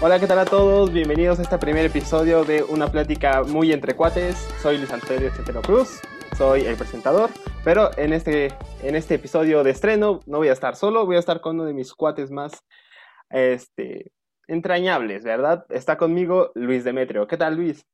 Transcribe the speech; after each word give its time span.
Hola, 0.00 0.18
¿qué 0.18 0.26
tal 0.26 0.38
a 0.38 0.44
todos? 0.46 0.90
Bienvenidos 0.92 1.38
a 1.38 1.42
este 1.42 1.58
primer 1.58 1.84
episodio 1.84 2.44
de 2.44 2.62
una 2.62 2.90
plática 2.90 3.42
muy 3.42 3.72
entre 3.72 3.94
cuates. 3.94 4.36
Soy 4.62 4.78
Luis 4.78 4.90
Antonio 4.90 5.30
Centeno 5.34 5.60
Cruz, 5.60 6.00
soy 6.38 6.62
el 6.62 6.76
presentador, 6.76 7.28
pero 7.62 7.90
en 7.98 8.14
este, 8.14 8.54
en 8.82 8.96
este 8.96 9.16
episodio 9.16 9.62
de 9.64 9.72
estreno 9.72 10.20
no 10.26 10.38
voy 10.38 10.48
a 10.48 10.52
estar 10.52 10.76
solo, 10.76 11.04
voy 11.04 11.16
a 11.16 11.20
estar 11.20 11.42
con 11.42 11.56
uno 11.56 11.66
de 11.66 11.74
mis 11.74 11.92
cuates 11.92 12.30
más 12.30 12.64
este, 13.28 14.12
entrañables, 14.48 15.24
¿verdad? 15.24 15.66
Está 15.68 15.98
conmigo 15.98 16.52
Luis 16.54 16.84
Demetrio. 16.84 17.26
¿Qué 17.26 17.36
tal, 17.36 17.56
Luis? 17.56 17.84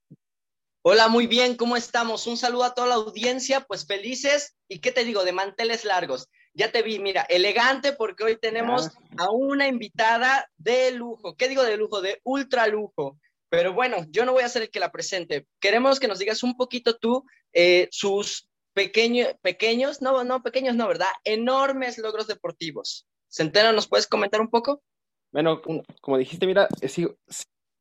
Hola, 0.85 1.07
muy 1.07 1.29
bien, 1.29 1.57
¿cómo 1.57 1.77
estamos? 1.77 2.27
Un 2.27 2.37
saludo 2.37 2.65
a 2.65 2.75
toda 2.75 2.89
la 2.89 2.95
audiencia, 2.97 3.61
pues 3.61 3.87
felices 3.87 4.57
y 4.67 4.81
qué 4.81 4.91
te 4.91 5.05
digo, 5.05 5.23
de 5.23 5.31
manteles 5.31 5.85
largos. 5.85 6.29
Ya 6.55 6.73
te 6.73 6.83
vi, 6.83 6.99
mira, 6.99 7.23
elegante 7.23 7.93
porque 7.93 8.25
hoy 8.25 8.37
tenemos 8.37 8.91
a 9.17 9.31
una 9.31 9.69
invitada 9.69 10.51
de 10.57 10.91
lujo. 10.91 11.37
¿Qué 11.37 11.49
digo 11.49 11.63
de 11.63 11.77
lujo? 11.77 12.01
De 12.01 12.21
ultra 12.25 12.67
lujo. 12.67 13.17
Pero 13.49 13.73
bueno, 13.75 13.99
yo 14.11 14.25
no 14.25 14.33
voy 14.33 14.43
a 14.43 14.49
ser 14.49 14.63
el 14.63 14.71
que 14.71 14.81
la 14.81 14.91
presente. 14.91 15.47
Queremos 15.61 16.01
que 16.01 16.09
nos 16.09 16.19
digas 16.19 16.43
un 16.43 16.57
poquito 16.57 16.97
tú 16.99 17.25
eh, 17.53 17.87
sus 17.93 18.49
pequeños, 18.73 19.37
pequeños, 19.41 20.03
no, 20.03 20.25
no, 20.25 20.43
pequeños 20.43 20.75
no, 20.75 20.89
¿verdad? 20.89 21.13
Enormes 21.23 21.97
logros 21.99 22.27
deportivos. 22.27 23.07
Centeno, 23.29 23.73
¿nos 23.73 23.87
puedes 23.87 24.09
comentar 24.09 24.41
un 24.41 24.51
poco? 24.51 24.83
Bueno, 25.31 25.63
como 26.01 26.19
dijiste, 26.19 26.45
mira, 26.45 26.67
eh, 26.81 26.89
sigo, 26.89 27.15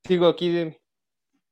sigo 0.05 0.27
aquí 0.27 0.49
de, 0.49 0.79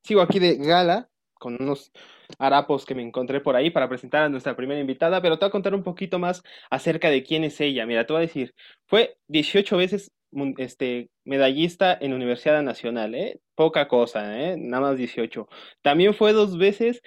sigo 0.03 0.21
aquí 0.21 0.37
de 0.37 0.55
gala 0.55 1.08
con 1.39 1.57
unos 1.59 1.91
harapos 2.37 2.85
que 2.85 2.93
me 2.93 3.01
encontré 3.01 3.41
por 3.41 3.55
ahí 3.55 3.71
para 3.71 3.89
presentar 3.89 4.23
a 4.23 4.29
nuestra 4.29 4.55
primera 4.55 4.79
invitada, 4.79 5.21
pero 5.21 5.39
te 5.39 5.45
voy 5.45 5.49
a 5.49 5.51
contar 5.51 5.73
un 5.73 5.83
poquito 5.83 6.19
más 6.19 6.43
acerca 6.69 7.09
de 7.09 7.23
quién 7.23 7.43
es 7.43 7.59
ella. 7.61 7.85
Mira, 7.87 8.05
te 8.05 8.13
voy 8.13 8.19
a 8.19 8.27
decir, 8.27 8.53
fue 8.85 9.17
18 9.27 9.77
veces 9.77 10.11
este, 10.57 11.09
medallista 11.23 11.97
en 11.99 12.13
Universidad 12.13 12.61
Nacional, 12.61 13.15
¿eh? 13.15 13.39
Poca 13.55 13.87
cosa, 13.87 14.39
¿eh? 14.39 14.57
Nada 14.57 14.89
más 14.89 14.97
18. 14.97 15.47
También 15.81 16.13
fue 16.13 16.33
dos 16.33 16.57
veces 16.57 17.01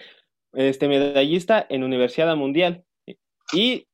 este, 0.52 0.88
medallista 0.88 1.64
en 1.68 1.84
Universidad 1.84 2.34
Mundial. 2.36 2.84
Y 3.52 3.86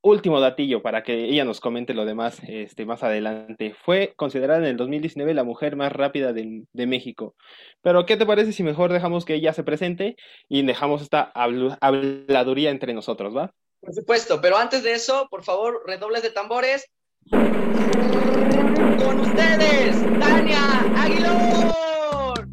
último 0.00 0.40
datillo 0.40 0.82
para 0.82 1.02
que 1.02 1.24
ella 1.26 1.44
nos 1.44 1.60
comente 1.60 1.94
lo 1.94 2.04
demás 2.04 2.40
este, 2.48 2.84
más 2.84 3.02
adelante. 3.02 3.74
Fue 3.84 4.12
considerada 4.16 4.60
en 4.60 4.66
el 4.66 4.76
2019 4.76 5.34
la 5.34 5.44
mujer 5.44 5.76
más 5.76 5.92
rápida 5.92 6.32
de, 6.32 6.64
de, 6.72 6.86
México. 6.86 7.34
Pero, 7.82 8.06
¿qué 8.06 8.16
te 8.16 8.26
parece 8.26 8.52
si 8.52 8.62
mejor 8.62 8.92
dejamos 8.92 9.24
que 9.24 9.34
ella 9.34 9.52
se 9.52 9.62
presente 9.62 10.16
y 10.48 10.62
dejamos 10.62 11.02
esta 11.02 11.32
habladuría 11.34 12.70
entre 12.70 12.94
nosotros, 12.94 13.36
va? 13.36 13.52
Por 13.80 13.94
supuesto, 13.94 14.40
pero 14.40 14.56
antes 14.56 14.82
de 14.82 14.92
eso, 14.92 15.26
por 15.30 15.42
favor, 15.42 15.82
redobles 15.86 16.22
de 16.22 16.30
tambores. 16.30 16.86
Con 17.30 19.20
ustedes, 19.20 19.96
Tania 20.18 20.80
Aguilor. 20.96 22.48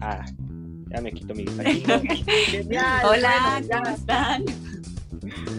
Ah, 0.00 0.24
ya 0.90 1.00
me 1.00 1.10
quito 1.10 1.34
mi 1.34 1.46
Genial. 2.46 3.04
Hola, 3.04 3.60
¿cómo 3.68 3.96
están? 3.96 4.44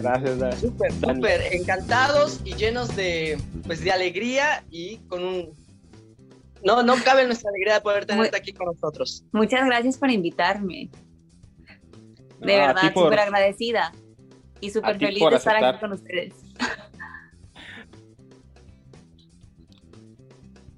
Gracias, 0.00 0.38
Dani. 0.38 0.56
Súper, 0.56 0.92
súper 0.92 1.40
encantados 1.52 2.40
y 2.44 2.54
llenos 2.54 2.94
de, 2.96 3.38
pues, 3.66 3.82
de 3.82 3.92
alegría 3.92 4.64
y 4.70 4.98
con 5.08 5.24
un... 5.24 5.50
No, 6.64 6.82
no 6.82 6.96
cabe 7.04 7.24
nuestra 7.24 7.50
alegría 7.50 7.74
de 7.74 7.80
poder 7.80 8.04
tenerte 8.06 8.36
aquí 8.36 8.52
con 8.52 8.66
nosotros. 8.66 9.24
Muchas 9.32 9.64
gracias 9.64 9.96
por 9.96 10.10
invitarme. 10.10 10.90
De 12.40 12.56
verdad, 12.56 12.92
súper 12.92 13.20
agradecida 13.20 13.92
y 14.60 14.70
súper 14.70 14.98
feliz 14.98 15.22
de 15.30 15.36
estar 15.36 15.64
aquí 15.64 15.78
con 15.78 15.92
ustedes. 15.92 16.34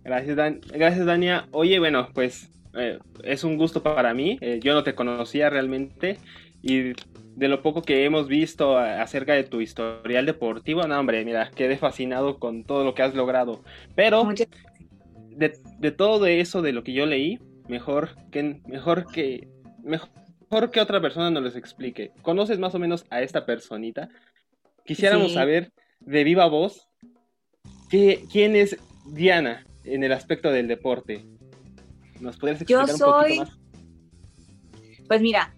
Gracias, 0.04 0.36
Dan 0.36 0.60
Gracias, 0.72 1.06
Dania. 1.06 1.46
Oye, 1.52 1.78
bueno, 1.78 2.08
pues 2.12 2.50
eh, 2.74 2.98
es 3.22 3.44
un 3.44 3.56
gusto 3.56 3.82
para 3.82 4.14
mí. 4.14 4.38
Eh, 4.40 4.60
yo 4.62 4.74
no 4.74 4.82
te 4.82 4.94
conocía 4.94 5.50
realmente 5.50 6.18
y 6.62 6.92
de 7.40 7.48
lo 7.48 7.62
poco 7.62 7.80
que 7.80 8.04
hemos 8.04 8.28
visto 8.28 8.76
acerca 8.76 9.32
de 9.32 9.44
tu 9.44 9.62
historial 9.62 10.26
deportivo, 10.26 10.86
no, 10.86 11.00
hombre, 11.00 11.24
mira, 11.24 11.50
quedé 11.50 11.78
fascinado 11.78 12.38
con 12.38 12.64
todo 12.64 12.84
lo 12.84 12.94
que 12.94 13.00
has 13.00 13.14
logrado. 13.14 13.64
Pero 13.94 14.28
de, 15.30 15.58
de, 15.78 15.90
todo 15.90 16.26
eso 16.26 16.60
de 16.60 16.74
lo 16.74 16.84
que 16.84 16.92
yo 16.92 17.06
leí, 17.06 17.38
mejor 17.66 18.10
que 18.30 18.60
mejor 18.66 19.10
que 19.10 19.48
mejor 19.82 20.70
que 20.70 20.82
otra 20.82 21.00
persona 21.00 21.30
nos 21.30 21.42
les 21.42 21.56
explique. 21.56 22.12
¿Conoces 22.20 22.58
más 22.58 22.74
o 22.74 22.78
menos 22.78 23.06
a 23.08 23.22
esta 23.22 23.46
personita? 23.46 24.10
Quisiéramos 24.84 25.32
saber 25.32 25.72
de 26.00 26.24
viva 26.24 26.46
voz 26.46 26.90
quién 27.88 28.54
es 28.54 28.76
Diana 29.06 29.64
en 29.84 30.04
el 30.04 30.12
aspecto 30.12 30.52
del 30.52 30.68
deporte. 30.68 31.24
¿Nos 32.20 32.36
podrías 32.36 32.60
explicar 32.60 32.84
un 32.84 32.98
poquito 32.98 33.44
más? 33.44 33.58
Pues 35.08 35.22
mira, 35.22 35.54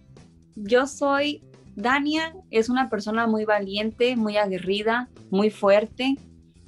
yo 0.55 0.87
soy 0.87 1.43
Dania, 1.75 2.33
es 2.51 2.69
una 2.69 2.89
persona 2.89 3.27
muy 3.27 3.45
valiente, 3.45 4.15
muy 4.15 4.37
aguerrida, 4.37 5.09
muy 5.29 5.49
fuerte, 5.49 6.15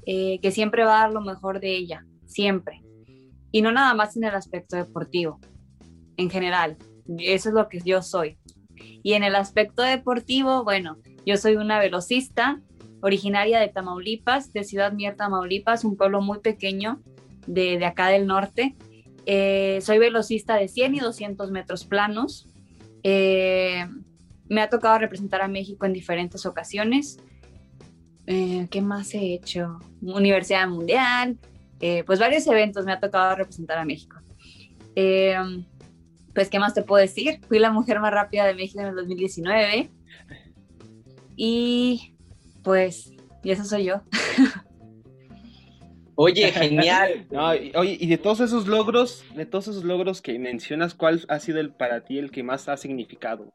eh, 0.05 0.39
que 0.41 0.51
siempre 0.51 0.83
va 0.83 0.97
a 0.97 1.01
dar 1.01 1.13
lo 1.13 1.21
mejor 1.21 1.59
de 1.59 1.75
ella, 1.75 2.05
siempre. 2.25 2.81
Y 3.51 3.61
no 3.61 3.71
nada 3.71 3.93
más 3.93 4.17
en 4.17 4.23
el 4.23 4.35
aspecto 4.35 4.75
deportivo, 4.75 5.39
en 6.17 6.29
general. 6.29 6.77
Eso 7.19 7.49
es 7.49 7.55
lo 7.55 7.69
que 7.69 7.79
yo 7.83 8.01
soy. 8.01 8.37
Y 9.03 9.13
en 9.13 9.23
el 9.23 9.35
aspecto 9.35 9.83
deportivo, 9.83 10.63
bueno, 10.63 10.97
yo 11.25 11.37
soy 11.37 11.55
una 11.55 11.79
velocista 11.79 12.61
originaria 13.01 13.59
de 13.59 13.67
Tamaulipas, 13.67 14.51
de 14.51 14.63
Ciudad 14.63 14.91
Mier, 14.91 15.15
Tamaulipas, 15.15 15.85
un 15.85 15.95
pueblo 15.95 16.21
muy 16.21 16.39
pequeño 16.39 17.01
de, 17.47 17.83
acá 17.85 18.09
del 18.09 18.25
norte. 18.25 18.75
Eh, 19.25 19.79
soy 19.81 19.99
velocista 19.99 20.55
de 20.55 20.67
100 20.67 20.95
y 20.95 20.99
200 20.99 21.51
metros 21.51 21.85
planos. 21.85 22.47
Eh, 23.03 23.85
me 24.49 24.61
ha 24.61 24.69
tocado 24.69 24.99
representar 24.99 25.41
a 25.41 25.47
México 25.47 25.85
en 25.85 25.93
diferentes 25.93 26.45
ocasiones. 26.45 27.17
Eh, 28.27 28.67
¿Qué 28.69 28.81
más 28.81 29.13
he 29.13 29.33
hecho? 29.33 29.79
Universidad 30.01 30.67
Mundial, 30.67 31.37
eh, 31.79 32.03
pues 32.05 32.19
varios 32.19 32.45
eventos 32.47 32.85
me 32.85 32.91
ha 32.91 32.99
tocado 32.99 33.35
representar 33.35 33.77
a 33.77 33.85
México. 33.85 34.17
pues, 36.33 36.49
¿qué 36.49 36.59
más 36.59 36.73
te 36.73 36.81
puedo 36.81 37.01
decir? 37.01 37.39
Fui 37.47 37.59
la 37.59 37.71
mujer 37.71 37.99
más 37.99 38.11
rápida 38.11 38.45
de 38.45 38.55
México 38.55 38.81
en 38.81 38.87
el 38.87 38.95
2019. 38.95 39.89
Y 41.35 42.15
pues, 42.63 43.13
y 43.43 43.51
eso 43.51 43.63
soy 43.63 43.85
yo. 43.85 44.01
Oye, 46.15 46.51
genial. 46.51 47.27
oye, 47.75 47.97
y 47.99 48.07
de 48.07 48.17
todos 48.17 48.39
esos 48.39 48.67
logros, 48.67 49.23
de 49.35 49.45
todos 49.45 49.67
esos 49.67 49.83
logros 49.83 50.21
que 50.21 50.39
mencionas, 50.39 50.93
¿cuál 50.95 51.25
ha 51.27 51.39
sido 51.39 51.59
el 51.59 51.71
para 51.71 52.05
ti 52.05 52.17
el 52.17 52.31
que 52.31 52.41
más 52.41 52.69
ha 52.69 52.77
significado? 52.77 53.53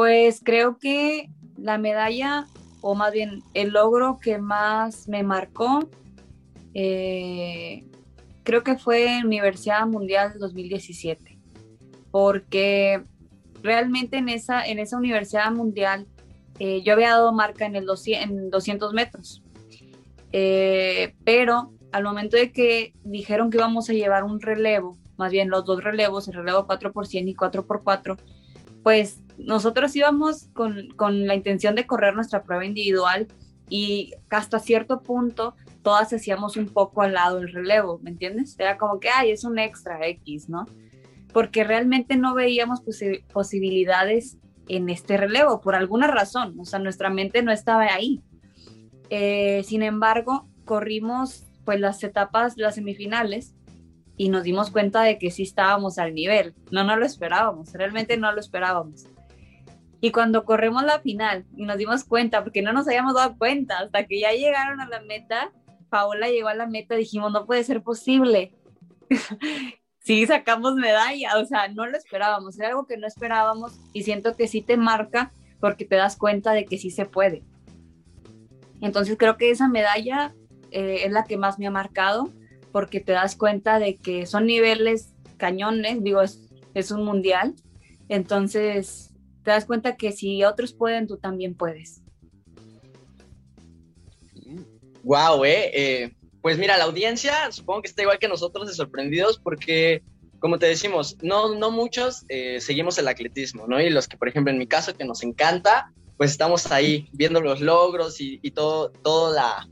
Pues 0.00 0.40
creo 0.42 0.78
que 0.78 1.28
la 1.58 1.76
medalla, 1.76 2.46
o 2.80 2.94
más 2.94 3.12
bien 3.12 3.42
el 3.52 3.68
logro 3.68 4.18
que 4.18 4.38
más 4.38 5.06
me 5.08 5.22
marcó, 5.22 5.86
eh, 6.72 7.84
creo 8.42 8.62
que 8.62 8.78
fue 8.78 9.20
Universidad 9.22 9.86
Mundial 9.86 10.38
2017, 10.38 11.38
porque 12.10 13.02
realmente 13.62 14.16
en 14.16 14.30
esa, 14.30 14.64
en 14.64 14.78
esa 14.78 14.96
Universidad 14.96 15.52
Mundial 15.52 16.06
eh, 16.58 16.80
yo 16.82 16.94
había 16.94 17.10
dado 17.10 17.34
marca 17.34 17.66
en, 17.66 17.76
el 17.76 17.84
200, 17.84 18.30
en 18.30 18.48
200 18.48 18.94
metros 18.94 19.42
eh, 20.32 21.14
pero 21.24 21.74
al 21.92 22.04
momento 22.04 22.38
de 22.38 22.52
que 22.52 22.94
dijeron 23.04 23.50
que 23.50 23.58
íbamos 23.58 23.90
a 23.90 23.92
llevar 23.92 24.24
un 24.24 24.40
relevo, 24.40 24.96
más 25.18 25.30
bien 25.30 25.50
los 25.50 25.66
dos 25.66 25.84
relevos, 25.84 26.26
el 26.26 26.36
relevo 26.36 26.66
4x100 26.66 27.28
y 27.28 27.34
4x4, 27.34 28.16
pues 28.82 29.20
nosotros 29.44 29.94
íbamos 29.96 30.48
con, 30.52 30.88
con, 30.96 31.26
la 31.26 31.34
intención 31.34 31.74
de 31.74 31.86
correr 31.86 32.14
nuestra 32.14 32.42
prueba 32.42 32.64
individual 32.64 33.28
y 33.68 34.12
hasta 34.30 34.58
cierto 34.58 35.02
punto 35.02 35.54
todas 35.82 36.12
hacíamos 36.12 36.56
un 36.56 36.66
poco 36.66 37.02
al 37.02 37.14
lado 37.14 37.38
el 37.38 37.52
relevo, 37.52 37.98
¿me 38.02 38.10
entiendes? 38.10 38.56
Era 38.58 38.76
como 38.76 39.00
que, 39.00 39.08
ay, 39.08 39.30
es 39.30 39.44
un 39.44 39.58
extra 39.58 40.06
X, 40.06 40.48
¿no? 40.48 40.66
Porque 41.32 41.64
realmente 41.64 42.16
no 42.16 42.34
veíamos 42.34 42.82
posibilidades 43.32 44.36
en 44.68 44.88
este 44.88 45.16
relevo 45.16 45.60
por 45.60 45.74
alguna 45.74 46.06
razón, 46.06 46.58
o 46.58 46.64
sea, 46.64 46.78
nuestra 46.78 47.10
mente 47.10 47.42
no 47.42 47.52
estaba 47.52 47.84
ahí. 47.84 48.20
Eh, 49.08 49.62
sin 49.64 49.82
embargo, 49.82 50.48
corrimos 50.64 51.46
pues 51.64 51.80
las 51.80 52.02
etapas, 52.02 52.56
las 52.56 52.74
semifinales, 52.74 53.54
y 54.16 54.28
nos 54.28 54.42
dimos 54.42 54.70
cuenta 54.70 55.02
de 55.02 55.18
que 55.18 55.30
sí 55.30 55.44
estábamos 55.44 55.98
al 55.98 56.12
nivel. 56.14 56.54
No, 56.70 56.84
no 56.84 56.94
lo 56.96 57.06
esperábamos, 57.06 57.72
realmente 57.72 58.18
no 58.18 58.30
lo 58.32 58.40
esperábamos. 58.40 59.06
Y 60.00 60.12
cuando 60.12 60.44
corremos 60.44 60.82
la 60.84 61.00
final 61.00 61.44
y 61.56 61.64
nos 61.64 61.76
dimos 61.76 62.04
cuenta, 62.04 62.42
porque 62.42 62.62
no 62.62 62.72
nos 62.72 62.88
habíamos 62.88 63.14
dado 63.14 63.36
cuenta, 63.36 63.80
hasta 63.80 64.06
que 64.06 64.20
ya 64.20 64.32
llegaron 64.32 64.80
a 64.80 64.88
la 64.88 65.00
meta, 65.02 65.52
Paola 65.90 66.28
llegó 66.28 66.48
a 66.48 66.54
la 66.54 66.66
meta, 66.66 66.94
dijimos, 66.94 67.32
no 67.32 67.44
puede 67.44 67.64
ser 67.64 67.82
posible. 67.82 68.54
sí 70.00 70.26
sacamos 70.26 70.74
medalla, 70.74 71.38
o 71.38 71.44
sea, 71.44 71.68
no 71.68 71.86
lo 71.86 71.96
esperábamos, 71.96 72.58
era 72.58 72.68
algo 72.68 72.86
que 72.86 72.96
no 72.96 73.06
esperábamos 73.06 73.78
y 73.92 74.04
siento 74.04 74.36
que 74.36 74.48
sí 74.48 74.62
te 74.62 74.76
marca 74.76 75.32
porque 75.60 75.84
te 75.84 75.96
das 75.96 76.16
cuenta 76.16 76.52
de 76.52 76.64
que 76.64 76.78
sí 76.78 76.90
se 76.90 77.04
puede. 77.04 77.42
Entonces 78.80 79.16
creo 79.18 79.36
que 79.36 79.50
esa 79.50 79.68
medalla 79.68 80.34
eh, 80.70 81.02
es 81.04 81.12
la 81.12 81.24
que 81.24 81.36
más 81.36 81.58
me 81.58 81.66
ha 81.66 81.70
marcado 81.70 82.30
porque 82.72 83.00
te 83.00 83.12
das 83.12 83.36
cuenta 83.36 83.78
de 83.78 83.96
que 83.96 84.24
son 84.26 84.46
niveles 84.46 85.12
cañones, 85.36 86.02
digo, 86.02 86.22
es, 86.22 86.48
es 86.74 86.90
un 86.90 87.04
mundial, 87.04 87.54
entonces 88.08 89.09
te 89.50 89.54
das 89.54 89.64
cuenta 89.64 89.96
que 89.96 90.12
si 90.12 90.44
otros 90.44 90.72
pueden, 90.72 91.08
tú 91.08 91.16
también 91.16 91.56
puedes. 91.56 92.02
Wow, 95.02 95.44
eh, 95.44 95.70
eh, 95.74 96.12
pues 96.40 96.56
mira, 96.56 96.78
la 96.78 96.84
audiencia 96.84 97.50
supongo 97.50 97.82
que 97.82 97.88
está 97.88 98.02
igual 98.02 98.20
que 98.20 98.28
nosotros 98.28 98.68
de 98.68 98.74
sorprendidos 98.74 99.40
porque, 99.40 100.04
como 100.38 100.60
te 100.60 100.66
decimos, 100.66 101.16
no, 101.20 101.56
no 101.56 101.72
muchos 101.72 102.24
eh, 102.28 102.60
seguimos 102.60 102.96
el 102.98 103.08
atletismo, 103.08 103.66
¿no? 103.66 103.80
Y 103.80 103.90
los 103.90 104.06
que, 104.06 104.16
por 104.16 104.28
ejemplo, 104.28 104.52
en 104.52 104.58
mi 104.58 104.68
caso, 104.68 104.96
que 104.96 105.04
nos 105.04 105.24
encanta, 105.24 105.92
pues 106.16 106.30
estamos 106.30 106.70
ahí 106.70 107.08
viendo 107.12 107.40
los 107.40 107.60
logros 107.60 108.20
y, 108.20 108.38
todo, 108.52 108.90
todo 109.02 109.34
la, 109.34 109.68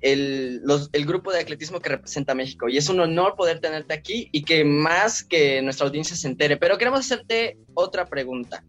el, 0.00 0.60
los, 0.62 0.90
el, 0.92 1.06
grupo 1.06 1.32
de 1.32 1.40
atletismo 1.40 1.80
que 1.80 1.88
representa 1.88 2.34
México. 2.34 2.68
Y 2.68 2.76
es 2.76 2.88
un 2.88 3.00
honor 3.00 3.34
poder 3.36 3.60
tenerte 3.60 3.94
aquí 3.94 4.28
y 4.32 4.42
que 4.42 4.64
más 4.64 5.24
que 5.24 5.62
nuestra 5.62 5.86
audiencia 5.86 6.16
se 6.16 6.28
entere. 6.28 6.56
Pero 6.56 6.78
queremos 6.78 7.00
hacerte 7.00 7.58
otra 7.74 8.06
pregunta. 8.06 8.64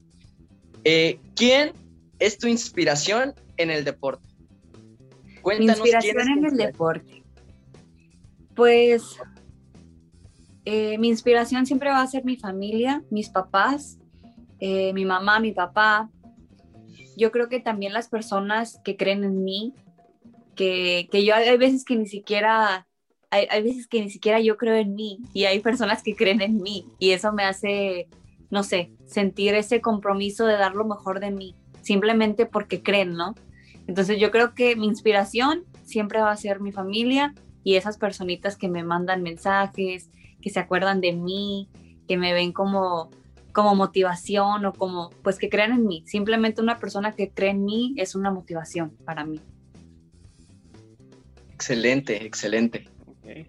Eh, 0.84 1.20
¿Quién 1.36 1.74
es 2.20 2.38
tu 2.38 2.48
inspiración 2.48 3.34
en 3.58 3.72
el 3.72 3.84
deporte? 3.84 4.28
Cuéntanos 5.42 5.82
Mi 5.82 5.90
inspiración 5.90 6.38
en 6.38 6.46
el 6.46 6.58
deporte. 6.58 7.24
Pues 8.56 9.18
eh, 10.66 10.98
mi 10.98 11.10
inspiración 11.10 11.66
siempre 11.66 11.90
va 11.90 12.02
a 12.02 12.08
ser 12.08 12.26
mi 12.26 12.36
familia, 12.36 13.04
mis 13.10 13.30
papás, 13.30 14.00
eh, 14.60 14.92
mi 14.94 15.06
mamá, 15.06 15.40
mi 15.40 15.52
papá. 15.52 16.10
Yo 17.16 17.32
creo 17.32 17.48
que 17.50 17.60
también 17.60 17.94
las 17.94 18.10
personas 18.10 18.80
que 18.84 18.98
creen 18.98 19.24
en 19.24 19.44
mí, 19.44 19.74
que, 20.58 21.08
que 21.10 21.24
yo 21.24 21.36
hay 21.36 21.58
veces 21.58 21.86
que 21.86 21.96
ni 21.96 22.08
siquiera, 22.08 22.88
hay, 23.30 23.48
hay, 23.50 23.64
veces 23.64 23.88
que 23.88 24.02
ni 24.02 24.10
siquiera 24.10 24.42
yo 24.42 24.58
creo 24.58 24.76
en 24.76 24.94
mí 24.96 25.20
y 25.34 25.46
hay 25.46 25.60
personas 25.60 26.04
que 26.04 26.16
creen 26.16 26.42
en 26.42 26.58
mí 26.58 26.86
y 27.00 27.12
eso 27.12 27.32
me 27.32 27.44
hace, 27.44 28.10
no 28.50 28.64
sé, 28.64 28.92
sentir 29.06 29.54
ese 29.54 29.80
compromiso 29.80 30.46
de 30.46 30.58
dar 30.58 30.76
lo 30.76 30.86
mejor 30.86 31.22
de 31.22 31.32
mí, 31.32 31.56
simplemente 31.82 32.46
porque 32.46 32.84
creen, 32.84 33.14
¿no? 33.14 33.36
Entonces 33.88 34.20
yo 34.20 34.32
creo 34.32 34.54
que 34.54 34.76
mi 34.76 34.88
inspiración 34.88 35.64
siempre 35.84 36.20
va 36.20 36.32
a 36.32 36.38
ser 36.38 36.60
mi 36.60 36.74
familia 36.74 37.34
y 37.64 37.76
esas 37.76 37.98
personitas 37.98 38.58
que 38.58 38.68
me 38.68 38.84
mandan 38.84 39.24
mensajes, 39.24 40.10
que 40.42 40.50
se 40.50 40.60
acuerdan 40.60 41.00
de 41.00 41.14
mí, 41.14 41.70
que 42.08 42.18
me 42.18 42.34
ven 42.34 42.52
como 42.52 43.12
como 43.54 43.74
motivación 43.74 44.68
o 44.68 44.74
como 44.74 45.10
pues 45.24 45.40
que 45.40 45.50
crean 45.50 45.72
en 45.72 45.88
mí. 45.88 46.04
Simplemente 46.06 46.62
una 46.62 46.78
persona 46.78 47.14
que 47.14 47.32
cree 47.32 47.50
en 47.50 47.66
mí 47.66 47.96
es 47.98 48.14
una 48.14 48.30
motivación 48.30 48.92
para 49.04 49.26
mí. 49.26 49.42
Excelente, 51.58 52.24
excelente. 52.24 52.88
Okay. 53.24 53.48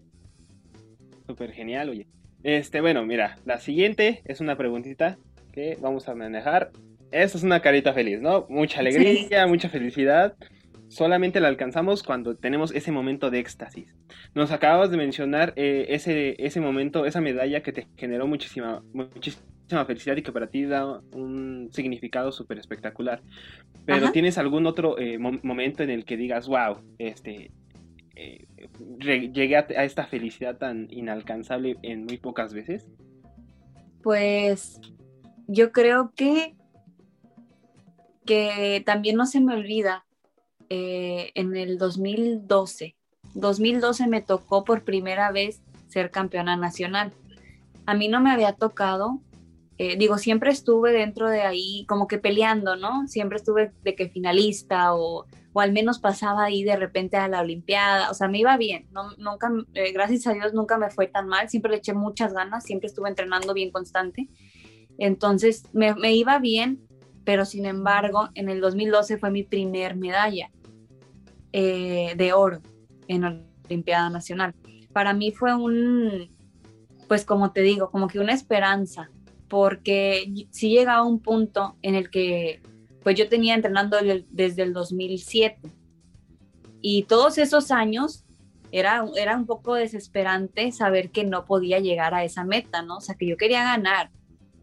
Súper 1.26 1.52
genial, 1.52 1.90
oye. 1.90 2.06
Este, 2.42 2.80
bueno, 2.80 3.04
mira, 3.04 3.36
la 3.44 3.60
siguiente 3.60 4.22
es 4.24 4.40
una 4.40 4.56
preguntita 4.56 5.18
que 5.52 5.76
vamos 5.80 6.08
a 6.08 6.14
manejar 6.14 6.70
esa 7.10 7.38
es 7.38 7.44
una 7.44 7.60
carita 7.60 7.92
feliz, 7.92 8.20
¿no? 8.20 8.46
Mucha 8.48 8.80
alegría, 8.80 9.44
sí. 9.44 9.48
mucha 9.48 9.68
felicidad. 9.68 10.34
Solamente 10.88 11.40
la 11.40 11.48
alcanzamos 11.48 12.02
cuando 12.02 12.36
tenemos 12.36 12.74
ese 12.74 12.92
momento 12.92 13.30
de 13.30 13.40
éxtasis. 13.40 13.94
Nos 14.34 14.52
acabas 14.52 14.90
de 14.90 14.96
mencionar 14.96 15.52
eh, 15.56 15.86
ese, 15.90 16.34
ese 16.38 16.60
momento, 16.60 17.04
esa 17.04 17.20
medalla 17.20 17.62
que 17.62 17.72
te 17.72 17.86
generó 17.96 18.26
muchísima, 18.26 18.82
muchísima 18.92 19.84
felicidad 19.86 20.16
y 20.16 20.22
que 20.22 20.32
para 20.32 20.46
ti 20.46 20.64
da 20.64 21.00
un 21.12 21.68
significado 21.72 22.32
súper 22.32 22.58
espectacular. 22.58 23.20
Pero 23.84 24.04
Ajá. 24.04 24.12
¿tienes 24.12 24.38
algún 24.38 24.66
otro 24.66 24.98
eh, 24.98 25.18
mo 25.18 25.32
momento 25.42 25.82
en 25.82 25.90
el 25.90 26.04
que 26.04 26.16
digas, 26.16 26.46
wow, 26.46 26.78
este, 26.98 27.50
eh, 28.18 28.46
llegué 29.32 29.56
a, 29.56 29.60
esta 29.84 30.06
felicidad 30.06 30.58
tan 30.58 30.88
inalcanzable 30.90 31.76
en 31.82 32.04
muy 32.04 32.18
pocas 32.18 32.52
veces? 32.52 32.86
Pues 34.02 34.80
yo 35.46 35.72
creo 35.72 36.12
que 36.16 36.54
que 38.26 38.82
también 38.84 39.16
no 39.16 39.24
se 39.24 39.40
me 39.40 39.54
olvida, 39.54 40.04
eh, 40.68 41.30
en 41.34 41.56
el 41.56 41.78
2012, 41.78 42.94
2012 43.32 44.06
me 44.06 44.20
tocó 44.20 44.64
por 44.64 44.84
primera 44.84 45.32
vez 45.32 45.62
ser 45.88 46.10
campeona 46.10 46.54
nacional. 46.56 47.10
A 47.86 47.94
mí 47.94 48.08
no 48.08 48.20
me 48.20 48.30
había 48.30 48.52
tocado, 48.52 49.22
eh, 49.78 49.96
digo, 49.96 50.18
siempre 50.18 50.50
estuve 50.50 50.92
dentro 50.92 51.28
de 51.28 51.42
ahí 51.42 51.86
como 51.88 52.08
que 52.08 52.18
peleando, 52.18 52.74
¿no? 52.74 53.06
Siempre 53.06 53.38
estuve 53.38 53.72
de 53.84 53.94
que 53.94 54.08
finalista 54.08 54.94
o, 54.94 55.24
o 55.52 55.60
al 55.60 55.72
menos 55.72 56.00
pasaba 56.00 56.44
ahí 56.44 56.64
de 56.64 56.76
repente 56.76 57.16
a 57.16 57.28
la 57.28 57.40
Olimpiada, 57.40 58.10
o 58.10 58.14
sea, 58.14 58.28
me 58.28 58.38
iba 58.38 58.56
bien, 58.56 58.88
nunca, 59.18 59.52
eh, 59.74 59.92
gracias 59.92 60.26
a 60.26 60.32
Dios 60.32 60.52
nunca 60.52 60.78
me 60.78 60.90
fue 60.90 61.06
tan 61.06 61.28
mal, 61.28 61.48
siempre 61.48 61.70
le 61.70 61.78
eché 61.78 61.94
muchas 61.94 62.32
ganas, 62.32 62.64
siempre 62.64 62.88
estuve 62.88 63.08
entrenando 63.08 63.54
bien 63.54 63.70
constante. 63.70 64.28
Entonces 64.98 65.64
me, 65.72 65.94
me 65.94 66.12
iba 66.12 66.38
bien, 66.40 66.80
pero 67.24 67.44
sin 67.44 67.66
embargo 67.66 68.30
en 68.34 68.48
el 68.48 68.60
2012 68.60 69.18
fue 69.18 69.30
mi 69.30 69.44
primer 69.44 69.96
medalla 69.96 70.50
eh, 71.52 72.14
de 72.16 72.32
oro 72.32 72.60
en 73.06 73.22
la 73.22 73.40
Olimpiada 73.66 74.10
Nacional. 74.10 74.54
Para 74.92 75.12
mí 75.12 75.30
fue 75.30 75.54
un, 75.54 76.30
pues 77.06 77.24
como 77.24 77.52
te 77.52 77.62
digo, 77.62 77.90
como 77.90 78.08
que 78.08 78.18
una 78.18 78.32
esperanza, 78.32 79.10
porque 79.48 80.46
sí 80.50 80.70
llegaba 80.70 81.04
un 81.04 81.20
punto 81.20 81.76
en 81.82 81.94
el 81.94 82.10
que 82.10 82.60
pues 83.02 83.16
yo 83.16 83.28
tenía 83.28 83.54
entrenando 83.54 83.96
desde 84.30 84.62
el 84.62 84.72
2007 84.72 85.70
y 86.80 87.04
todos 87.04 87.38
esos 87.38 87.70
años 87.70 88.24
era, 88.70 89.04
era 89.16 89.36
un 89.36 89.46
poco 89.46 89.74
desesperante 89.74 90.72
saber 90.72 91.10
que 91.10 91.24
no 91.24 91.44
podía 91.44 91.78
llegar 91.78 92.14
a 92.14 92.24
esa 92.24 92.44
meta, 92.44 92.82
¿no? 92.82 92.98
O 92.98 93.00
sea, 93.00 93.14
que 93.14 93.26
yo 93.26 93.36
quería 93.36 93.64
ganar, 93.64 94.10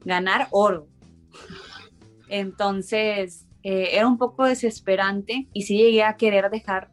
ganar 0.03 0.47
oro. 0.51 0.87
Entonces, 2.29 3.47
eh, 3.63 3.89
era 3.93 4.07
un 4.07 4.17
poco 4.17 4.45
desesperante 4.45 5.47
y 5.53 5.63
sí 5.63 5.77
llegué 5.77 6.03
a 6.03 6.17
querer 6.17 6.49
dejar, 6.49 6.91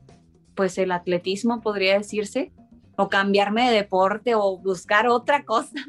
pues, 0.54 0.78
el 0.78 0.90
atletismo, 0.90 1.60
podría 1.60 1.98
decirse, 1.98 2.52
o 2.96 3.08
cambiarme 3.08 3.68
de 3.68 3.76
deporte 3.76 4.34
o 4.34 4.58
buscar 4.58 5.08
otra 5.08 5.44
cosa, 5.44 5.84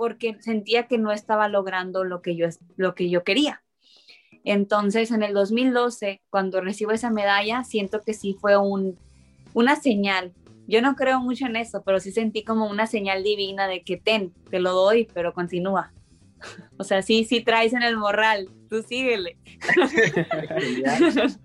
porque 0.00 0.38
sentía 0.40 0.86
que 0.86 0.96
no 0.96 1.12
estaba 1.12 1.46
logrando 1.46 2.04
lo 2.04 2.22
que 2.22 2.34
yo, 2.34 2.46
lo 2.78 2.94
que 2.94 3.10
yo 3.10 3.22
quería. 3.22 3.62
Entonces, 4.44 5.10
en 5.10 5.22
el 5.22 5.34
2012, 5.34 6.22
cuando 6.30 6.62
recibo 6.62 6.92
esa 6.92 7.10
medalla, 7.10 7.64
siento 7.64 8.00
que 8.00 8.14
sí 8.14 8.34
fue 8.40 8.56
un, 8.56 8.98
una 9.52 9.76
señal. 9.76 10.32
Yo 10.66 10.80
no 10.80 10.96
creo 10.96 11.20
mucho 11.20 11.44
en 11.44 11.56
eso, 11.56 11.82
pero 11.84 12.00
sí 12.00 12.12
sentí 12.12 12.44
como 12.44 12.70
una 12.70 12.86
señal 12.86 13.22
divina 13.22 13.68
de 13.68 13.82
que 13.82 13.98
ten, 13.98 14.32
te 14.48 14.58
lo 14.58 14.72
doy, 14.72 15.06
pero 15.12 15.34
continúa. 15.34 15.92
O 16.78 16.84
sea, 16.84 17.02
sí, 17.02 17.24
sí 17.24 17.42
traes 17.42 17.74
en 17.74 17.82
el 17.82 17.98
morral, 17.98 18.48
tú 18.70 18.82
síguele. 18.82 19.36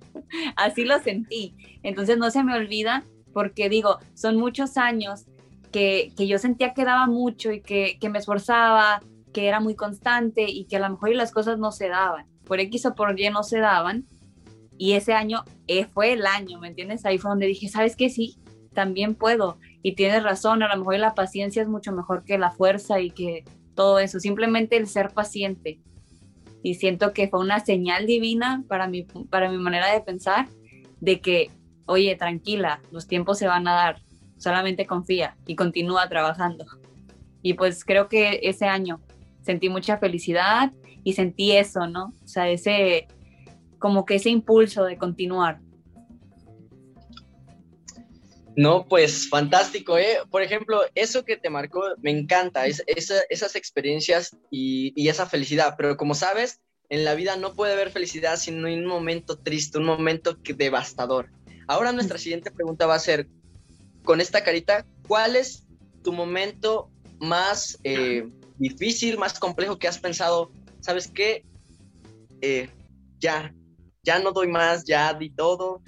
Así 0.55 0.85
lo 0.85 0.97
sentí. 1.01 1.57
Entonces 1.83 2.17
no 2.17 2.31
se 2.31 2.41
me 2.41 2.55
olvida 2.55 3.03
porque 3.33 3.67
digo, 3.67 3.99
son 4.13 4.37
muchos 4.37 4.77
años 4.77 5.25
que, 5.75 6.13
yo 6.25 6.39
sentía 6.39 6.73
que 6.73 6.85
daba 6.85 7.05
mucho 7.05 7.51
y 7.51 7.59
que, 7.59 7.97
que, 7.99 8.09
me 8.09 8.19
esforzaba, 8.19 9.01
que 9.33 9.47
era 9.49 9.59
muy 9.59 9.75
constante 9.75 10.45
y 10.47 10.65
que 10.65 10.77
a 10.77 10.79
lo 10.79 10.89
mejor 10.89 11.13
las 11.15 11.33
cosas 11.33 11.59
no 11.59 11.73
se 11.73 11.89
daban. 11.89 12.27
Por 12.45 12.61
X 12.61 12.85
o 12.85 12.95
por 12.95 13.19
Y 13.19 13.29
no 13.29 13.43
se 13.43 13.59
daban. 13.59 14.05
Y 14.77 14.93
ese 14.93 15.11
año 15.11 15.43
eh, 15.67 15.85
fue 15.85 16.13
el 16.13 16.25
año, 16.25 16.59
¿me 16.59 16.69
entiendes? 16.69 17.05
Ahí 17.05 17.17
fue 17.17 17.29
donde 17.29 17.47
dije, 17.47 17.67
¿sabes 17.67 17.97
qué? 17.97 18.09
Sí, 18.09 18.37
también 18.73 19.15
puedo. 19.15 19.57
Y 19.83 19.95
tienes 19.95 20.23
razón, 20.23 20.63
a 20.63 20.69
lo 20.69 20.77
mejor 20.77 20.97
la 20.97 21.13
paciencia 21.13 21.61
es 21.61 21.67
mucho 21.67 21.91
mejor 21.91 22.23
que 22.23 22.37
la 22.37 22.51
fuerza 22.51 23.01
y 23.01 23.09
que 23.11 23.43
todo 23.75 23.99
eso, 23.99 24.21
simplemente 24.21 24.77
el 24.77 24.87
ser 24.87 25.09
paciente. 25.09 25.81
Y 26.63 26.75
siento 26.75 27.11
que 27.11 27.27
fue 27.27 27.41
una 27.41 27.59
señal 27.59 28.05
divina 28.05 28.63
para 28.69 28.87
mi, 28.87 29.03
para 29.03 29.51
mi 29.51 29.57
manera 29.57 29.91
de 29.91 29.99
pensar 29.99 30.47
de 31.01 31.19
que, 31.19 31.49
oye, 31.85 32.15
tranquila, 32.15 32.79
los 32.91 33.07
tiempos 33.07 33.37
se 33.37 33.47
van 33.47 33.67
a 33.67 33.73
dar, 33.73 34.04
solamente 34.45 34.85
confía 34.85 35.35
y 35.47 35.55
continúa 35.55 36.07
trabajando. 36.07 36.65
Y 37.41 37.55
pues 37.55 37.83
creo 37.83 38.07
que 38.07 38.41
ese 38.43 38.65
año 38.65 39.01
sentí 39.41 39.69
mucha 39.69 39.97
felicidad 39.97 40.71
y 41.03 41.13
sentí 41.13 41.53
eso, 41.53 41.87
¿no? 41.87 42.13
O 42.23 42.27
sea, 42.27 42.47
ese, 42.47 43.07
como 43.79 44.05
que 44.05 44.15
ese 44.15 44.29
impulso 44.29 44.83
de 44.83 44.99
continuar. 44.99 45.59
No, 48.55 48.85
pues 48.87 49.27
fantástico, 49.27 49.97
¿eh? 49.97 50.19
Por 50.29 50.43
ejemplo, 50.43 50.81
eso 50.93 51.25
que 51.25 51.37
te 51.37 51.49
marcó, 51.49 51.81
me 52.03 52.11
encanta, 52.11 52.67
es, 52.67 52.83
esa, 52.85 53.15
esas 53.29 53.55
experiencias 53.55 54.37
y, 54.51 54.93
y, 54.95 55.09
esa 55.09 55.25
felicidad, 55.25 55.73
pero 55.75 55.97
como 55.97 56.13
sabes, 56.13 56.61
en 56.89 57.03
la 57.03 57.15
vida 57.15 57.35
no 57.35 57.55
puede 57.55 57.73
haber 57.73 57.89
felicidad 57.89 58.37
sin 58.37 58.63
un 58.63 58.85
momento 58.85 59.39
triste, 59.39 59.79
un 59.79 59.85
momento 59.85 60.37
devastador. 60.55 61.31
Ahora 61.67 61.91
nuestra 61.91 62.19
siguiente 62.19 62.51
pregunta 62.51 62.85
va 62.85 62.95
a 62.95 62.99
ser, 62.99 63.27
con 64.05 64.21
esta 64.21 64.43
carita, 64.43 64.85
¿cuál 65.07 65.35
es 65.35 65.65
tu 66.03 66.13
momento 66.13 66.89
más 67.19 67.77
eh, 67.83 68.29
difícil, 68.57 69.17
más 69.17 69.39
complejo 69.39 69.77
que 69.77 69.87
has 69.87 69.99
pensado, 69.99 70.51
¿sabes 70.79 71.09
qué? 71.09 71.43
Eh, 72.41 72.69
ya, 73.19 73.53
ya 74.03 74.19
no 74.19 74.31
doy 74.31 74.47
más, 74.47 74.85
ya 74.85 75.13
di 75.13 75.29
todo, 75.29 75.81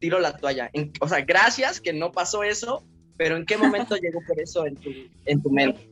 tiro 0.00 0.18
la 0.18 0.36
toalla. 0.36 0.70
o 1.00 1.08
sea, 1.08 1.20
gracias 1.20 1.80
que 1.80 1.92
no 1.92 2.10
pasó 2.10 2.42
eso, 2.42 2.84
pero 3.16 3.36
¿en 3.36 3.46
qué 3.46 3.56
momento 3.56 3.96
llegó 4.02 4.20
por 4.26 4.40
eso 4.40 4.66
en 4.66 4.76
tu, 4.76 4.90
en 5.26 5.42
tu 5.42 5.50
mente? 5.50 5.90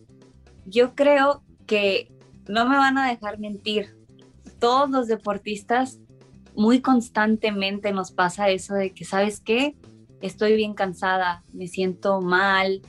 Yo 0.67 0.95
creo 0.95 1.43
que 1.67 2.11
no 2.49 2.69
me 2.69 2.77
van 2.77 2.99
a 2.99 3.09
dejar 3.09 3.39
mentir. 3.39 3.97
Todos 4.59 4.91
los 4.91 5.09
deportistas 5.09 5.99
muy 6.55 6.81
constantemente 6.81 7.93
nos 7.93 8.13
pasa 8.13 8.51
eso 8.51 8.75
de 8.75 8.93
que, 8.93 9.05
¿sabes 9.05 9.41
qué? 9.41 9.77
Estoy 10.23 10.57
bien 10.57 10.75
cansada, 10.75 11.43
me 11.53 11.67
siento 11.67 12.21
mal, 12.21 12.81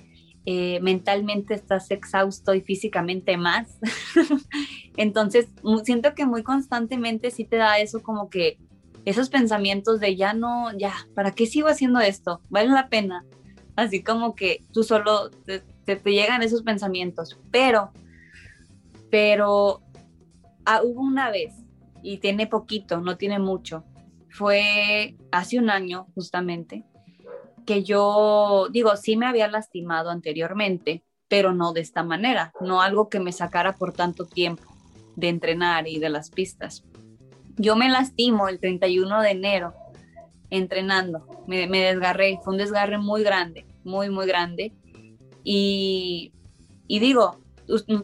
eh, 0.45 0.79
mentalmente 0.81 1.53
estás 1.53 1.89
exhausto 1.91 2.53
y 2.53 2.61
físicamente 2.61 3.37
más. 3.37 3.79
Entonces, 4.97 5.47
siento 5.83 6.13
que 6.13 6.25
muy 6.25 6.43
constantemente 6.43 7.31
sí 7.31 7.43
te 7.43 7.57
da 7.57 7.79
eso 7.79 8.01
como 8.03 8.29
que 8.29 8.57
esos 9.05 9.29
pensamientos 9.29 9.99
de 9.99 10.15
ya 10.15 10.33
no, 10.33 10.71
ya, 10.77 10.93
¿para 11.15 11.31
qué 11.31 11.45
sigo 11.45 11.67
haciendo 11.67 11.99
esto? 11.99 12.41
¿Vale 12.49 12.69
la 12.69 12.87
pena? 12.89 13.25
Así 13.75 14.03
como 14.03 14.35
que 14.35 14.63
tú 14.71 14.83
solo 14.83 15.29
te, 15.29 15.61
te, 15.85 15.97
llegan 16.11 16.43
esos 16.43 16.61
pensamientos. 16.61 17.39
Pero, 17.51 17.91
pero 19.09 19.81
ah, 20.65 20.81
hubo 20.83 21.01
una 21.01 21.31
vez, 21.31 21.53
y 22.01 22.17
tiene 22.17 22.47
poquito, 22.47 23.01
no 23.01 23.17
tiene 23.17 23.39
mucho, 23.39 23.83
fue 24.29 25.15
hace 25.31 25.57
un 25.57 25.69
año 25.69 26.07
justamente, 26.15 26.85
que 27.65 27.84
yo, 27.84 28.67
digo, 28.72 28.96
sí 28.96 29.17
me 29.17 29.25
había 29.25 29.48
lastimado 29.48 30.10
anteriormente, 30.10 31.03
pero 31.27 31.53
no 31.53 31.74
de 31.74 31.82
esta 31.82 32.03
manera, 32.03 32.53
no 32.62 32.82
algo 32.82 33.10
que 33.10 33.20
me 33.20 33.32
sacara 33.32 33.75
por 33.75 33.93
tanto 33.93 34.25
tiempo 34.25 34.63
de 35.15 35.29
entrenar 35.29 35.88
y 35.88 36.00
de 36.00 36.10
las 36.10 36.29
pistas. 36.29 36.84
Yo 37.55 37.75
me 37.75 37.89
lastimo 37.89 38.48
el 38.48 38.60
31 38.60 39.22
de 39.22 39.32
enero 39.32 39.74
entrenando, 40.50 41.25
me, 41.48 41.67
desgarré, 41.67 42.39
fue 42.43 42.53
un 42.53 42.60
desgarre 42.60 42.98
muy 42.98 43.24
grande, 43.24 43.65
muy, 43.84 44.10
muy 44.10 44.27
grande. 44.27 44.74
Y 45.43 46.32
digo, 46.88 47.43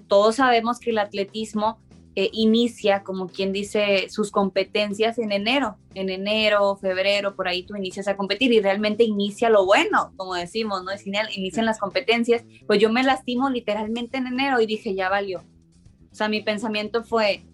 todos 0.07 0.35
sabemos 0.35 0.79
que 0.79 0.91
el 0.91 0.97
atletismo 0.97 1.79
eh, 2.21 2.29
inicia, 2.33 3.01
como 3.03 3.27
quien 3.27 3.53
dice, 3.53 4.09
sus 4.09 4.29
competencias 4.29 5.17
en 5.19 5.31
enero, 5.31 5.77
en 5.93 6.09
enero, 6.09 6.75
febrero, 6.75 7.33
por 7.33 7.47
ahí 7.47 7.63
tú 7.63 7.77
inicias 7.77 8.09
a 8.09 8.17
competir 8.17 8.51
y 8.51 8.59
realmente 8.59 9.05
inicia 9.05 9.49
lo 9.49 9.65
bueno, 9.65 10.11
como 10.17 10.35
decimos, 10.35 10.83
¿no? 10.83 10.91
Inician 11.33 11.65
las 11.65 11.79
competencias, 11.79 12.43
pues 12.67 12.81
yo 12.81 12.91
me 12.91 13.03
lastimo 13.03 13.49
literalmente 13.49 14.17
en 14.17 14.27
enero 14.27 14.59
y 14.59 14.65
dije, 14.65 14.95
ya 14.95 15.07
valió. 15.07 15.45
O 16.11 16.13
sea, 16.13 16.27
mi 16.27 16.41
pensamiento 16.41 17.05
fue, 17.05 17.45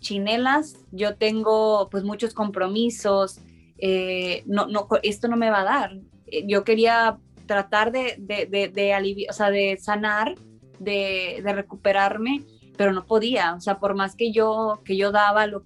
chinelas, 0.00 0.76
yo 0.92 1.16
tengo 1.16 1.88
pues 1.90 2.04
muchos 2.04 2.34
compromisos, 2.34 3.40
eh, 3.78 4.42
no, 4.44 4.66
no, 4.66 4.86
esto 5.02 5.28
no 5.28 5.38
me 5.38 5.48
va 5.48 5.62
a 5.62 5.64
dar. 5.64 5.98
Eh, 6.26 6.44
yo 6.46 6.62
quería 6.62 7.16
tratar 7.46 7.90
de, 7.90 8.16
de, 8.18 8.44
de, 8.44 8.68
de 8.68 8.92
aliviar, 8.92 9.30
o 9.30 9.32
sea, 9.32 9.50
de 9.50 9.78
sanar, 9.80 10.34
de 10.78 11.42
recuperarme 11.42 12.44
pero 12.80 12.94
no 12.94 13.04
podía, 13.04 13.52
o 13.52 13.60
sea, 13.60 13.78
por 13.78 13.94
más 13.94 14.16
que 14.16 14.32
yo, 14.32 14.80
que 14.86 14.96
yo 14.96 15.12
daba 15.12 15.46
lo, 15.46 15.64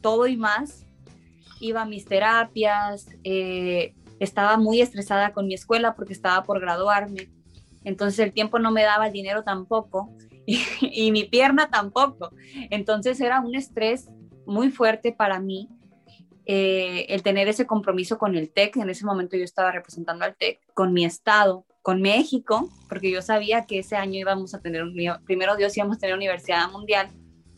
todo 0.00 0.26
y 0.26 0.36
más, 0.36 0.84
iba 1.60 1.82
a 1.82 1.86
mis 1.86 2.06
terapias, 2.06 3.06
eh, 3.22 3.94
estaba 4.18 4.56
muy 4.56 4.80
estresada 4.80 5.32
con 5.32 5.46
mi 5.46 5.54
escuela 5.54 5.94
porque 5.94 6.12
estaba 6.12 6.42
por 6.42 6.58
graduarme, 6.58 7.30
entonces 7.84 8.18
el 8.18 8.32
tiempo 8.32 8.58
no 8.58 8.72
me 8.72 8.82
daba 8.82 9.06
el 9.06 9.12
dinero 9.12 9.44
tampoco 9.44 10.12
y, 10.44 11.12
mi 11.12 11.22
pierna 11.22 11.70
tampoco, 11.70 12.32
entonces 12.70 13.20
era 13.20 13.40
un 13.40 13.54
estrés 13.54 14.08
muy 14.44 14.72
fuerte 14.72 15.12
para 15.12 15.38
mí 15.38 15.68
eh, 16.46 17.06
el 17.10 17.22
tener 17.22 17.46
ese 17.46 17.64
compromiso 17.64 18.18
con 18.18 18.34
el 18.34 18.50
TEC, 18.50 18.78
en 18.78 18.90
ese 18.90 19.06
momento 19.06 19.36
yo 19.36 19.44
estaba 19.44 19.70
representando 19.70 20.24
al 20.24 20.34
TEC, 20.34 20.58
con 20.74 20.92
mi 20.92 21.04
estado, 21.04 21.64
con 21.82 22.02
México, 22.02 22.68
porque 22.88 23.10
yo 23.10 23.22
sabía 23.22 23.64
que 23.64 23.78
ese 23.78 23.96
año 23.96 24.18
íbamos 24.18 24.54
a 24.54 24.60
tener, 24.60 24.84
primero 25.24 25.56
Dios 25.56 25.76
íbamos 25.76 25.96
a 25.96 26.00
tener 26.00 26.14
Universidad 26.14 26.70
Mundial 26.70 27.08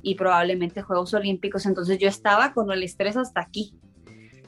y 0.03 0.15
probablemente 0.15 0.83
Juegos 0.83 1.15
Olímpicos, 1.15 1.67
entonces 1.67 1.99
yo 1.99 2.09
estaba 2.09 2.53
con 2.53 2.71
el 2.71 2.83
estrés 2.83 3.17
hasta 3.17 3.41
aquí. 3.41 3.75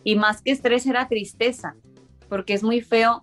Y 0.04 0.16
más 0.16 0.42
que 0.42 0.50
estrés 0.50 0.86
era 0.86 1.08
tristeza, 1.08 1.74
porque 2.28 2.54
es 2.54 2.62
muy 2.62 2.80
feo 2.80 3.22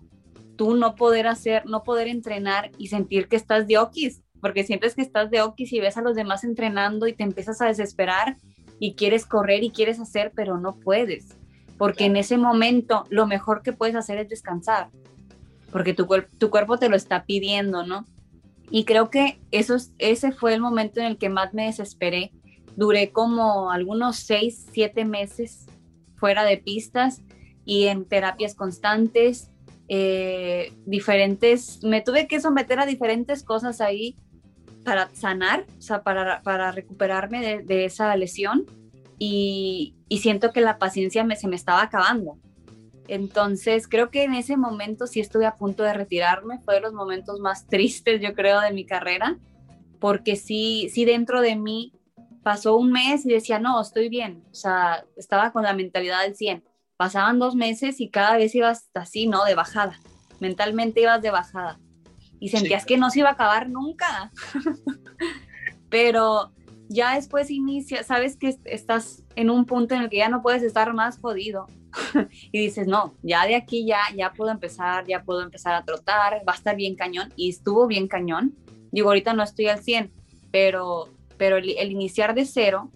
tú 0.55 0.75
no 0.75 0.95
poder 0.95 1.27
hacer, 1.27 1.65
no 1.65 1.83
poder 1.83 2.07
entrenar 2.07 2.71
y 2.77 2.87
sentir 2.87 3.27
que 3.27 3.35
estás 3.35 3.67
de 3.67 3.77
okis, 3.77 4.21
porque 4.41 4.63
sientes 4.63 4.95
que 4.95 5.01
estás 5.01 5.29
de 5.31 5.41
okis 5.41 5.71
y 5.73 5.79
ves 5.79 5.97
a 5.97 6.01
los 6.01 6.15
demás 6.15 6.43
entrenando 6.43 7.07
y 7.07 7.13
te 7.13 7.23
empiezas 7.23 7.61
a 7.61 7.67
desesperar 7.67 8.37
y 8.79 8.95
quieres 8.95 9.25
correr 9.25 9.63
y 9.63 9.71
quieres 9.71 9.99
hacer, 9.99 10.31
pero 10.35 10.57
no 10.57 10.75
puedes, 10.75 11.37
porque 11.77 12.05
en 12.05 12.15
ese 12.17 12.37
momento 12.37 13.05
lo 13.09 13.25
mejor 13.27 13.61
que 13.61 13.73
puedes 13.73 13.95
hacer 13.95 14.17
es 14.17 14.27
descansar 14.27 14.89
porque 15.71 15.93
tu, 15.93 16.07
tu 16.37 16.49
cuerpo 16.49 16.77
te 16.77 16.89
lo 16.89 16.95
está 16.95 17.25
pidiendo, 17.25 17.85
¿no? 17.85 18.05
Y 18.69 18.85
creo 18.85 19.09
que 19.09 19.39
eso, 19.51 19.75
ese 19.97 20.31
fue 20.31 20.53
el 20.53 20.61
momento 20.61 20.99
en 20.99 21.07
el 21.07 21.17
que 21.17 21.29
más 21.29 21.53
me 21.53 21.65
desesperé. 21.65 22.31
Duré 22.75 23.11
como 23.11 23.69
algunos 23.69 24.17
seis, 24.17 24.65
siete 24.71 25.03
meses 25.03 25.67
fuera 26.15 26.43
de 26.45 26.57
pistas 26.57 27.21
y 27.65 27.87
en 27.87 28.05
terapias 28.05 28.55
constantes, 28.55 29.51
eh, 29.89 30.71
diferentes, 30.85 31.83
me 31.83 31.99
tuve 31.99 32.27
que 32.27 32.39
someter 32.39 32.79
a 32.79 32.85
diferentes 32.85 33.43
cosas 33.43 33.81
ahí 33.81 34.15
para 34.85 35.09
sanar, 35.13 35.65
o 35.77 35.81
sea, 35.81 36.01
para, 36.01 36.41
para 36.43 36.71
recuperarme 36.71 37.41
de, 37.41 37.61
de 37.61 37.85
esa 37.85 38.15
lesión 38.15 38.65
y, 39.19 39.95
y, 40.07 40.19
siento 40.19 40.53
que 40.53 40.61
la 40.61 40.77
paciencia 40.77 41.23
me, 41.25 41.35
se 41.35 41.49
me 41.49 41.57
estaba 41.57 41.83
acabando. 41.83 42.37
Entonces, 43.11 43.89
creo 43.89 44.09
que 44.09 44.23
en 44.23 44.33
ese 44.35 44.55
momento 44.55 45.05
sí 45.05 45.19
estuve 45.19 45.45
a 45.45 45.57
punto 45.57 45.83
de 45.83 45.91
retirarme, 45.91 46.59
fue 46.59 46.75
de 46.75 46.79
los 46.79 46.93
momentos 46.93 47.41
más 47.41 47.67
tristes, 47.67 48.21
yo 48.21 48.33
creo, 48.33 48.61
de 48.61 48.71
mi 48.71 48.85
carrera, 48.85 49.37
porque 49.99 50.37
sí, 50.37 50.89
sí 50.93 51.03
dentro 51.03 51.41
de 51.41 51.57
mí 51.57 51.91
pasó 52.41 52.77
un 52.77 52.93
mes 52.93 53.25
y 53.25 53.29
decía, 53.29 53.59
no, 53.59 53.81
estoy 53.81 54.07
bien, 54.07 54.45
o 54.49 54.55
sea, 54.55 55.03
estaba 55.17 55.51
con 55.51 55.63
la 55.63 55.73
mentalidad 55.73 56.23
del 56.23 56.37
100. 56.37 56.63
Pasaban 56.95 57.37
dos 57.37 57.53
meses 57.53 57.99
y 57.99 58.07
cada 58.07 58.37
vez 58.37 58.55
ibas 58.55 58.89
así, 58.93 59.27
¿no? 59.27 59.43
De 59.43 59.55
bajada, 59.55 59.99
mentalmente 60.39 61.01
ibas 61.01 61.21
de 61.21 61.31
bajada 61.31 61.81
y 62.39 62.47
sentías 62.47 62.85
que 62.85 62.97
no 62.97 63.09
se 63.09 63.19
iba 63.19 63.29
a 63.29 63.33
acabar 63.33 63.67
nunca. 63.69 64.31
Pero 65.89 66.53
ya 66.87 67.15
después 67.15 67.51
inicia, 67.51 68.05
sabes 68.05 68.37
que 68.37 68.55
estás 68.63 69.25
en 69.35 69.49
un 69.49 69.65
punto 69.65 69.95
en 69.95 70.03
el 70.03 70.09
que 70.09 70.17
ya 70.17 70.29
no 70.29 70.41
puedes 70.41 70.63
estar 70.63 70.93
más 70.93 71.19
jodido 71.19 71.67
y 72.51 72.59
dices, 72.59 72.87
no, 72.87 73.15
ya 73.21 73.45
de 73.45 73.55
aquí 73.55 73.85
ya, 73.85 73.99
ya 74.15 74.33
puedo 74.33 74.51
empezar, 74.51 75.05
ya 75.07 75.23
puedo 75.23 75.41
empezar 75.41 75.73
a 75.73 75.83
trotar, 75.83 76.41
va 76.47 76.53
a 76.53 76.55
estar 76.55 76.75
bien 76.75 76.95
cañón 76.95 77.33
y 77.35 77.49
estuvo 77.49 77.87
bien 77.87 78.07
cañón. 78.07 78.55
Digo, 78.91 79.09
ahorita 79.09 79.33
no 79.33 79.43
estoy 79.43 79.67
al 79.67 79.81
100, 79.81 80.11
pero, 80.51 81.09
pero 81.37 81.57
el, 81.57 81.91
iniciar 81.91 82.33
de 82.33 82.45
cero 82.45 82.91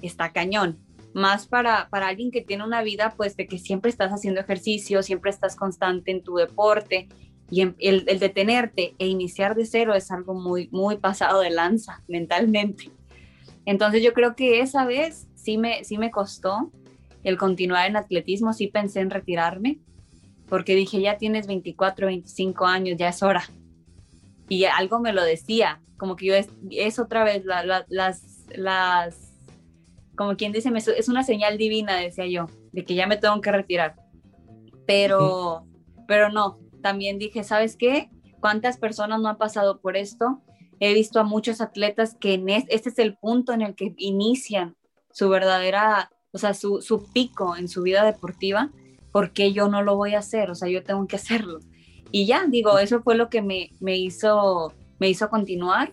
está 0.00 0.32
cañón. 0.32 0.78
Más 1.14 1.46
para, 1.46 1.88
para 1.90 2.08
alguien 2.08 2.30
que 2.30 2.40
tiene 2.40 2.64
una 2.64 2.82
vida, 2.82 3.14
pues 3.16 3.36
de 3.36 3.46
que 3.46 3.58
siempre 3.58 3.90
estás 3.90 4.12
haciendo 4.12 4.40
ejercicio, 4.40 5.02
siempre 5.02 5.30
estás 5.30 5.56
constante 5.56 6.10
en 6.10 6.22
tu 6.22 6.36
deporte 6.36 7.08
y 7.50 7.60
el, 7.60 7.74
el 7.78 8.18
detenerte 8.18 8.94
e 8.98 9.06
iniciar 9.06 9.54
de 9.54 9.66
cero 9.66 9.94
es 9.94 10.10
algo 10.10 10.32
muy, 10.32 10.68
muy 10.72 10.96
pasado 10.96 11.40
de 11.40 11.50
lanza 11.50 12.02
mentalmente. 12.08 12.90
Entonces 13.64 14.02
yo 14.02 14.12
creo 14.12 14.34
que 14.34 14.60
esa 14.60 14.84
vez 14.86 15.28
sí 15.34 15.58
me, 15.58 15.84
sí 15.84 15.98
me 15.98 16.10
costó, 16.10 16.70
el 17.24 17.38
continuar 17.38 17.88
en 17.88 17.96
atletismo, 17.96 18.52
sí 18.52 18.66
pensé 18.66 19.00
en 19.00 19.10
retirarme, 19.10 19.78
porque 20.48 20.74
dije, 20.74 21.00
ya 21.00 21.18
tienes 21.18 21.46
24, 21.46 22.06
25 22.06 22.66
años, 22.66 22.96
ya 22.98 23.08
es 23.08 23.22
hora. 23.22 23.44
Y 24.48 24.64
algo 24.64 25.00
me 25.00 25.12
lo 25.12 25.24
decía, 25.24 25.80
como 25.96 26.16
que 26.16 26.26
yo 26.26 26.34
es, 26.34 26.98
otra 26.98 27.24
vez 27.24 27.44
las, 27.44 27.86
las, 28.48 29.32
como 30.16 30.36
quien 30.36 30.52
dice, 30.52 30.70
es 30.74 31.08
una 31.08 31.22
señal 31.22 31.58
divina, 31.58 31.96
decía 31.96 32.26
yo, 32.26 32.48
de 32.72 32.84
que 32.84 32.94
ya 32.94 33.06
me 33.06 33.16
tengo 33.16 33.40
que 33.40 33.52
retirar. 33.52 33.96
Pero, 34.86 35.66
pero 36.06 36.28
no, 36.28 36.58
también 36.82 37.18
dije, 37.18 37.44
¿sabes 37.44 37.76
qué? 37.76 38.10
¿Cuántas 38.40 38.76
personas 38.76 39.20
no 39.20 39.28
han 39.28 39.38
pasado 39.38 39.80
por 39.80 39.96
esto? 39.96 40.42
He 40.80 40.92
visto 40.92 41.20
a 41.20 41.24
muchos 41.24 41.60
atletas 41.60 42.16
que 42.18 42.34
en 42.34 42.48
este 42.48 42.88
es 42.88 42.98
el 42.98 43.16
punto 43.16 43.52
en 43.52 43.62
el 43.62 43.74
que 43.74 43.94
inician 43.96 44.76
su 45.12 45.28
verdadera 45.28 46.10
o 46.32 46.38
sea, 46.38 46.54
su, 46.54 46.80
su 46.80 47.04
pico 47.12 47.56
en 47.56 47.68
su 47.68 47.82
vida 47.82 48.04
deportiva, 48.04 48.70
¿por 49.10 49.32
qué 49.32 49.52
yo 49.52 49.68
no 49.68 49.82
lo 49.82 49.96
voy 49.96 50.14
a 50.14 50.20
hacer? 50.20 50.50
O 50.50 50.54
sea, 50.54 50.68
yo 50.68 50.82
tengo 50.82 51.06
que 51.06 51.16
hacerlo. 51.22 51.60
Y 52.10 52.26
ya, 52.26 52.46
digo, 52.46 52.78
eso 52.78 53.02
fue 53.02 53.16
lo 53.16 53.30
que 53.30 53.42
me, 53.42 53.70
me 53.80 53.96
hizo, 53.96 54.72
me 54.98 55.08
hizo 55.08 55.28
continuar, 55.30 55.92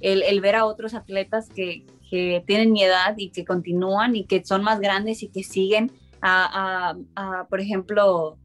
el, 0.00 0.22
el, 0.22 0.40
ver 0.42 0.56
a 0.56 0.66
otros 0.66 0.92
atletas 0.92 1.48
que, 1.48 1.86
que, 2.10 2.44
tienen 2.46 2.72
mi 2.72 2.82
edad 2.82 3.14
y 3.16 3.30
que 3.30 3.46
continúan 3.46 4.14
y 4.14 4.24
que 4.24 4.44
son 4.44 4.62
más 4.62 4.80
grandes 4.80 5.22
y 5.22 5.28
que 5.28 5.42
siguen 5.42 5.90
a, 6.20 6.94
a, 7.14 7.40
a 7.40 7.46
por 7.48 7.60
ejemplo, 7.60 8.36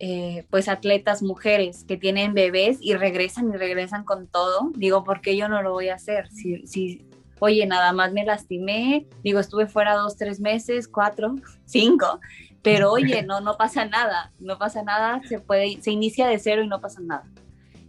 eh, 0.00 0.46
pues 0.48 0.68
atletas 0.68 1.24
mujeres 1.24 1.82
que 1.82 1.96
tienen 1.96 2.32
bebés 2.32 2.78
y 2.80 2.94
regresan 2.94 3.52
y 3.52 3.56
regresan 3.56 4.04
con 4.04 4.28
todo, 4.28 4.70
digo, 4.76 5.02
¿por 5.02 5.20
qué 5.20 5.36
yo 5.36 5.48
no 5.48 5.60
lo 5.60 5.72
voy 5.72 5.88
a 5.88 5.96
hacer? 5.96 6.28
Si, 6.30 6.64
si, 6.68 7.07
oye, 7.40 7.66
nada 7.66 7.92
más 7.92 8.12
me 8.12 8.24
lastimé, 8.24 9.06
digo, 9.22 9.40
estuve 9.40 9.66
fuera 9.66 9.94
dos, 9.94 10.16
tres 10.16 10.40
meses, 10.40 10.88
cuatro, 10.88 11.34
cinco, 11.64 12.20
pero 12.62 12.92
oye, 12.92 13.22
no, 13.22 13.40
no 13.40 13.56
pasa 13.56 13.84
nada, 13.84 14.32
no 14.40 14.58
pasa 14.58 14.82
nada, 14.82 15.20
se 15.28 15.38
puede, 15.38 15.80
se 15.82 15.90
inicia 15.90 16.26
de 16.26 16.38
cero 16.38 16.62
y 16.62 16.68
no 16.68 16.80
pasa 16.80 17.00
nada. 17.00 17.24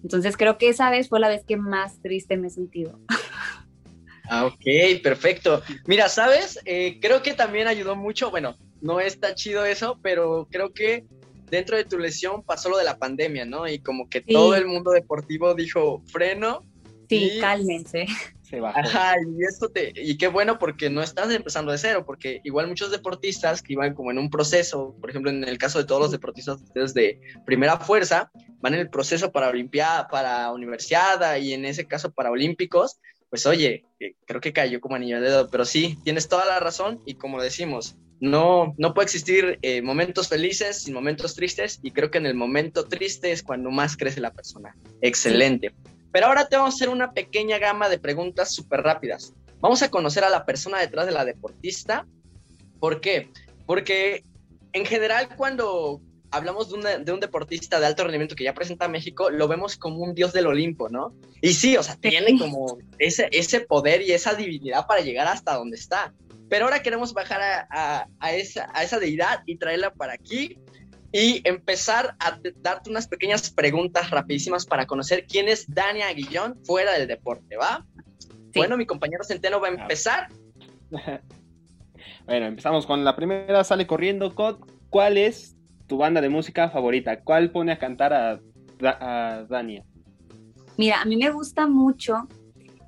Entonces 0.04 0.38
creo 0.38 0.58
que 0.58 0.70
esa 0.70 0.90
vez 0.90 1.10
fue 1.10 1.20
la 1.20 1.28
vez 1.28 1.44
que 1.46 1.58
más 1.58 2.02
triste 2.02 2.38
me 2.38 2.48
he 2.48 2.52
sentido. 2.52 3.00
Ah, 4.30 4.46
ok, 4.46 5.02
perfecto. 5.02 5.62
Mira, 5.88 6.08
¿sabes? 6.08 6.60
Eh, 6.66 7.00
creo 7.02 7.24
que 7.24 7.34
también 7.34 7.68
ayudó 7.68 7.96
mucho, 7.96 8.30
bueno, 8.30 8.56
no 8.80 9.00
está 9.00 9.34
chido 9.34 9.66
eso, 9.66 10.00
pero 10.04 10.48
creo 10.52 10.72
que 10.72 11.06
dentro 11.50 11.76
de 11.76 11.84
tu 11.84 11.98
lesión 11.98 12.44
pasó 12.44 12.70
lo 12.70 12.78
de 12.78 12.84
la 12.84 12.98
pandemia, 12.98 13.46
¿no? 13.46 13.68
Y 13.68 13.80
como 13.80 14.08
que 14.08 14.22
todo 14.22 14.56
el 14.56 14.68
mundo 14.68 14.92
deportivo 14.92 15.56
dijo 15.56 16.04
freno. 16.06 16.64
Sí, 17.10 17.40
cálmense. 17.42 18.06
Se 18.50 18.60
bajó. 18.60 18.80
Ajá, 18.80 19.16
y 19.20 19.44
esto 19.44 19.70
te, 19.70 19.94
y 19.96 20.18
qué 20.18 20.28
bueno 20.28 20.58
porque 20.58 20.90
no 20.90 21.04
estás 21.04 21.32
empezando 21.32 21.72
de 21.72 21.78
cero, 21.78 22.04
porque 22.06 22.42
igual 22.44 22.68
muchos 22.68 22.90
deportistas 22.90 23.62
que 23.62 23.74
iban 23.74 23.94
como 23.94 24.10
en 24.10 24.18
un 24.18 24.30
proceso, 24.30 24.96
por 25.00 25.10
ejemplo, 25.10 25.30
en 25.30 25.44
el 25.44 25.58
caso 25.58 25.78
de 25.78 25.86
todos 25.86 26.02
los 26.02 26.12
deportistas 26.12 26.60
de 26.74 27.22
primera 27.46 27.78
fuerza, 27.78 28.32
van 28.60 28.74
en 28.74 28.80
el 28.80 28.90
proceso 28.90 29.32
para 29.32 29.50
Olimpiada, 29.50 30.08
para 30.08 30.52
Universidad 30.52 31.38
y 31.38 31.54
en 31.54 31.66
ese 31.66 31.86
caso 31.86 32.12
para 32.12 32.32
Olímpicos, 32.32 33.00
pues 33.30 33.46
oye, 33.46 33.86
eh, 34.00 34.16
creo 34.26 34.42
que 34.42 34.54
cayó 34.54 34.82
como 34.82 34.96
anillo 34.96 35.22
de 35.22 35.30
dedo, 35.30 35.50
pero 35.50 35.66
sí, 35.66 36.00
tienes 36.04 36.28
toda 36.28 36.46
la 36.46 36.60
razón 36.60 37.02
y 37.06 37.16
como 37.16 37.42
decimos, 37.42 37.98
no, 38.20 38.74
no 38.78 38.94
puede 38.94 39.06
existir 39.06 39.60
eh, 39.62 39.82
momentos 39.82 40.28
felices 40.28 40.84
sin 40.84 40.94
momentos 40.94 41.36
tristes 41.36 41.80
y 41.84 41.92
creo 41.92 42.12
que 42.12 42.18
en 42.18 42.26
el 42.26 42.34
momento 42.34 42.86
triste 42.86 43.32
es 43.32 43.44
cuando 43.44 43.70
más 43.70 43.96
crece 43.96 44.20
la 44.20 44.34
persona. 44.34 44.76
Excelente. 45.02 45.74
Pero 46.12 46.28
ahora 46.28 46.48
te 46.48 46.56
vamos 46.56 46.74
a 46.74 46.76
hacer 46.76 46.90
una 46.90 47.14
pequeña 47.14 47.58
gama 47.58 47.90
de 47.90 48.00
preguntas 48.00 48.54
súper 48.54 48.82
rápidas. 48.82 49.34
Vamos 49.60 49.82
a 49.84 49.92
conocer 49.92 50.24
a 50.24 50.30
la 50.30 50.46
persona 50.46 50.80
detrás 50.80 51.06
de 51.06 51.12
la 51.12 51.26
deportista. 51.26 52.06
¿Por 52.80 53.02
qué? 53.02 53.30
Porque 53.66 54.24
en 54.74 54.86
general 54.86 55.36
cuando 55.36 56.02
hablamos 56.32 56.70
de, 56.70 57.00
de, 57.00 57.12
un 57.12 57.20
deportista 57.20 57.80
de 57.80 57.88
alto 57.88 58.04
rendimiento 58.04 58.36
que 58.36 58.44
ya 58.44 58.54
presenta 58.54 58.86
a 58.86 58.90
México, 58.90 59.30
lo 59.30 59.48
vemos 59.48 59.78
como 59.78 59.98
un 60.00 60.14
dios 60.14 60.32
del 60.34 60.48
Olimpo, 60.48 60.90
¿no? 60.90 61.14
Y 61.42 61.54
sí, 61.54 61.76
o 61.78 61.84
sea, 61.84 61.96
tiene 61.96 62.38
como 62.38 62.78
ese, 62.98 63.28
ese 63.32 63.62
poder 63.62 64.02
y 64.02 64.12
esa 64.12 64.34
divinidad 64.34 64.86
para 64.88 65.02
llegar 65.02 65.28
hasta 65.28 65.56
donde 65.56 65.78
está. 65.78 66.14
Pero 66.50 66.66
ahora 66.66 66.82
queremos 66.82 67.14
bajar 67.14 67.68
a, 67.70 68.08
a, 68.20 68.34
esa, 68.34 68.70
a 68.74 68.84
esa 68.84 69.00
deidad 69.00 69.42
y 69.46 69.58
traerla 69.58 69.94
para 69.94 70.14
aquí 70.14 70.58
y 71.12 71.42
empezar 71.48 72.16
a 72.20 72.40
darte 72.58 72.90
unas 72.90 73.08
pequeñas 73.08 73.50
preguntas 73.50 74.10
rapidísimas 74.10 74.66
para 74.66 74.86
conocer 74.86 75.26
quién 75.28 75.48
es 75.48 75.66
Dania 75.74 76.08
Aguillón 76.08 76.58
fuera 76.64 76.94
del 76.94 77.08
deporte, 77.08 77.58
¿va? 77.58 77.86
Bueno, 78.56 78.78
mi 78.78 78.86
compañero 78.86 79.24
Centeno 79.24 79.60
va 79.60 79.68
a 79.68 79.72
empezar. 79.72 80.28
bueno, 82.26 82.46
empezamos 82.46 82.86
con 82.86 83.04
la 83.04 83.16
primera, 83.16 83.64
sale 83.64 83.88
corriendo. 83.88 84.34
¿Cuál 84.90 85.18
es 85.18 85.56
tu 85.88 85.98
banda 85.98 86.22
de 86.22 86.30
música 86.30 86.70
favorita? 86.70 87.22
¿Cuál 87.22 87.52
pone 87.52 87.72
a 87.72 87.80
cantar 87.80 88.14
a, 88.14 88.40
a 88.84 89.46
Dania? 89.50 89.84
Mira, 90.78 91.02
a 91.02 91.06
mí 91.06 91.18
me 91.18 91.30
gusta 91.30 91.68
mucho, 91.68 92.28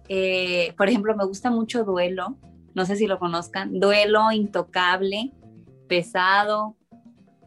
eh, 0.07 0.73
por 0.77 0.87
ejemplo, 0.87 1.15
me 1.15 1.25
gusta 1.25 1.51
mucho 1.51 1.83
Duelo 1.83 2.37
no 2.73 2.85
sé 2.85 2.95
si 2.95 3.07
lo 3.07 3.19
conozcan, 3.19 3.79
Duelo, 3.79 4.31
Intocable, 4.31 5.31
Pesado, 5.87 6.75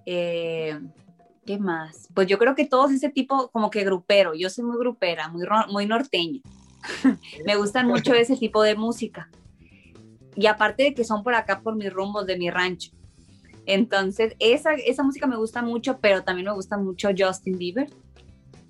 eh, 0.06 0.80
¿qué 1.46 1.58
más? 1.58 2.08
Pues 2.14 2.26
yo 2.26 2.38
creo 2.38 2.54
que 2.54 2.66
todos 2.66 2.90
ese 2.92 3.08
tipo 3.08 3.50
como 3.50 3.70
que 3.70 3.84
grupero, 3.84 4.34
yo 4.34 4.50
soy 4.50 4.64
muy 4.64 4.78
grupera, 4.78 5.28
muy, 5.28 5.46
muy 5.70 5.86
norteña, 5.86 6.40
me 7.46 7.56
gustan 7.56 7.86
mucho 7.86 8.14
ese 8.14 8.36
tipo 8.36 8.62
de 8.62 8.74
música. 8.74 9.30
Y 10.36 10.46
aparte 10.46 10.82
de 10.82 10.94
que 10.94 11.04
son 11.04 11.22
por 11.22 11.34
acá, 11.34 11.60
por 11.60 11.76
mis 11.76 11.92
rumbos 11.92 12.26
de 12.26 12.36
mi 12.36 12.50
rancho. 12.50 12.90
Entonces, 13.66 14.34
esa, 14.40 14.74
esa 14.74 15.02
música 15.02 15.26
me 15.26 15.36
gusta 15.36 15.62
mucho, 15.62 15.98
pero 16.00 16.24
también 16.24 16.46
me 16.46 16.54
gusta 16.54 16.76
mucho 16.76 17.10
Justin 17.16 17.56
Bieber. 17.56 17.88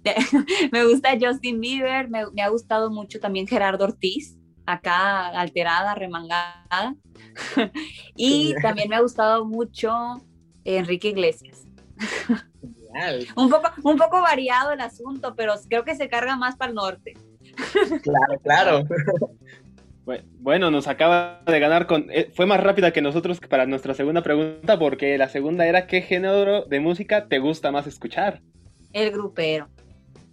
me 0.73 0.85
gusta 0.85 1.17
Justin 1.19 1.61
Bieber, 1.61 2.11
me, 2.11 2.31
me, 2.33 2.43
ha 2.43 2.49
gustado 2.49 2.91
mucho 2.91 3.19
también 3.19 3.47
Gerardo 3.47 3.85
Ortiz 3.85 4.37
acá 4.67 5.29
alterada, 5.29 5.95
remangada. 5.95 6.95
y 8.17 8.55
también 8.63 8.89
me 8.89 8.97
ha 8.97 9.01
gustado 9.01 9.45
mucho 9.45 9.93
Enrique 10.65 11.09
Iglesias. 11.09 11.67
un, 13.37 13.51
poco, 13.51 13.71
un 13.83 13.97
poco 13.97 14.21
variado 14.21 14.73
el 14.73 14.81
asunto, 14.81 15.35
pero 15.37 15.55
creo 15.69 15.85
que 15.85 15.95
se 15.95 16.09
carga 16.09 16.37
más 16.37 16.57
para 16.57 16.71
el 16.71 16.75
norte. 16.75 17.15
claro, 18.03 18.41
claro. 18.43 18.85
Bueno, 20.39 20.71
nos 20.71 20.87
acaba 20.87 21.41
de 21.47 21.59
ganar 21.61 21.87
con... 21.87 22.09
Eh, 22.11 22.31
fue 22.35 22.45
más 22.45 22.63
rápida 22.63 22.93
que 22.93 23.01
nosotros 23.01 23.41
para 23.41 23.65
nuestra 23.65 23.95
segunda 23.95 24.23
pregunta 24.23 24.79
porque 24.79 25.17
la 25.17 25.31
segunda 25.31 25.67
era 25.67 25.87
¿qué 25.87 26.03
género 26.03 26.65
de 26.65 26.81
música 26.81 27.27
te 27.27 27.39
gusta 27.39 27.73
más 27.73 27.87
escuchar? 27.87 28.43
El 28.93 29.11
grupero. 29.11 29.69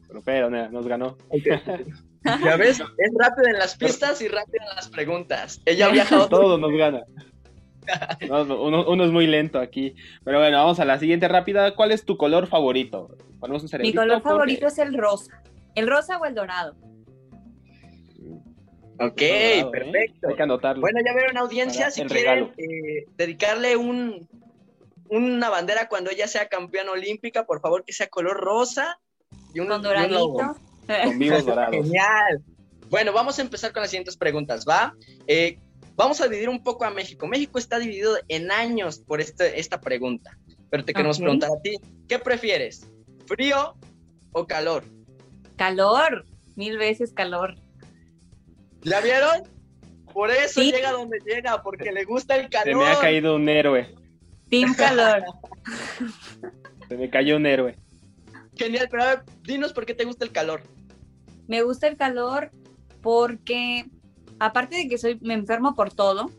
Grupero, 0.10 0.50
nos 0.50 0.88
ganó. 0.88 1.18
Ya 2.24 2.56
ves, 2.56 2.80
es 2.80 3.12
rápido 3.18 3.48
en 3.48 3.58
las 3.58 3.76
pistas 3.76 4.22
y 4.22 4.28
rápido 4.28 4.64
en 4.70 4.76
las 4.76 4.90
preguntas. 4.90 5.60
Ella 5.66 5.88
ha 5.88 5.92
viajado. 5.92 6.30
Todo 6.30 6.60
nos 6.60 6.72
gana. 6.78 7.02
Uno, 8.30 9.04
es 9.04 9.12
muy 9.12 9.28
lento 9.28 9.60
aquí. 9.60 9.96
Pero 10.24 10.40
bueno, 10.40 10.58
vamos 10.58 10.80
a 10.80 10.86
la 10.86 11.00
siguiente 11.00 11.28
rápida. 11.28 11.76
¿Cuál 11.76 11.92
es 11.92 12.06
tu 12.06 12.18
color 12.18 12.48
favorito? 12.48 13.18
Mi 13.80 13.94
color 13.94 14.22
favorito 14.22 14.68
es 14.68 14.78
el 14.78 14.98
rosa. 14.98 15.42
¿El 15.76 15.88
rosa 15.88 16.18
o 16.18 16.26
el 16.26 16.36
dorado? 16.36 16.76
Ok, 19.00 19.22
¿eh? 19.22 19.66
perfecto. 19.72 20.30
Hay 20.30 20.36
que 20.36 20.44
anotarlo. 20.44 20.82
Bueno, 20.82 21.00
ya 21.04 21.14
vieron 21.14 21.38
audiencia, 21.38 21.90
si 21.90 22.04
quieren 22.04 22.52
eh, 22.58 23.06
dedicarle 23.18 23.76
un, 23.76 24.28
una 25.10 25.50
bandera 25.50 25.88
cuando 25.88 26.12
ella 26.12 26.28
sea 26.28 26.48
campeona 26.48 26.92
olímpica, 26.92 27.46
por 27.46 27.62
favor 27.62 27.84
que 27.84 27.94
sea 27.94 28.08
color 28.08 28.38
rosa 28.38 29.00
y 29.54 29.60
un, 29.60 29.68
Con 29.68 29.82
doradito. 29.82 30.56
Con 31.04 31.20
vivos 31.20 31.46
dorados. 31.46 31.76
Genial. 31.76 32.44
Bueno, 32.90 33.14
vamos 33.14 33.40
a 33.40 33.42
empezar 33.42 33.72
con 33.72 33.82
las 33.82 33.90
siguientes 33.90 34.18
preguntas, 34.18 34.66
¿va? 34.68 34.94
Eh, 35.26 35.58
vamos 36.02 36.20
a 36.20 36.28
dividir 36.28 36.50
un 36.50 36.64
poco 36.64 36.84
a 36.84 36.90
México. 36.90 37.28
México 37.28 37.60
está 37.60 37.78
dividido 37.78 38.18
en 38.28 38.52
años 38.52 39.00
por 39.00 39.22
este, 39.22 39.60
esta 39.60 39.80
pregunta, 39.80 40.36
pero 40.72 40.84
te 40.84 40.94
queremos 40.94 41.20
preguntar 41.20 41.52
a 41.52 41.62
ti, 41.62 41.78
¿qué 42.08 42.18
prefieres? 42.18 42.92
¿Frío 43.28 43.76
o 44.32 44.48
calor? 44.48 44.84
Calor, 45.58 46.26
mil 46.56 46.78
veces 46.80 47.14
calor. 47.14 47.56
¿Ya 48.82 49.00
vieron? 49.02 49.44
Por 50.12 50.32
eso 50.32 50.62
llega 50.62 50.92
donde 50.92 51.20
llega, 51.24 51.62
porque 51.62 51.92
le 51.92 52.04
gusta 52.04 52.36
el 52.36 52.50
calor. 52.50 52.66
Se 52.66 52.76
me 52.76 52.88
ha 52.88 53.00
caído 53.00 53.36
un 53.36 53.48
héroe. 53.48 53.94
Team 54.50 54.74
calor. 54.78 55.24
Se 56.90 56.98
me 56.98 57.12
cayó 57.12 57.38
un 57.38 57.46
héroe. 57.46 57.78
Genial, 58.56 58.88
pero 58.90 59.04
a 59.04 59.06
ver, 59.08 59.24
dinos 59.44 59.72
por 59.72 59.86
qué 59.86 59.94
te 59.94 60.04
gusta 60.04 60.26
el 60.26 60.32
calor. 60.32 60.64
Me 61.48 61.62
gusta 61.62 61.88
el 61.88 61.96
calor 61.96 62.50
porque, 63.02 63.86
aparte 64.42 64.76
de 64.76 64.88
que 64.88 64.98
soy, 64.98 65.20
me 65.22 65.36
enfermo 65.36 65.76
por 65.76 65.94
todo, 65.94 66.32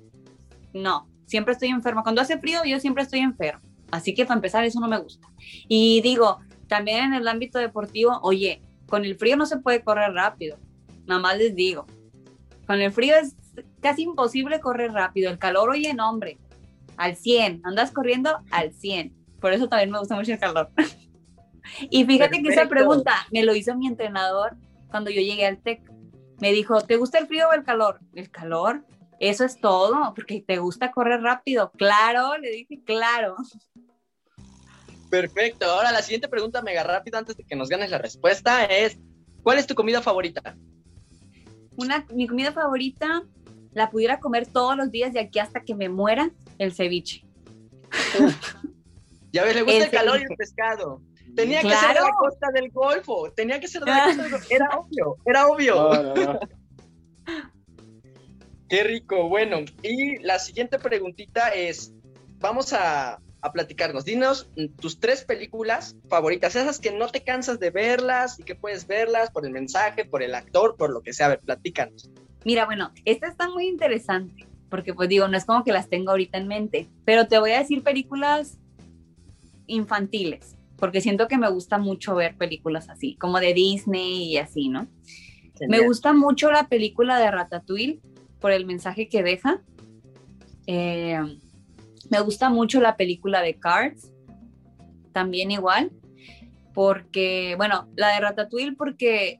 no, 0.74 1.08
siempre 1.26 1.52
estoy 1.52 1.68
enferma. 1.68 2.02
Cuando 2.02 2.20
hace 2.20 2.36
frío, 2.36 2.60
yo 2.64 2.80
siempre 2.80 3.04
estoy 3.04 3.20
enfermo. 3.20 3.62
Así 3.92 4.12
que 4.12 4.24
para 4.24 4.38
empezar, 4.38 4.64
eso 4.64 4.80
no 4.80 4.88
me 4.88 4.98
gusta. 4.98 5.28
Y 5.68 6.00
digo, 6.00 6.38
también 6.66 7.04
en 7.04 7.14
el 7.14 7.28
ámbito 7.28 7.60
deportivo, 7.60 8.18
oye, 8.22 8.60
con 8.88 9.04
el 9.04 9.16
frío 9.16 9.36
no 9.36 9.46
se 9.46 9.58
puede 9.58 9.84
correr 9.84 10.12
rápido. 10.12 10.58
Nada 11.06 11.20
más 11.20 11.38
les 11.38 11.54
digo. 11.54 11.86
Con 12.66 12.80
el 12.80 12.90
frío 12.90 13.14
es 13.14 13.36
casi 13.80 14.02
imposible 14.02 14.58
correr 14.58 14.92
rápido. 14.92 15.30
El 15.30 15.38
calor, 15.38 15.70
oye, 15.70 15.94
no, 15.94 16.10
hombre, 16.10 16.38
al 16.96 17.14
100. 17.14 17.60
Andas 17.62 17.92
corriendo 17.92 18.38
al 18.50 18.72
100. 18.72 19.14
Por 19.40 19.52
eso 19.52 19.68
también 19.68 19.92
me 19.92 20.00
gusta 20.00 20.16
mucho 20.16 20.32
el 20.32 20.40
calor. 20.40 20.70
Y 21.90 22.04
fíjate 22.04 22.42
que 22.42 22.48
esa 22.48 22.68
pregunta 22.68 23.12
me 23.30 23.44
lo 23.44 23.54
hizo 23.54 23.76
mi 23.76 23.86
entrenador 23.86 24.56
cuando 24.90 25.10
yo 25.10 25.20
llegué 25.20 25.46
al 25.46 25.58
TEC. 25.58 25.91
Me 26.42 26.50
dijo, 26.50 26.80
¿te 26.80 26.96
gusta 26.96 27.20
el 27.20 27.28
frío 27.28 27.48
o 27.48 27.52
el 27.52 27.62
calor? 27.62 28.00
El 28.16 28.28
calor, 28.28 28.84
eso 29.20 29.44
es 29.44 29.60
todo, 29.60 30.12
porque 30.12 30.42
te 30.44 30.58
gusta 30.58 30.90
correr 30.90 31.20
rápido. 31.20 31.70
Claro, 31.78 32.36
le 32.36 32.50
dije, 32.50 32.80
claro. 32.84 33.36
Perfecto. 35.08 35.66
Ahora 35.66 35.92
la 35.92 36.02
siguiente 36.02 36.28
pregunta 36.28 36.60
mega 36.60 36.82
rápida 36.82 37.18
antes 37.18 37.36
de 37.36 37.44
que 37.44 37.54
nos 37.54 37.68
ganes 37.68 37.90
la 37.90 37.98
respuesta 37.98 38.64
es, 38.64 38.98
¿cuál 39.44 39.58
es 39.58 39.68
tu 39.68 39.76
comida 39.76 40.02
favorita? 40.02 40.56
Una, 41.76 42.04
mi 42.12 42.26
comida 42.26 42.50
favorita 42.50 43.22
la 43.72 43.88
pudiera 43.88 44.18
comer 44.18 44.48
todos 44.48 44.76
los 44.76 44.90
días 44.90 45.12
de 45.12 45.20
aquí 45.20 45.38
hasta 45.38 45.60
que 45.60 45.76
me 45.76 45.88
muera, 45.88 46.32
el 46.58 46.74
ceviche. 46.74 47.24
Ya 49.30 49.44
ves, 49.44 49.54
le 49.54 49.62
gusta 49.62 49.84
el, 49.84 49.90
calor 49.92 50.18
y 50.18 50.24
el 50.24 50.36
pescado. 50.36 51.00
Tenía 51.34 51.62
que 51.62 51.70
ser 51.70 51.94
de 51.94 52.00
la 52.00 52.10
costa 52.18 52.48
del 52.52 52.70
Golfo, 52.70 53.32
tenía 53.32 53.60
que 53.60 53.68
ser 53.68 53.82
de 53.82 53.90
la 53.90 54.04
costa 54.04 54.22
del 54.22 54.32
Golfo. 54.32 54.46
Era 54.50 54.68
obvio, 54.78 55.16
era 55.24 55.46
obvio. 55.46 56.40
Qué 58.68 58.84
rico. 58.84 59.28
Bueno, 59.28 59.60
y 59.82 60.18
la 60.18 60.38
siguiente 60.38 60.78
preguntita 60.78 61.48
es, 61.50 61.92
vamos 62.38 62.72
a, 62.72 63.18
a 63.42 63.52
platicarnos. 63.52 64.04
Dinos 64.04 64.48
tus 64.80 64.98
tres 64.98 65.24
películas 65.24 65.96
favoritas, 66.08 66.56
esas 66.56 66.78
que 66.78 66.92
no 66.92 67.08
te 67.08 67.22
cansas 67.22 67.58
de 67.58 67.70
verlas 67.70 68.38
y 68.38 68.44
que 68.44 68.54
puedes 68.54 68.86
verlas 68.86 69.30
por 69.30 69.44
el 69.44 69.52
mensaje, 69.52 70.04
por 70.04 70.22
el 70.22 70.34
actor, 70.34 70.76
por 70.76 70.90
lo 70.90 71.02
que 71.02 71.12
sea. 71.12 71.26
A 71.26 71.30
ver, 71.30 71.40
platícanos. 71.40 72.08
Mira, 72.44 72.64
bueno, 72.64 72.92
esta 73.04 73.28
está 73.28 73.48
muy 73.48 73.66
interesante, 73.66 74.46
porque 74.70 74.94
pues 74.94 75.08
digo, 75.08 75.28
no 75.28 75.36
es 75.36 75.44
como 75.44 75.64
que 75.64 75.72
las 75.72 75.88
tengo 75.88 76.12
ahorita 76.12 76.38
en 76.38 76.48
mente, 76.48 76.88
pero 77.04 77.28
te 77.28 77.38
voy 77.38 77.52
a 77.52 77.58
decir 77.58 77.82
películas 77.82 78.58
infantiles, 79.66 80.56
porque 80.82 81.00
siento 81.00 81.28
que 81.28 81.38
me 81.38 81.48
gusta 81.48 81.78
mucho 81.78 82.16
ver 82.16 82.36
películas 82.36 82.90
así, 82.90 83.14
como 83.14 83.38
de 83.38 83.54
Disney 83.54 84.32
y 84.32 84.38
así, 84.38 84.68
¿no? 84.68 84.88
Me 85.68 85.78
gusta 85.78 86.12
mucho 86.12 86.50
la 86.50 86.66
película 86.66 87.20
de 87.20 87.30
Ratatouille 87.30 88.00
por 88.40 88.50
el 88.50 88.66
mensaje 88.66 89.08
que 89.08 89.22
deja. 89.22 89.62
Eh, 90.66 91.20
me 92.10 92.18
gusta 92.18 92.50
mucho 92.50 92.80
la 92.80 92.96
película 92.96 93.42
de 93.42 93.60
Cards, 93.60 94.10
también 95.12 95.52
igual, 95.52 95.92
porque, 96.74 97.54
bueno, 97.56 97.86
la 97.94 98.14
de 98.14 98.20
Ratatouille 98.20 98.74
porque 98.74 99.38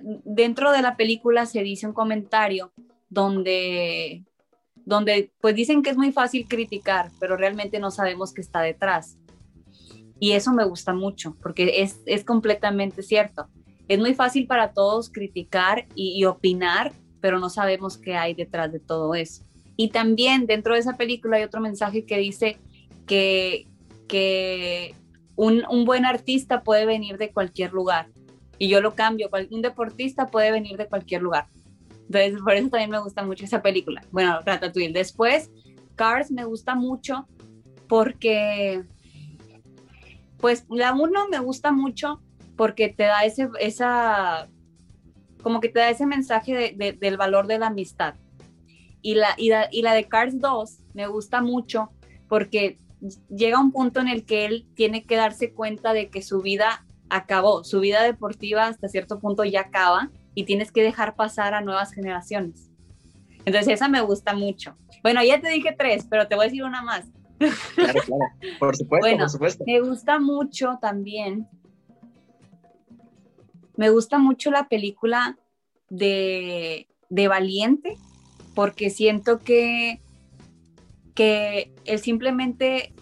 dentro 0.00 0.70
de 0.70 0.80
la 0.80 0.96
película 0.96 1.46
se 1.46 1.64
dice 1.64 1.88
un 1.88 1.92
comentario 1.92 2.72
donde, 3.08 4.22
donde 4.76 5.32
pues 5.40 5.56
dicen 5.56 5.82
que 5.82 5.90
es 5.90 5.96
muy 5.96 6.12
fácil 6.12 6.46
criticar, 6.46 7.10
pero 7.18 7.36
realmente 7.36 7.80
no 7.80 7.90
sabemos 7.90 8.32
qué 8.32 8.42
está 8.42 8.60
detrás. 8.60 9.18
Y 10.20 10.32
eso 10.32 10.52
me 10.52 10.64
gusta 10.64 10.94
mucho, 10.94 11.36
porque 11.42 11.82
es, 11.82 12.00
es 12.06 12.24
completamente 12.24 13.02
cierto. 13.02 13.48
Es 13.88 13.98
muy 13.98 14.14
fácil 14.14 14.46
para 14.46 14.72
todos 14.72 15.10
criticar 15.10 15.86
y, 15.94 16.24
opinar, 16.24 16.92
pero 17.20 17.38
no 17.38 17.50
sabemos 17.50 17.98
qué 17.98 18.16
hay 18.16 18.34
detrás 18.34 18.72
de 18.72 18.80
todo 18.80 19.14
eso. 19.14 19.44
Y 19.76 19.88
también 19.88 20.46
dentro 20.46 20.74
de 20.74 20.80
esa 20.80 20.96
película 20.96 21.36
hay 21.36 21.42
otro 21.42 21.60
mensaje 21.60 22.06
que 22.06 22.18
dice 22.18 22.58
que, 23.06 23.66
que 24.08 24.94
un, 25.36 25.64
un, 25.68 25.84
buen 25.84 26.04
artista 26.04 26.62
puede 26.62 26.86
venir 26.86 27.18
de 27.18 27.32
cualquier 27.32 27.72
lugar. 27.72 28.08
Y 28.58 28.68
yo 28.68 28.80
lo 28.80 28.94
cambio, 28.94 29.28
un 29.50 29.62
deportista 29.62 30.28
puede 30.28 30.52
venir 30.52 30.76
de 30.76 30.86
cualquier 30.86 31.22
lugar. 31.22 31.48
Entonces, 32.06 32.40
por 32.42 32.54
eso 32.54 32.68
también 32.68 32.90
me 32.90 33.00
gusta 33.00 33.22
mucho 33.22 33.44
esa 33.44 33.62
película. 33.62 34.02
Bueno, 34.12 34.40
Ratatouille. 34.44 34.92
Después, 34.92 35.50
Cars 35.96 36.30
me 36.30 36.44
gusta 36.44 36.74
mucho 36.74 37.26
porque, 37.88 38.84
pues, 40.38 40.66
la 40.68 40.92
uno 40.92 41.28
me 41.28 41.38
gusta 41.38 41.72
mucho 41.72 42.20
porque 42.56 42.88
te 42.88 43.04
da 43.04 43.24
ese, 43.24 43.48
esa, 43.60 44.48
como 45.42 45.60
que 45.60 45.68
te 45.68 45.80
da 45.80 45.90
ese 45.90 46.06
mensaje 46.06 46.74
del 46.76 47.16
valor 47.16 47.46
de 47.46 47.58
la 47.58 47.68
amistad. 47.68 48.14
Y 49.02 49.14
la, 49.14 49.34
y 49.36 49.50
la, 49.50 49.68
y 49.70 49.82
la 49.82 49.92
de 49.92 50.08
Cars 50.08 50.40
2 50.40 50.78
me 50.94 51.06
gusta 51.06 51.42
mucho 51.42 51.90
porque 52.28 52.78
llega 53.28 53.60
un 53.60 53.70
punto 53.70 54.00
en 54.00 54.08
el 54.08 54.24
que 54.24 54.46
él 54.46 54.66
tiene 54.74 55.02
que 55.02 55.16
darse 55.16 55.52
cuenta 55.52 55.92
de 55.92 56.08
que 56.08 56.22
su 56.22 56.40
vida 56.40 56.86
acabó, 57.10 57.64
su 57.64 57.80
vida 57.80 58.02
deportiva 58.02 58.66
hasta 58.66 58.88
cierto 58.88 59.20
punto 59.20 59.44
ya 59.44 59.60
acaba 59.60 60.10
y 60.34 60.44
tienes 60.44 60.72
que 60.72 60.82
dejar 60.82 61.14
pasar 61.14 61.54
a 61.54 61.60
nuevas 61.60 61.92
generaciones. 61.92 62.70
Entonces 63.44 63.74
esa 63.74 63.88
me 63.88 64.00
gusta 64.00 64.34
mucho. 64.34 64.76
Bueno, 65.02 65.22
ya 65.22 65.40
te 65.40 65.50
dije 65.50 65.74
tres, 65.78 66.06
pero 66.08 66.26
te 66.26 66.34
voy 66.34 66.44
a 66.44 66.48
decir 66.48 66.64
una 66.64 66.82
más. 66.82 67.04
Claro, 67.74 68.00
claro. 68.04 68.24
Por 68.58 68.76
supuesto, 68.76 69.16
por 69.16 69.30
supuesto. 69.30 69.64
Me 69.66 69.80
gusta 69.80 70.18
mucho 70.18 70.78
también 70.80 71.48
me 73.76 73.90
gusta 73.90 74.18
mucho 74.18 74.50
la 74.50 74.68
película 74.68 75.36
de, 75.88 76.86
Valiente, 77.10 77.96
porque 78.54 78.90
siento 78.90 79.38
que, 79.38 80.00
que 81.14 81.72
el 81.84 81.98
simplemente 81.98 82.92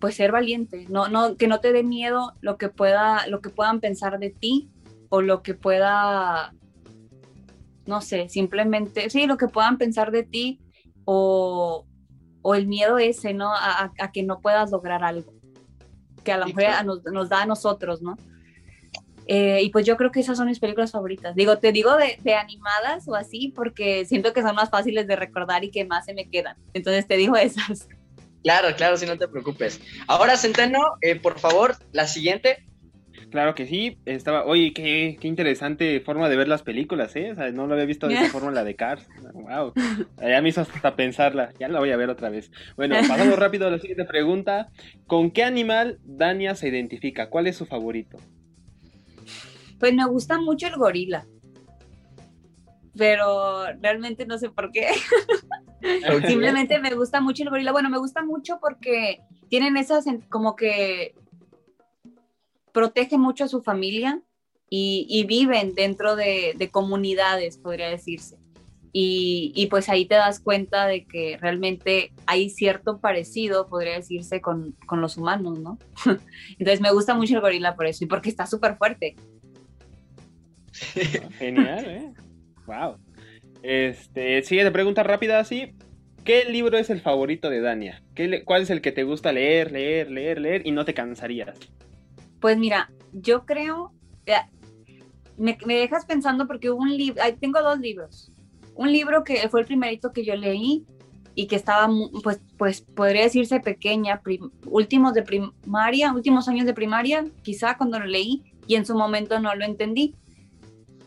pues 0.00 0.16
ser 0.16 0.32
valiente, 0.32 0.86
no, 0.88 1.06
no, 1.06 1.36
que 1.36 1.46
no 1.46 1.60
te 1.60 1.72
dé 1.72 1.84
miedo 1.84 2.32
lo 2.40 2.58
que 2.58 2.68
pueda, 2.68 3.24
lo 3.28 3.40
que 3.40 3.50
puedan 3.50 3.78
pensar 3.78 4.18
de 4.18 4.30
ti 4.30 4.68
o 5.10 5.22
lo 5.22 5.44
que 5.44 5.54
pueda, 5.54 6.54
no 7.86 8.00
sé, 8.00 8.28
simplemente, 8.28 9.10
sí, 9.10 9.28
lo 9.28 9.36
que 9.36 9.46
puedan 9.46 9.78
pensar 9.78 10.10
de 10.10 10.24
ti 10.24 10.58
o, 11.04 11.86
el 12.54 12.66
miedo 12.66 12.98
ese, 12.98 13.34
¿no? 13.34 13.52
A, 13.54 13.92
que 14.12 14.22
no 14.22 14.40
puedas 14.40 14.70
lograr 14.70 15.04
algo, 15.04 15.32
que 16.24 16.32
a 16.32 16.38
lo 16.38 16.46
mejor 16.46 16.84
nos, 16.84 17.04
nos, 17.04 17.28
da 17.28 17.42
a 17.42 17.46
nosotros, 17.46 18.02
¿no? 18.02 18.16
Eh, 19.26 19.60
y 19.62 19.70
pues 19.70 19.86
yo 19.86 19.96
creo 19.96 20.10
que 20.10 20.20
esas 20.20 20.36
son 20.36 20.48
mis 20.48 20.58
películas 20.58 20.90
favoritas. 20.90 21.34
Digo, 21.34 21.58
te 21.58 21.72
digo 21.72 21.96
de, 21.96 22.34
animadas 22.34 23.06
o 23.08 23.14
así 23.14 23.52
porque 23.54 24.04
siento 24.04 24.32
que 24.32 24.42
son 24.42 24.54
más 24.54 24.70
fáciles 24.70 25.06
de 25.06 25.16
recordar 25.16 25.64
y 25.64 25.70
que 25.70 25.84
más 25.84 26.04
se 26.04 26.14
me 26.14 26.28
quedan. 26.28 26.56
Entonces 26.74 27.06
te 27.06 27.16
digo 27.16 27.36
esas. 27.38 27.88
Claro, 28.42 28.74
claro, 28.76 28.96
si 28.96 29.06
no 29.06 29.16
te 29.16 29.28
preocupes. 29.28 29.80
Ahora, 30.08 30.36
Centeno, 30.36 30.80
eh, 31.00 31.14
por 31.14 31.38
favor, 31.38 31.76
la 31.92 32.06
siguiente. 32.06 32.64
Claro 33.30 33.54
que 33.54 33.66
sí, 33.66 33.98
estaba, 34.04 34.44
oye, 34.44 34.72
qué, 34.72 35.16
qué, 35.20 35.28
interesante 35.28 36.00
forma 36.00 36.28
de 36.28 36.36
ver 36.36 36.48
las 36.48 36.62
películas, 36.62 37.14
¿eh? 37.16 37.32
O 37.32 37.34
sea, 37.34 37.50
no 37.50 37.66
lo 37.66 37.74
había 37.74 37.86
visto 37.86 38.08
de 38.08 38.14
esa 38.14 38.28
forma 38.32 38.50
la 38.50 38.64
de 38.64 38.74
Cars. 38.76 39.06
Wow, 39.34 39.72
ya 40.20 40.40
me 40.42 40.48
hizo 40.48 40.62
hasta 40.62 40.96
pensarla, 40.96 41.52
ya 41.58 41.68
la 41.68 41.78
voy 41.78 41.90
a 41.90 41.96
ver 41.96 42.10
otra 42.10 42.30
vez. 42.30 42.50
Bueno, 42.76 42.96
pasamos 43.08 43.38
rápido 43.38 43.66
a 43.66 43.70
la 43.70 43.78
siguiente 43.78 44.04
pregunta. 44.04 44.70
¿Con 45.06 45.30
qué 45.30 45.44
animal 45.44 45.98
Dania 46.04 46.54
se 46.54 46.68
identifica? 46.68 47.28
¿Cuál 47.28 47.46
es 47.46 47.56
su 47.56 47.66
favorito? 47.66 48.18
Pues 49.78 49.94
me 49.94 50.06
gusta 50.06 50.38
mucho 50.38 50.68
el 50.68 50.76
gorila, 50.76 51.26
pero 52.96 53.66
realmente 53.80 54.26
no 54.26 54.38
sé 54.38 54.50
por 54.50 54.70
qué. 54.70 54.88
Simplemente 56.26 56.78
me 56.78 56.94
gusta 56.94 57.20
mucho 57.20 57.42
el 57.42 57.50
gorila. 57.50 57.72
Bueno, 57.72 57.90
me 57.90 57.98
gusta 57.98 58.24
mucho 58.24 58.58
porque 58.60 59.20
tienen 59.48 59.76
esas 59.76 60.04
como 60.28 60.54
que 60.54 61.14
protegen 62.72 63.20
mucho 63.20 63.44
a 63.44 63.48
su 63.48 63.62
familia 63.62 64.22
y, 64.74 65.24
viven 65.28 65.74
dentro 65.74 66.16
de, 66.16 66.68
comunidades, 66.72 67.58
podría 67.58 67.88
decirse. 67.88 68.38
Y, 68.94 69.66
pues 69.70 69.88
ahí 69.88 70.06
te 70.06 70.14
das 70.14 70.40
cuenta 70.40 70.86
de 70.86 71.04
que 71.04 71.36
realmente 71.38 72.12
hay 72.26 72.48
cierto 72.48 72.98
parecido, 72.98 73.68
podría 73.68 73.96
decirse, 73.96 74.40
con, 74.40 74.72
con 74.86 75.00
los 75.00 75.16
humanos, 75.16 75.58
¿no? 75.58 75.78
Entonces 76.58 76.80
me 76.80 76.92
gusta 76.92 77.14
mucho 77.14 77.34
el 77.34 77.40
gorila 77.42 77.74
por 77.76 77.86
eso 77.86 78.04
y 78.04 78.06
porque 78.06 78.30
está 78.30 78.46
súper 78.46 78.76
fuerte. 78.76 79.16
Genial, 81.38 81.84
¿eh? 81.86 82.12
Wow. 82.66 82.96
Este, 83.62 84.42
siguiente 84.42 84.72
pregunta 84.72 85.02
rápida 85.02 85.38
así. 85.38 85.74
¿Qué 86.24 86.44
libro 86.44 86.78
es 86.78 86.88
el 86.88 87.00
favorito 87.00 87.50
de 87.50 87.60
Dania? 87.60 88.02
¿Qué, 88.14 88.42
¿Cuál 88.44 88.62
es 88.62 88.70
el 88.70 88.80
que 88.80 88.92
te 88.92 89.02
gusta 89.02 89.32
leer, 89.32 89.72
leer, 89.72 90.10
leer, 90.10 90.40
leer 90.40 90.66
y 90.66 90.70
no 90.70 90.84
te 90.84 90.94
cansarías? 90.94 91.58
Pues 92.42 92.58
mira, 92.58 92.90
yo 93.14 93.46
creo, 93.46 93.94
me, 95.38 95.56
dejas 95.66 96.04
pensando 96.04 96.46
porque 96.46 96.70
hubo 96.70 96.82
un 96.82 96.94
libro, 96.94 97.22
tengo 97.40 97.62
dos 97.62 97.78
libros. 97.78 98.30
Un 98.74 98.92
libro 98.92 99.24
que 99.24 99.48
fue 99.48 99.60
el 99.60 99.66
primerito 99.66 100.12
que 100.12 100.24
yo 100.24 100.36
leí 100.36 100.84
y 101.34 101.46
que 101.46 101.56
estaba, 101.56 101.88
pues, 102.22 102.42
pues 102.58 102.82
podría 102.82 103.22
decirse 103.22 103.60
pequeña, 103.60 104.20
últimos 104.66 105.14
de 105.14 105.22
primaria, 105.22 106.12
últimos 106.12 106.48
años 106.48 106.66
de 106.66 106.74
primaria, 106.74 107.24
quizá 107.40 107.78
cuando 107.78 107.98
lo 107.98 108.04
leí 108.04 108.42
y 108.66 108.74
en 108.74 108.84
su 108.84 108.94
momento 108.94 109.40
no 109.40 109.54
lo 109.54 109.64
entendí 109.64 110.14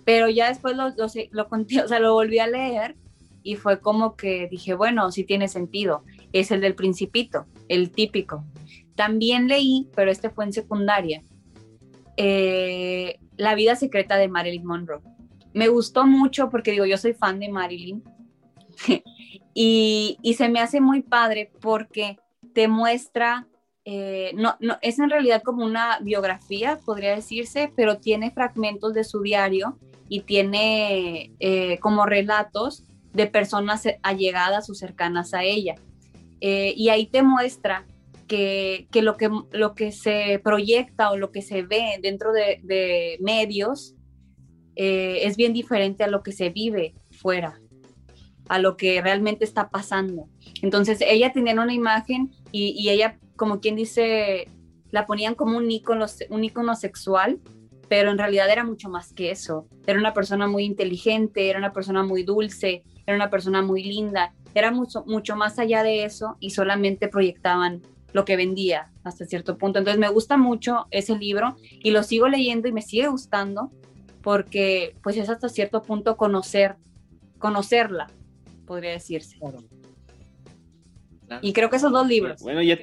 pero 0.06 0.30
ya 0.30 0.48
después 0.48 0.78
lo, 0.78 0.90
lo, 0.90 1.08
lo, 1.32 1.48
o 1.84 1.88
sea, 1.88 2.00
lo 2.00 2.14
volví 2.14 2.40
a 2.40 2.48
leer 2.48 2.96
y 3.44 3.56
fue 3.56 3.82
como 3.82 4.16
que 4.16 4.48
dije, 4.50 4.74
bueno, 4.74 5.12
sí 5.12 5.24
tiene 5.24 5.48
sentido. 5.48 6.04
Es 6.32 6.52
el 6.52 6.62
del 6.62 6.76
principito, 6.76 7.46
el 7.68 7.92
típico. 7.92 8.44
También 8.96 9.48
leí, 9.48 9.90
pero 9.96 10.10
este 10.10 10.30
fue 10.30 10.46
en 10.46 10.54
secundaria, 10.54 11.22
eh, 12.18 13.20
La 13.38 13.56
vida 13.56 13.76
secreta 13.76 14.16
de 14.16 14.30
Marilyn 14.30 14.66
Monroe. 14.66 15.02
Me 15.54 15.68
gustó 15.68 16.06
mucho 16.06 16.50
porque 16.50 16.72
digo, 16.72 16.86
yo 16.86 16.98
soy 16.98 17.14
fan 17.14 17.40
de 17.40 17.50
Marilyn 17.50 18.04
y, 19.54 20.18
se 20.38 20.50
me 20.50 20.62
hace 20.62 20.80
muy 20.80 21.02
padre 21.02 21.52
porque 21.62 22.18
te 22.54 22.70
muestra, 22.70 23.48
eh, 23.84 24.32
no, 24.36 24.56
no, 24.62 24.78
es 24.82 25.00
en 25.00 25.10
realidad 25.10 25.44
como 25.44 25.66
una 25.66 26.00
biografía, 26.00 26.80
podría 26.86 27.16
decirse, 27.16 27.72
pero 27.76 27.98
tiene 27.98 28.32
fragmentos 28.32 28.94
de 28.94 29.04
su 29.04 29.22
diario 29.22 29.78
y 30.08 30.22
tiene 30.22 31.34
eh, 31.40 31.80
como 31.80 32.06
relatos 32.06 32.84
de 33.12 33.28
personas 33.28 33.84
allegadas 34.04 34.70
o 34.70 34.74
cercanas 34.74 35.34
a 35.34 35.44
ella. 35.44 35.76
Y 36.40 36.90
ahí 36.90 37.08
te 37.08 37.24
muestra 37.24 37.88
que, 38.28 38.88
lo 38.94 39.18
que 39.18 39.30
lo 39.52 39.76
que 39.76 39.92
se 39.92 40.40
proyecta 40.44 41.12
o 41.12 41.18
lo 41.18 41.32
que 41.32 41.42
se 41.42 41.64
ve 41.64 42.00
dentro 42.02 42.32
de, 42.32 43.18
medios 43.22 43.96
eh, 44.76 45.20
es 45.24 45.38
bien 45.38 45.54
diferente 45.54 46.04
a 46.04 46.08
lo 46.08 46.24
que 46.24 46.32
se 46.32 46.50
vive 46.50 46.96
fuera, 47.12 47.60
a 48.50 48.60
lo 48.60 48.78
que 48.78 49.02
realmente 49.02 49.46
está 49.46 49.70
pasando. 49.70 50.28
Entonces 50.62 51.00
ella 51.02 51.32
tenía 51.32 51.54
una 51.54 51.74
imagen 51.74 52.32
y, 52.52 52.76
y 52.78 52.90
ella, 52.90 53.20
como 53.36 53.60
quien 53.60 53.76
dice, 53.76 54.48
la 54.92 55.06
ponían 55.06 55.36
como 55.36 55.58
un 55.58 55.70
ícono, 55.72 56.06
un 56.30 56.44
ícono 56.44 56.76
sexual 56.76 57.40
pero 57.88 58.12
en 58.12 58.18
realidad 58.18 58.50
era 58.50 58.64
mucho 58.64 58.90
más 58.90 59.14
que 59.14 59.32
eso. 59.32 59.68
Era 59.86 60.00
una 60.00 60.14
persona 60.14 60.48
muy 60.48 60.64
inteligente, 60.64 61.50
era 61.50 61.60
una 61.60 61.74
persona 61.74 62.04
muy 62.04 62.24
dulce, 62.24 62.84
era 63.06 63.16
una 63.16 63.30
persona 63.30 63.62
muy 63.62 63.84
linda, 63.84 64.34
era 64.54 64.72
mucho, 64.72 65.04
mucho 65.06 65.36
más 65.36 65.60
allá 65.60 65.84
de 65.84 66.06
eso 66.06 66.38
y 66.40 66.52
solamente 66.52 67.08
proyectaban 67.08 67.82
lo 68.16 68.24
que 68.24 68.38
vendía 68.38 68.94
hasta 69.04 69.26
cierto 69.26 69.58
punto. 69.58 69.78
Entonces 69.78 70.00
me 70.00 70.08
gusta 70.08 70.38
mucho 70.38 70.88
ese 70.90 71.18
libro 71.18 71.58
y 71.84 71.92
lo 71.92 72.02
sigo 72.02 72.30
leyendo 72.30 72.70
y 72.70 72.72
me 72.72 72.82
sigue 72.82 73.10
gustando 73.10 73.72
porque 74.22 74.96
pues 75.04 75.18
es 75.18 75.28
hasta 75.30 75.50
cierto 75.50 75.82
punto 75.82 76.16
conocer, 76.16 76.78
conocerla, 77.40 78.08
podría 78.66 78.92
decirse. 78.92 79.38
Y 81.42 81.52
creo 81.52 81.70
que 81.70 81.76
esos 81.76 81.92
dos 81.92 82.08
libros. 82.08 82.42
Bueno, 82.42 82.62
ya, 82.64 82.80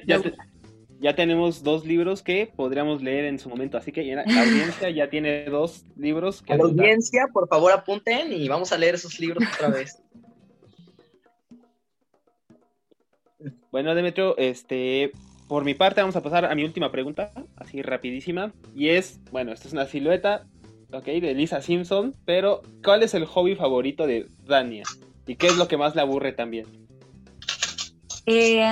ya, 0.99 1.15
tenemos 1.15 1.63
dos 1.63 1.83
libros 1.83 2.21
que 2.21 2.53
podríamos 2.55 3.01
leer 3.01 3.25
en 3.25 3.39
su 3.39 3.49
momento, 3.49 3.79
así 3.79 3.91
que 3.91 4.03
la 4.03 4.21
audiencia 4.21 4.91
ya 4.91 5.09
tiene 5.09 5.45
dos 5.45 5.83
libros. 5.97 6.43
Que 6.43 6.55
la 6.55 6.63
audiencia, 6.63 7.25
por 7.33 7.47
favor, 7.47 7.71
apunten 7.71 8.31
y 8.31 8.47
vamos 8.47 8.71
a 8.71 8.77
leer 8.77 8.93
esos 8.93 9.19
libros 9.19 9.43
otra 9.55 9.69
vez. 9.69 9.99
Bueno, 13.71 13.95
Demetrio, 13.95 14.37
este, 14.37 15.11
por 15.47 15.65
mi 15.65 15.73
parte 15.73 16.01
vamos 16.01 16.15
a 16.15 16.23
pasar 16.23 16.45
a 16.45 16.55
mi 16.55 16.63
última 16.63 16.91
pregunta, 16.91 17.31
así 17.55 17.81
rapidísima, 17.81 18.53
y 18.75 18.89
es, 18.89 19.19
bueno, 19.31 19.51
esta 19.51 19.67
es 19.67 19.73
una 19.73 19.85
silueta, 19.85 20.45
ok, 20.91 21.05
de 21.05 21.33
Lisa 21.33 21.61
Simpson, 21.61 22.15
pero 22.25 22.61
¿cuál 22.83 23.03
es 23.03 23.13
el 23.13 23.25
hobby 23.25 23.55
favorito 23.55 24.07
de 24.07 24.27
Dania? 24.45 24.83
¿Y 25.25 25.35
qué 25.35 25.47
es 25.47 25.57
lo 25.57 25.67
que 25.67 25.77
más 25.77 25.95
le 25.95 26.01
aburre 26.01 26.33
también? 26.33 26.65
Eh, 28.25 28.65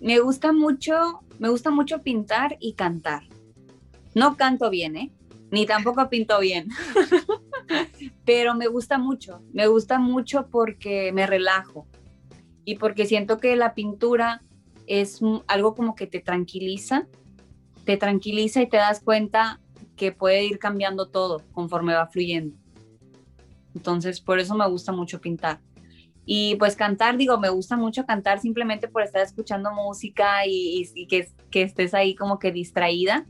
me 0.00 0.18
gusta 0.20 0.52
mucho, 0.52 1.20
me 1.38 1.48
gusta 1.48 1.70
mucho 1.70 2.02
pintar 2.02 2.56
y 2.60 2.74
cantar. 2.74 3.24
No 4.14 4.36
canto 4.36 4.70
bien, 4.70 4.96
¿eh? 4.96 5.10
Ni 5.50 5.66
tampoco 5.66 6.08
pinto 6.08 6.38
bien. 6.40 6.68
Pero 8.24 8.54
me 8.54 8.66
gusta 8.66 8.98
mucho, 8.98 9.42
me 9.52 9.66
gusta 9.66 9.98
mucho 9.98 10.46
porque 10.50 11.12
me 11.12 11.26
relajo 11.26 11.86
y 12.70 12.76
porque 12.76 13.04
siento 13.04 13.38
que 13.38 13.56
la 13.56 13.74
pintura 13.74 14.42
es 14.86 15.18
algo 15.48 15.74
como 15.74 15.96
que 15.96 16.06
te 16.06 16.20
tranquiliza, 16.20 17.08
te 17.84 17.96
tranquiliza 17.96 18.62
y 18.62 18.68
te 18.68 18.76
das 18.76 19.00
cuenta 19.00 19.60
que 19.96 20.12
puede 20.12 20.44
ir 20.44 20.60
cambiando 20.60 21.08
todo 21.08 21.42
conforme 21.50 21.94
va 21.94 22.06
fluyendo. 22.06 22.56
Entonces, 23.74 24.20
por 24.20 24.38
eso 24.38 24.54
me 24.54 24.68
gusta 24.68 24.92
mucho 24.92 25.20
pintar. 25.20 25.58
Y 26.24 26.54
pues 26.56 26.76
cantar, 26.76 27.16
digo, 27.16 27.38
me 27.38 27.48
gusta 27.48 27.76
mucho 27.76 28.06
cantar 28.06 28.38
simplemente 28.38 28.86
por 28.86 29.02
estar 29.02 29.22
escuchando 29.22 29.72
música 29.72 30.46
y, 30.46 31.06
que, 31.08 31.28
que, 31.50 31.62
estés 31.62 31.92
ahí 31.92 32.14
como 32.14 32.38
que 32.38 32.52
distraída, 32.52 33.26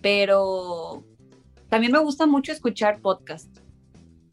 pero 0.00 1.04
también 1.68 1.92
me 1.92 1.98
gusta 1.98 2.26
mucho 2.26 2.52
escuchar 2.52 3.02
podcast, 3.02 3.54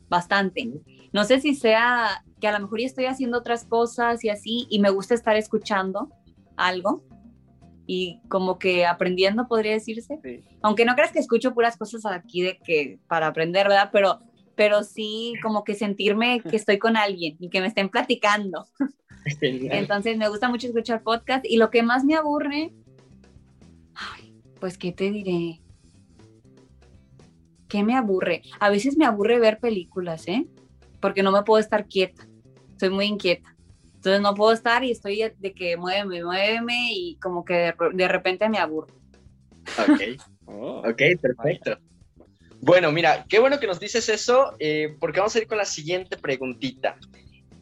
bastante. 0.08 0.72
No 1.12 1.26
sé 1.26 1.42
si 1.42 1.56
sea 1.56 2.24
que 2.40 2.48
a 2.48 2.52
lo 2.52 2.60
mejor 2.60 2.80
ya 2.80 2.88
estoy 2.88 3.06
haciendo 3.06 3.38
otras 3.38 3.66
cosas 3.66 4.24
y 4.24 4.30
así, 4.30 4.68
y 4.70 4.80
me 4.80 4.90
gusta 4.90 5.14
estar 5.14 5.36
escuchando 5.36 6.10
algo 6.58 7.04
y 7.88 8.20
como 8.30 8.58
que 8.58 8.86
aprendiendo, 8.86 9.48
podría 9.48 9.74
decirse. 9.74 10.20
Aunque 10.62 10.86
no 10.86 10.96
creas 10.96 11.12
que 11.12 11.20
escucho 11.20 11.54
puras 11.54 11.78
cosas 11.78 12.06
aquí 12.06 12.42
de 12.42 12.58
que 12.58 13.00
para 13.08 13.28
aprender, 13.28 13.68
¿verdad? 13.68 13.90
Pero 13.92 14.20
pero 14.56 14.84
sí 14.84 15.34
como 15.44 15.64
que 15.64 15.76
sentirme 15.76 16.42
que 16.42 16.56
estoy 16.56 16.80
con 16.80 16.98
alguien 16.98 17.36
y 17.40 17.50
que 17.50 17.62
me 17.62 17.68
estén 17.68 17.90
platicando. 17.90 18.66
Entonces 19.42 20.18
me 20.18 20.30
gusta 20.30 20.50
mucho 20.50 20.68
escuchar 20.68 21.04
podcast 21.04 21.46
y 21.46 21.58
lo 21.58 21.70
que 21.70 21.84
más 21.84 22.04
me 22.04 22.16
aburre, 22.16 22.74
pues 24.60 24.78
qué 24.78 24.92
te 24.92 25.12
diré, 25.12 25.62
¿qué 27.68 27.84
me 27.84 27.96
aburre? 27.96 28.44
A 28.60 28.70
veces 28.70 28.98
me 28.98 29.06
aburre 29.06 29.40
ver 29.40 29.60
películas, 29.60 30.28
¿eh? 30.28 30.48
Porque 31.06 31.22
no 31.22 31.32
me 31.32 31.44
puedo 31.44 31.60
estar 31.60 31.86
quieta, 31.86 32.28
soy 32.80 32.90
muy 32.90 33.06
inquieta. 33.06 33.56
Entonces 33.94 34.22
no 34.22 34.34
puedo 34.34 34.54
estar 34.54 34.84
y 34.84 34.90
estoy 34.90 35.22
de 35.38 35.54
que 35.54 35.78
muéveme, 35.78 36.24
muéveme 36.24 36.94
y 36.94 37.16
como 37.18 37.46
que 37.46 37.76
de, 37.94 38.08
repente 38.08 38.50
me 38.50 38.58
aburro. 38.58 38.88
Ok, 39.78 40.02
oh. 40.46 40.80
ok, 40.80 41.02
perfecto. 41.22 41.78
Bueno, 42.60 42.92
mira, 42.92 43.24
qué 43.30 43.38
bueno 43.38 43.60
que 43.60 43.68
nos 43.68 43.80
dices 43.80 44.10
eso, 44.10 44.56
eh, 44.58 44.96
porque 45.00 45.20
vamos 45.20 45.36
a 45.36 45.38
ir 45.38 45.46
con 45.46 45.60
la 45.60 45.66
siguiente 45.66 46.18
preguntita. 46.18 46.98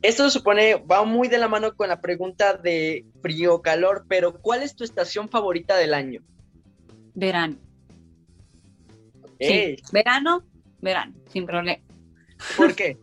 Esto 0.02 0.24
se 0.24 0.40
supone, 0.40 0.76
va 0.76 1.04
muy 1.04 1.28
de 1.28 1.38
la 1.38 1.50
mano 1.50 1.76
con 1.76 1.90
la 1.90 2.00
pregunta 2.00 2.54
de 2.54 3.06
frío 3.22 3.62
calor, 3.62 4.06
pero 4.08 4.40
¿cuál 4.40 4.64
es 4.64 4.74
tu 4.74 4.86
estación 4.86 5.28
favorita 5.28 5.76
del 5.76 5.94
año? 5.94 6.22
Verano. 7.14 7.58
Sí, 9.38 9.76
verano, 9.92 10.46
verano, 10.80 11.14
sin 11.28 11.46
problema. 11.46 11.84
¿Por 12.56 12.74
qué? 12.74 12.98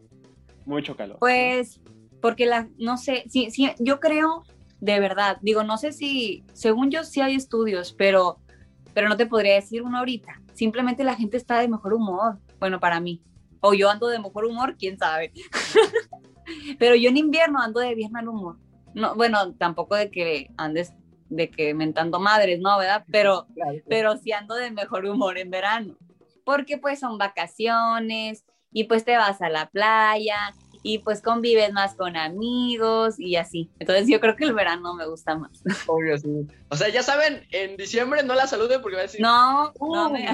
Mucho 0.67 0.97
calor. 0.97 1.19
Pues 1.19 1.81
porque 2.21 2.47
la, 2.47 2.69
no 2.79 2.97
sé, 2.99 3.25
sí, 3.29 3.51
sí, 3.51 3.71
yo 3.79 3.99
creo, 3.99 4.45
de 4.81 5.01
verdad, 5.01 5.39
digo, 5.41 5.65
no 5.65 5.79
sé 5.79 5.93
si, 5.93 6.45
según 6.53 6.91
yo 6.91 7.05
sí 7.05 7.21
hay 7.21 7.35
estudios, 7.35 7.93
pero, 7.93 8.39
pero 8.93 9.09
no 9.09 9.17
te 9.17 9.27
podría 9.27 9.55
decir 9.55 9.83
uno 9.83 9.99
ahorita 9.99 10.41
simplemente 10.61 11.05
la 11.05 11.15
gente 11.15 11.39
está 11.39 11.59
de 11.59 11.69
mejor 11.69 11.95
humor, 11.95 12.39
bueno, 12.59 12.81
para 12.81 13.01
mí. 13.01 13.23
O 13.61 13.73
yo 13.73 13.89
ando 13.89 14.09
de 14.09 14.19
mejor 14.19 14.45
humor, 14.45 14.77
quién 14.79 14.99
sabe. 14.99 15.33
Pero 16.79 16.95
yo 16.97 17.09
en 17.09 17.17
invierno 17.17 17.63
ando 17.63 17.81
de 17.81 17.95
bien 17.95 18.13
mal 18.13 18.29
humor. 18.29 18.59
No, 18.93 19.15
bueno, 19.15 19.55
tampoco 19.55 19.95
de 19.97 20.11
que 20.11 20.51
andes 20.59 20.93
de 21.31 21.49
que 21.49 21.73
mentando 21.73 22.21
madres, 22.21 22.61
¿no? 22.61 22.77
¿Verdad? 22.77 23.07
Pero, 23.11 23.47
pero 23.89 24.19
sí 24.19 24.33
ando 24.33 24.55
de 24.55 24.71
mejor 24.71 25.07
humor 25.07 25.39
en 25.39 25.51
verano. 25.51 25.97
Porque 26.45 26.77
pues 26.77 27.01
son 27.01 27.17
vacaciones 27.17 28.45
y 28.73 28.85
pues 28.85 29.05
te 29.05 29.17
vas 29.17 29.41
a 29.43 29.49
la 29.49 29.69
playa 29.71 30.55
y 30.83 30.99
pues 30.99 31.21
convives 31.21 31.73
más 31.73 31.95
con 31.95 32.17
amigos 32.17 33.19
y 33.19 33.37
así. 33.37 33.71
Entonces 33.79 34.07
yo 34.09 34.21
creo 34.21 34.37
que 34.37 34.45
el 34.45 34.55
verano 34.55 34.95
me 34.95 35.07
gusta 35.07 35.37
más. 35.37 35.63
Obvio, 35.87 36.19
sí. 36.19 36.29
O 36.69 36.77
sea, 36.77 36.89
ya 36.89 37.03
saben, 37.03 37.47
en 37.51 37.77
diciembre 37.77 38.23
no 38.23 38.35
la 38.35 38.47
saluden 38.47 38.81
porque 38.81 38.97
va 38.97 39.01
a 39.01 39.07
decir... 39.07 39.21
No, 39.21 39.73
no 39.81 40.09
uh". 40.09 40.13
me... 40.13 40.27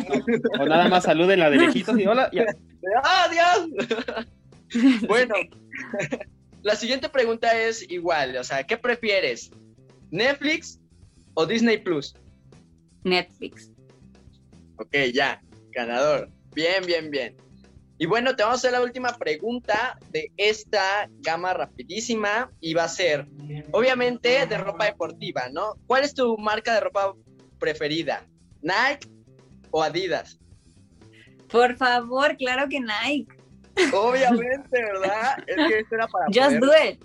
O 0.58 0.66
nada 0.66 0.88
más 0.88 1.04
saluden 1.04 1.40
la 1.40 1.50
de 1.50 1.56
lejitos 1.56 1.98
y 1.98 2.06
hola, 2.06 2.30
ya. 2.32 2.44
¡Adiós! 3.02 4.26
bueno, 5.08 5.34
la 6.62 6.76
siguiente 6.76 7.08
pregunta 7.08 7.58
es 7.58 7.88
igual, 7.90 8.36
o 8.36 8.44
sea, 8.44 8.64
¿qué 8.64 8.76
prefieres? 8.76 9.50
¿Netflix 10.10 10.80
o 11.34 11.46
Disney 11.46 11.78
Plus? 11.78 12.14
Netflix. 13.02 13.70
Ok, 14.78 14.94
ya, 15.12 15.42
ganador. 15.72 16.28
Bien, 16.54 16.84
bien, 16.86 17.10
bien. 17.10 17.36
Y 17.98 18.06
bueno, 18.06 18.36
te 18.36 18.42
vamos 18.42 18.58
a 18.58 18.58
hacer 18.58 18.72
la 18.72 18.82
última 18.82 19.16
pregunta 19.16 19.98
de 20.10 20.30
esta 20.36 21.08
gama 21.20 21.54
rapidísima 21.54 22.50
y 22.60 22.74
va 22.74 22.84
a 22.84 22.88
ser, 22.88 23.26
obviamente, 23.72 24.46
de 24.46 24.58
ropa 24.58 24.84
deportiva, 24.84 25.48
¿no? 25.50 25.74
¿Cuál 25.86 26.04
es 26.04 26.12
tu 26.14 26.36
marca 26.36 26.74
de 26.74 26.80
ropa 26.80 27.14
preferida? 27.58 28.26
¿Nike 28.60 29.08
o 29.70 29.82
Adidas? 29.82 30.38
Por 31.50 31.76
favor, 31.76 32.36
claro 32.36 32.68
que 32.68 32.80
Nike. 32.80 33.34
Obviamente, 33.94 34.70
¿verdad? 34.70 35.38
Es 35.46 35.56
que 35.56 35.78
esto 35.78 35.94
era 35.94 36.06
para... 36.08 36.26
Just 36.26 36.56
do 36.56 36.70
it. 36.84 37.02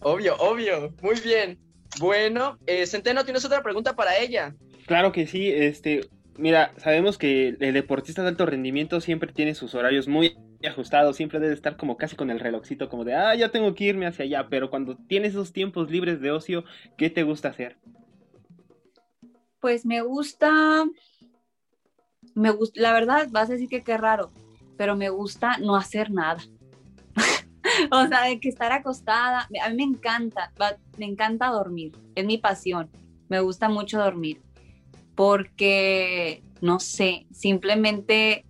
Obvio, 0.00 0.36
obvio. 0.38 0.94
Muy 1.02 1.20
bien. 1.20 1.58
Bueno, 1.98 2.58
eh, 2.66 2.86
Centeno, 2.86 3.24
¿tienes 3.24 3.44
otra 3.44 3.62
pregunta 3.62 3.94
para 3.94 4.16
ella? 4.16 4.54
Claro 4.86 5.12
que 5.12 5.26
sí. 5.26 5.52
Este, 5.52 6.08
Mira, 6.40 6.72
sabemos 6.78 7.18
que 7.18 7.48
el 7.60 7.74
deportista 7.74 8.22
de 8.22 8.28
alto 8.28 8.46
rendimiento 8.46 9.02
siempre 9.02 9.30
tiene 9.30 9.54
sus 9.54 9.74
horarios 9.74 10.08
muy 10.08 10.38
ajustados, 10.66 11.16
siempre 11.16 11.38
debe 11.38 11.52
estar 11.52 11.76
como 11.76 11.98
casi 11.98 12.16
con 12.16 12.30
el 12.30 12.40
relojcito, 12.40 12.88
como 12.88 13.04
de, 13.04 13.14
ah, 13.14 13.34
ya 13.34 13.50
tengo 13.50 13.74
que 13.74 13.84
irme 13.84 14.06
hacia 14.06 14.24
allá, 14.24 14.48
pero 14.48 14.70
cuando 14.70 14.96
tienes 14.96 15.32
esos 15.32 15.52
tiempos 15.52 15.90
libres 15.90 16.22
de 16.22 16.30
ocio, 16.30 16.64
¿qué 16.96 17.10
te 17.10 17.24
gusta 17.24 17.48
hacer? 17.48 17.76
Pues 19.60 19.84
me 19.84 20.00
gusta, 20.00 20.86
me 22.34 22.50
gusta, 22.52 22.80
la 22.80 22.94
verdad, 22.94 23.28
vas 23.30 23.50
a 23.50 23.52
decir 23.52 23.68
que 23.68 23.82
qué 23.82 23.98
raro, 23.98 24.30
pero 24.78 24.96
me 24.96 25.10
gusta 25.10 25.58
no 25.58 25.76
hacer 25.76 26.10
nada. 26.10 26.40
o 27.92 28.06
sea, 28.06 28.22
de 28.22 28.40
que 28.40 28.48
estar 28.48 28.72
acostada, 28.72 29.46
a 29.62 29.68
mí 29.68 29.76
me 29.76 29.82
encanta, 29.82 30.50
me 30.96 31.04
encanta 31.04 31.48
dormir, 31.48 31.92
es 32.14 32.24
mi 32.24 32.38
pasión, 32.38 32.88
me 33.28 33.40
gusta 33.40 33.68
mucho 33.68 33.98
dormir 33.98 34.40
porque, 35.14 36.42
no 36.60 36.80
sé, 36.80 37.26
simplemente, 37.32 38.44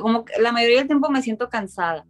como 0.00 0.24
la 0.38 0.52
mayoría 0.52 0.78
del 0.78 0.86
tiempo 0.86 1.10
me 1.10 1.22
siento 1.22 1.48
cansada. 1.48 2.04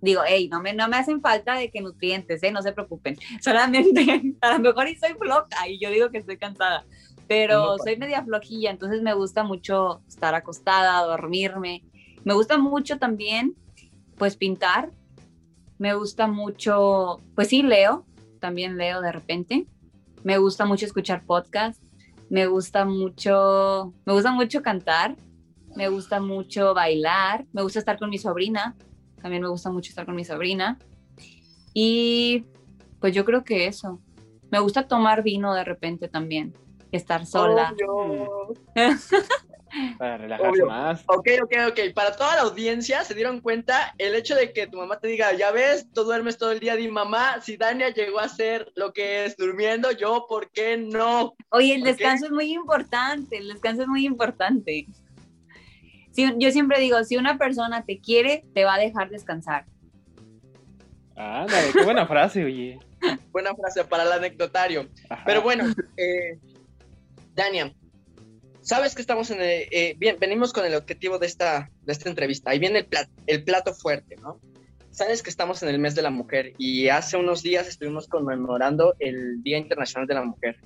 Digo, 0.00 0.22
hey, 0.26 0.48
no 0.50 0.60
me, 0.60 0.72
no 0.72 0.88
me 0.88 0.96
hacen 0.96 1.20
falta 1.20 1.54
de 1.54 1.70
que 1.70 1.80
nutrientes, 1.80 2.42
¿eh? 2.42 2.50
no 2.50 2.62
se 2.62 2.72
preocupen. 2.72 3.16
Solamente, 3.40 4.36
a 4.40 4.52
lo 4.54 4.58
mejor 4.58 4.88
y 4.88 4.96
soy 4.96 5.14
floja 5.14 5.68
y 5.68 5.78
yo 5.78 5.90
digo 5.90 6.10
que 6.10 6.18
estoy 6.18 6.38
cansada, 6.38 6.84
pero 7.28 7.78
soy 7.78 7.96
media 7.96 8.24
flojilla, 8.24 8.70
entonces 8.70 9.00
me 9.02 9.14
gusta 9.14 9.44
mucho 9.44 10.02
estar 10.08 10.34
acostada, 10.34 11.04
dormirme. 11.06 11.84
Me 12.24 12.34
gusta 12.34 12.58
mucho 12.58 12.98
también, 12.98 13.54
pues, 14.16 14.36
pintar. 14.36 14.90
Me 15.78 15.94
gusta 15.94 16.28
mucho, 16.28 17.20
pues 17.34 17.48
sí, 17.48 17.62
leo, 17.62 18.06
también 18.38 18.76
leo 18.76 19.00
de 19.00 19.10
repente. 19.10 19.66
Me 20.22 20.38
gusta 20.38 20.64
mucho 20.64 20.86
escuchar 20.86 21.24
podcasts 21.24 21.81
me 22.32 22.46
gusta 22.46 22.86
mucho, 22.86 23.92
me 24.06 24.14
gusta 24.14 24.32
mucho 24.32 24.62
cantar, 24.62 25.16
me 25.76 25.88
gusta 25.88 26.18
mucho 26.18 26.72
bailar, 26.72 27.44
me 27.52 27.60
gusta 27.60 27.78
estar 27.78 27.98
con 27.98 28.08
mi 28.08 28.16
sobrina, 28.16 28.74
también 29.20 29.42
me 29.42 29.50
gusta 29.50 29.70
mucho 29.70 29.90
estar 29.90 30.06
con 30.06 30.16
mi 30.16 30.24
sobrina. 30.24 30.78
Y 31.74 32.46
pues 33.00 33.14
yo 33.14 33.26
creo 33.26 33.44
que 33.44 33.66
eso. 33.66 34.00
Me 34.50 34.60
gusta 34.60 34.88
tomar 34.88 35.22
vino 35.22 35.52
de 35.52 35.62
repente 35.62 36.08
también, 36.08 36.54
estar 36.90 37.26
sola. 37.26 37.74
Para 39.98 40.18
relajarse 40.18 40.64
más. 40.64 41.02
Ok, 41.06 41.28
ok, 41.42 41.54
ok. 41.68 41.80
Para 41.94 42.14
toda 42.14 42.36
la 42.36 42.42
audiencia, 42.42 43.04
¿se 43.04 43.14
dieron 43.14 43.40
cuenta? 43.40 43.94
El 43.98 44.14
hecho 44.14 44.34
de 44.34 44.52
que 44.52 44.66
tu 44.66 44.78
mamá 44.78 44.98
te 44.98 45.08
diga, 45.08 45.32
ya 45.32 45.50
ves, 45.50 45.86
tú 45.92 46.04
duermes 46.04 46.38
todo 46.38 46.52
el 46.52 46.60
día, 46.60 46.76
di 46.76 46.88
mamá, 46.88 47.40
si 47.40 47.56
Dania 47.56 47.90
llegó 47.90 48.20
a 48.20 48.24
hacer 48.24 48.70
lo 48.74 48.92
que 48.92 49.24
es 49.24 49.36
durmiendo, 49.36 49.90
yo, 49.92 50.26
¿por 50.28 50.50
qué 50.50 50.76
no? 50.76 51.34
Oye, 51.50 51.74
el 51.74 51.82
descanso 51.82 52.26
es 52.26 52.32
muy 52.32 52.52
importante, 52.52 53.38
el 53.38 53.48
descanso 53.48 53.82
es 53.82 53.88
muy 53.88 54.04
importante. 54.04 54.86
yo 56.16 56.50
siempre 56.50 56.80
digo, 56.80 57.02
si 57.04 57.16
una 57.16 57.38
persona 57.38 57.84
te 57.84 58.00
quiere, 58.00 58.44
te 58.54 58.64
va 58.64 58.74
a 58.74 58.78
dejar 58.78 59.10
descansar. 59.10 59.64
Ah, 61.16 61.46
qué 61.72 61.84
buena 61.84 62.06
frase, 62.06 62.44
oye. 62.44 62.78
buena 63.32 63.54
frase 63.54 63.84
para 63.84 64.04
el 64.04 64.12
anecdotario. 64.12 64.88
Pero 65.24 65.42
bueno, 65.42 65.64
eh, 65.96 66.38
Dania, 67.34 67.72
sabes 68.62 68.94
que 68.94 69.02
estamos 69.02 69.30
en 69.30 69.40
el, 69.40 69.68
eh, 69.70 69.94
bien, 69.98 70.16
venimos 70.18 70.52
con 70.52 70.64
el 70.64 70.74
objetivo 70.74 71.18
de 71.18 71.26
esta, 71.26 71.70
de 71.82 71.92
esta 71.92 72.08
entrevista. 72.08 72.50
Ahí 72.50 72.58
viene 72.58 72.80
el, 72.80 72.88
el 73.26 73.44
plato 73.44 73.74
fuerte, 73.74 74.16
¿no? 74.16 74.40
Sabes 74.90 75.22
que 75.22 75.30
estamos 75.30 75.62
en 75.62 75.70
el 75.70 75.78
mes 75.78 75.94
de 75.94 76.02
la 76.02 76.10
mujer 76.10 76.52
y 76.58 76.88
hace 76.88 77.16
unos 77.16 77.42
días 77.42 77.66
estuvimos 77.66 78.08
conmemorando 78.08 78.94
el 78.98 79.42
Día 79.42 79.58
Internacional 79.58 80.06
de 80.06 80.14
la 80.14 80.24
Mujer. 80.24 80.56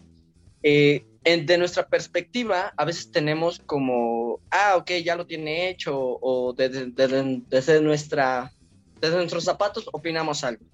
Eh, 0.63 1.05
de 1.23 1.59
nuestra 1.59 1.87
perspectiva, 1.87 2.73
a 2.77 2.85
veces 2.85 3.11
tenemos 3.11 3.59
como, 3.59 4.41
ah, 4.51 4.77
ok, 4.77 4.93
ya 5.05 5.17
lo 5.17 5.27
tiene 5.27 5.69
hecho, 5.69 5.97
o 5.97 6.53
desde, 6.53 6.87
desde, 6.87 7.81
nuestra, 7.81 8.53
desde 9.01 9.17
nuestros 9.17 9.45
zapatos 9.45 9.89
opinamos 9.93 10.45
algo. 10.45 10.65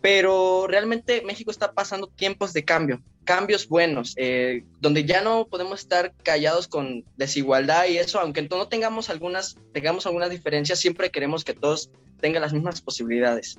Pero 0.00 0.66
realmente 0.68 1.22
México 1.22 1.50
está 1.50 1.72
pasando 1.72 2.08
tiempos 2.08 2.52
de 2.52 2.64
cambio 2.64 3.00
cambios 3.26 3.68
buenos, 3.68 4.14
eh, 4.16 4.64
donde 4.80 5.04
ya 5.04 5.20
no 5.20 5.46
podemos 5.48 5.80
estar 5.80 6.14
callados 6.22 6.68
con 6.68 7.04
desigualdad 7.16 7.86
y 7.88 7.98
eso, 7.98 8.18
aunque 8.20 8.40
no 8.42 8.68
tengamos 8.68 9.10
algunas, 9.10 9.58
tengamos 9.74 10.06
algunas 10.06 10.30
diferencias, 10.30 10.78
siempre 10.78 11.10
queremos 11.10 11.44
que 11.44 11.52
todos 11.52 11.90
tengan 12.20 12.40
las 12.40 12.54
mismas 12.54 12.80
posibilidades. 12.80 13.58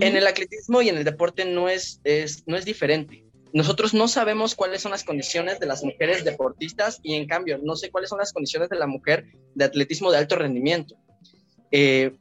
En 0.00 0.16
el 0.16 0.26
atletismo 0.26 0.80
y 0.80 0.88
en 0.88 0.96
el 0.96 1.04
deporte 1.04 1.44
no 1.44 1.68
es, 1.68 2.00
es, 2.04 2.44
no 2.46 2.56
es 2.56 2.64
diferente. 2.64 3.24
Nosotros 3.52 3.94
no 3.94 4.06
sabemos 4.06 4.54
cuáles 4.54 4.82
son 4.82 4.92
las 4.92 5.04
condiciones 5.04 5.58
de 5.58 5.66
las 5.66 5.82
mujeres 5.82 6.24
deportistas 6.24 7.00
y 7.02 7.14
en 7.14 7.26
cambio 7.26 7.58
no 7.62 7.74
sé 7.76 7.90
cuáles 7.90 8.10
son 8.10 8.18
las 8.18 8.32
condiciones 8.32 8.68
de 8.68 8.76
la 8.76 8.86
mujer 8.86 9.26
de 9.54 9.64
atletismo 9.64 10.10
de 10.12 10.18
alto 10.18 10.36
rendimiento. 10.36 10.94
Eh, 11.72 12.12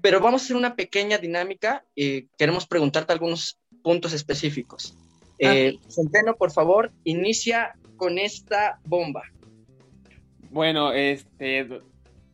pero 0.00 0.20
vamos 0.20 0.42
a 0.42 0.44
hacer 0.44 0.56
una 0.56 0.74
pequeña 0.74 1.18
dinámica. 1.18 1.84
y 1.94 2.26
queremos 2.38 2.66
preguntarte 2.66 3.12
algunos 3.12 3.58
puntos 3.82 4.14
específicos. 4.14 4.96
Eh, 5.38 5.78
Centeno, 5.88 6.36
por 6.36 6.50
favor, 6.50 6.92
inicia 7.04 7.74
con 7.96 8.18
esta 8.18 8.78
bomba. 8.84 9.22
Bueno, 10.50 10.92
este, 10.92 11.68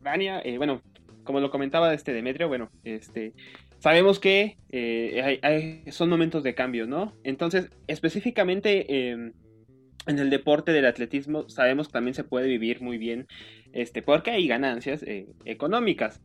Dania, 0.00 0.40
eh, 0.44 0.58
bueno, 0.58 0.82
como 1.24 1.40
lo 1.40 1.50
comentaba 1.50 1.94
este 1.94 2.12
Demetrio, 2.12 2.48
bueno, 2.48 2.70
este, 2.84 3.32
sabemos 3.78 4.18
que 4.18 4.56
eh, 4.70 5.84
son 5.90 6.08
momentos 6.10 6.42
de 6.42 6.54
cambio, 6.54 6.86
¿no? 6.86 7.14
Entonces, 7.24 7.70
específicamente 7.86 9.10
em, 9.10 9.32
en 10.06 10.18
el 10.18 10.30
deporte 10.30 10.72
del 10.72 10.86
atletismo, 10.86 11.48
sabemos 11.48 11.88
que 11.88 11.92
también 11.92 12.14
se 12.14 12.24
puede 12.24 12.48
vivir 12.48 12.80
muy 12.80 12.98
bien, 12.98 13.26
este, 13.72 14.02
porque 14.02 14.30
hay 14.30 14.46
ganancias 14.46 15.02
eh, 15.02 15.26
económicas, 15.44 16.20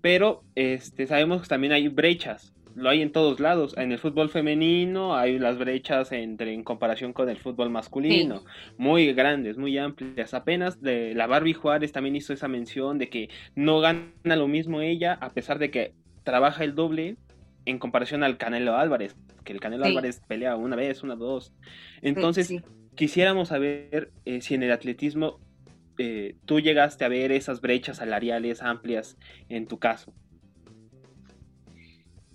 pero 0.00 0.42
este, 0.54 1.06
sabemos 1.06 1.42
que 1.42 1.48
también 1.48 1.72
hay 1.72 1.88
brechas, 1.88 2.54
lo 2.76 2.90
hay 2.90 3.00
en 3.00 3.10
todos 3.10 3.40
lados. 3.40 3.74
En 3.76 3.90
el 3.90 3.98
fútbol 3.98 4.28
femenino 4.28 5.16
hay 5.16 5.38
las 5.38 5.58
brechas 5.58 6.12
entre 6.12 6.52
en 6.52 6.62
comparación 6.62 7.14
con 7.14 7.28
el 7.30 7.38
fútbol 7.38 7.70
masculino, 7.70 8.44
muy 8.76 9.12
grandes, 9.14 9.56
muy 9.56 9.78
amplias. 9.78 10.34
Apenas 10.34 10.82
de 10.82 11.14
la 11.14 11.26
Barbie 11.26 11.54
Juárez 11.54 11.92
también 11.92 12.16
hizo 12.16 12.34
esa 12.34 12.48
mención 12.48 12.98
de 12.98 13.08
que 13.08 13.30
no 13.54 13.80
gana 13.80 14.12
lo 14.24 14.46
mismo 14.46 14.82
ella 14.82 15.14
a 15.14 15.30
pesar 15.30 15.58
de 15.58 15.70
que 15.70 15.94
trabaja 16.22 16.64
el 16.64 16.74
doble 16.74 17.16
en 17.64 17.78
comparación 17.78 18.22
al 18.22 18.36
Canelo 18.36 18.76
Álvarez, 18.76 19.16
que 19.42 19.54
el 19.54 19.60
Canelo 19.60 19.86
Álvarez 19.86 20.20
pelea 20.28 20.54
una 20.56 20.76
vez, 20.76 21.02
una, 21.02 21.16
dos. 21.16 21.54
Entonces, 22.02 22.52
quisiéramos 22.94 23.48
saber 23.48 24.12
eh, 24.26 24.42
si 24.42 24.54
en 24.54 24.62
el 24.62 24.72
atletismo 24.72 25.40
eh, 25.96 26.36
tú 26.44 26.60
llegaste 26.60 27.06
a 27.06 27.08
ver 27.08 27.32
esas 27.32 27.62
brechas 27.62 27.96
salariales 27.96 28.60
amplias 28.60 29.16
en 29.48 29.66
tu 29.66 29.78
caso. 29.78 30.12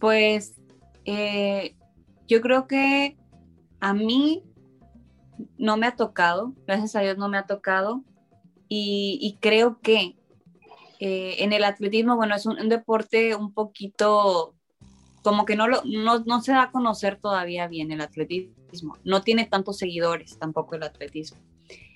Pues 0.02 0.60
eh, 1.06 1.76
yo 2.28 2.42
creo 2.42 2.68
que 2.68 3.18
a 3.80 3.94
mí 3.94 4.44
no 5.60 5.78
me 5.78 5.86
ha 5.86 5.96
tocado, 5.96 6.56
gracias 6.66 6.96
a 6.96 7.02
Dios 7.02 7.18
no 7.18 7.30
me 7.30 7.38
ha 7.38 7.46
tocado, 7.46 8.04
y, 8.74 9.38
creo 9.42 9.82
que 9.82 10.16
eh, 11.02 11.36
en 11.40 11.52
el 11.52 11.66
atletismo, 11.66 12.16
bueno, 12.16 12.36
es 12.36 12.46
un, 12.46 12.70
deporte 12.70 13.36
un 13.36 13.54
poquito, 13.54 14.56
como 15.24 15.46
que 15.46 15.58
no, 15.58 15.68
lo, 15.68 15.82
no, 15.84 16.42
se 16.42 16.54
da 16.54 16.64
a 16.64 16.72
conocer 16.72 17.20
todavía 17.20 17.68
bien 17.68 17.92
el 17.92 18.00
atletismo, 18.00 18.96
no 19.04 19.24
tiene 19.24 19.46
tantos 19.46 19.78
seguidores 19.78 20.40
tampoco 20.40 20.76
el 20.76 20.84
atletismo. 20.84 21.38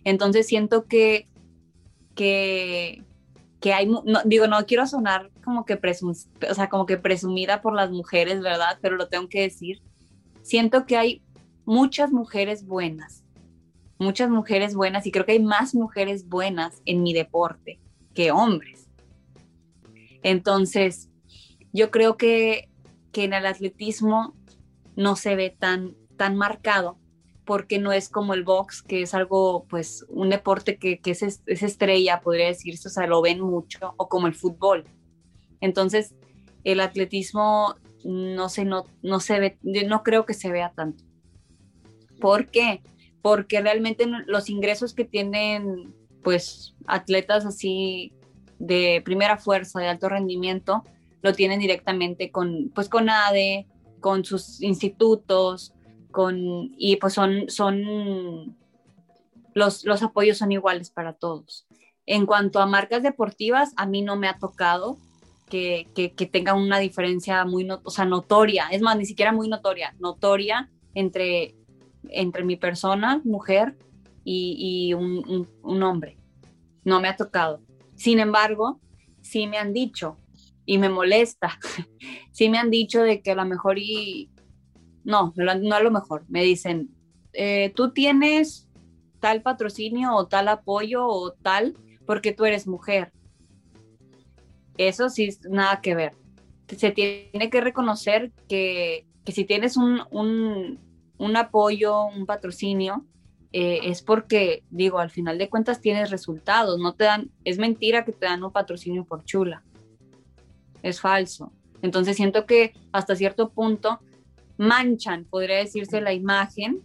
Entonces 0.04 0.48
siento 0.48 0.86
que, 0.86 1.30
que, 2.13 3.06
que 3.60 3.74
hay, 3.74 3.89
digo, 4.26 4.48
no 4.48 4.65
quiero 4.65 4.86
sonar 4.86 5.32
como 5.44 5.65
que, 5.65 5.80
o 6.50 6.54
sea, 6.54 6.70
como 6.70 6.86
que 6.86 6.98
presumida 6.98 7.62
por 7.62 7.74
las 7.74 7.91
mujeres, 7.91 8.41
¿verdad? 8.41 8.78
Pero 8.82 8.96
lo 8.96 9.08
tengo 9.08 9.30
que 9.30 9.41
decir. 9.41 9.82
Siento 10.41 10.86
que 10.86 10.98
hay 10.98 11.24
muchas 11.65 12.12
mujeres 12.12 12.65
buenas, 12.65 13.24
muchas 13.98 14.30
mujeres 14.30 14.76
buenas 14.76 15.06
y 15.08 15.12
creo 15.12 15.26
que 15.26 15.34
hay 15.34 15.44
más 15.44 15.74
mujeres 15.74 16.28
buenas 16.28 16.82
en 16.86 17.02
mi 17.02 17.13
deporte 17.13 17.80
que 18.13 18.32
hombres. 18.32 18.88
Entonces, 20.22 21.10
yo 21.74 21.91
creo 21.91 22.18
que, 22.18 22.70
que 23.12 23.24
en 23.24 23.34
el 23.34 23.46
atletismo 23.46 24.36
no 24.96 25.15
se 25.15 25.36
ve 25.36 25.50
tan, 25.50 25.96
tan 26.18 26.36
marcado 26.36 26.98
porque 27.45 27.77
no 27.77 27.91
es 27.91 28.10
como 28.10 28.34
el 28.34 28.43
box, 28.43 28.81
que 28.81 29.03
es 29.03 29.13
algo, 29.13 29.65
pues, 29.69 30.05
un 30.10 30.29
deporte 30.29 30.77
que, 30.77 30.99
es, 31.05 31.41
estrella, 31.45 32.21
podría 32.21 32.47
decirse, 32.47 32.88
o 32.88 32.91
sea, 32.91 33.05
lo 33.08 33.21
ven 33.21 33.39
mucho, 33.39 33.93
o 33.97 34.10
como 34.10 34.27
el 34.27 34.34
fútbol. 34.34 34.86
Entonces, 35.62 36.15
el 36.63 36.79
atletismo 36.79 37.75
no 38.03 38.49
se, 38.49 38.65
no, 38.65 38.86
no 39.03 39.19
se 39.19 39.39
ve, 39.39 39.58
no 39.62 40.03
creo 40.03 40.25
que 40.25 40.34
se 40.34 40.51
vea 40.51 40.73
tanto. 40.75 41.03
¿Por 42.19 42.49
qué? 42.49 42.81
Porque 43.21 43.62
realmente 43.62 44.05
los 44.25 44.49
ingresos 44.49 44.93
que 44.93 45.05
tienen, 45.05 45.93
pues, 46.23 46.75
atletas 46.88 47.45
así 47.45 48.12
de 48.58 49.01
primera 49.05 49.38
fuerza, 49.38 49.79
de 49.79 49.88
alto 49.88 50.10
rendimiento, 50.10 50.84
lo 51.21 51.34
tienen 51.34 51.60
directamente 51.60 52.31
con, 52.31 52.71
pues, 52.73 52.89
con 52.89 53.10
ADE, 53.10 53.67
con 53.99 54.25
sus 54.25 54.62
institutos, 54.62 55.74
y 56.78 56.95
pues 56.97 57.13
son, 57.13 57.49
son 57.49 58.56
los, 59.54 59.86
los 59.86 60.04
apoyos 60.04 60.38
son 60.38 60.51
iguales 60.51 60.89
para 60.89 61.13
todos. 61.13 61.67
En 62.06 62.25
cuanto 62.25 62.60
a 62.60 62.65
marcas 62.65 63.01
deportivas, 63.01 63.73
a 63.78 63.86
mí 63.86 64.01
no 64.01 64.15
me 64.15 64.28
ha 64.28 64.38
tocado 64.38 64.97
que, 65.49 65.88
que, 65.95 66.25
tenga 66.25 66.54
una 66.54 66.80
diferencia 66.80 67.45
muy 67.45 67.67
o 67.69 67.89
sea, 67.89 68.06
notoria, 68.06 68.67
es 68.71 68.82
más, 68.82 68.97
ni 68.97 69.06
siquiera 69.06 69.32
muy 69.32 69.47
notoria, 69.47 69.95
notoria 69.99 70.69
entre, 70.93 71.56
entre 72.10 72.43
mi 72.43 72.58
persona, 72.58 73.21
mujer, 73.23 73.78
y, 74.28 74.93
un, 74.95 75.47
un, 75.62 75.84
hombre. 75.84 76.17
No 76.84 76.99
me 76.99 77.08
ha 77.08 77.15
tocado. 77.15 77.62
Sin 77.95 78.19
embargo, 78.19 78.82
sí 79.21 79.45
me 79.45 79.60
han 79.60 79.71
dicho, 79.71 80.17
y 80.65 80.80
me 80.80 80.89
molesta, 80.89 81.60
sí 82.32 82.49
me 82.49 82.58
han 82.58 82.71
dicho 82.71 83.04
de 83.04 83.21
que 83.21 83.32
a 83.32 83.36
lo 83.36 83.45
mejor 83.45 83.78
y 83.78 84.32
no, 85.06 85.34
no 85.36 85.76
a 85.76 85.80
lo 85.80 85.91
mejor, 85.91 86.26
me 86.28 86.44
dicen, 86.44 86.89
eh, 87.34 87.72
tú 87.76 87.91
tienes 87.91 88.68
tal 89.20 89.41
patrocinio 89.41 90.14
o 90.14 90.28
tal 90.28 90.47
apoyo 90.47 91.08
o 91.08 91.32
tal 91.32 91.76
porque 92.06 92.32
tú 92.32 92.45
eres 92.45 92.68
mujer. 92.68 93.12
Eso 94.78 95.10
sí, 95.10 95.30
nada 95.49 95.82
que 95.82 95.95
ver. 95.95 96.14
Se 96.76 96.91
tiene 96.91 97.49
que 97.49 97.62
reconocer 97.62 98.32
que, 98.47 99.06
si 99.28 99.45
tienes 99.45 99.78
un, 99.78 100.01
un, 100.12 101.38
apoyo, 101.38 102.06
un 102.06 102.26
patrocinio, 102.26 103.06
eh, 103.51 103.80
es 103.84 104.01
porque, 104.01 104.64
digo, 104.70 104.99
al 104.99 105.10
final 105.10 105.38
de 105.38 105.49
cuentas 105.49 105.82
tienes 105.82 106.12
resultados, 106.12 106.80
no 106.80 106.93
te 106.93 107.06
dan, 107.06 107.32
es 107.45 107.58
mentira 107.58 108.03
que 108.03 108.12
te 108.12 108.26
dan 108.26 108.43
un 108.43 108.51
patrocinio 108.51 109.06
por 109.06 109.24
chula, 109.24 109.64
es 110.84 110.99
falso. 110.99 111.53
Entonces 111.82 112.18
siento 112.18 112.45
que 112.45 112.74
hasta 112.91 113.16
cierto 113.16 113.49
punto 113.49 113.99
manchan, 114.58 115.26
podría 115.26 115.58
decirse, 115.58 116.01
la 116.01 116.14
imagen 116.14 116.82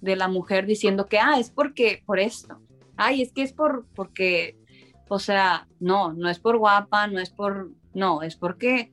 de 0.00 0.16
la 0.16 0.28
mujer 0.28 0.66
diciendo 0.66 1.06
que, 1.06 1.18
ah, 1.18 1.38
es 1.38 1.50
porque, 1.50 2.02
por 2.04 2.18
esto, 2.18 2.60
ay, 2.96 3.22
es 3.22 3.32
que 3.32 3.42
es 3.42 3.52
por, 3.52 3.86
porque, 3.94 4.58
o 5.08 5.18
sea, 5.18 5.68
no, 5.80 6.12
no 6.12 6.28
es 6.28 6.38
por 6.38 6.58
guapa, 6.58 7.06
no 7.06 7.20
es 7.20 7.30
por, 7.30 7.70
no, 7.94 8.22
es 8.22 8.36
porque 8.36 8.92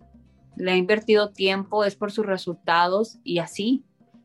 le 0.55 0.71
ha 0.71 0.75
invertido 0.75 1.31
tiempo, 1.31 1.83
es 1.83 1.95
por 1.95 2.11
sus 2.11 2.25
resultados 2.25 3.19
y 3.23 3.39
así. 3.39 3.83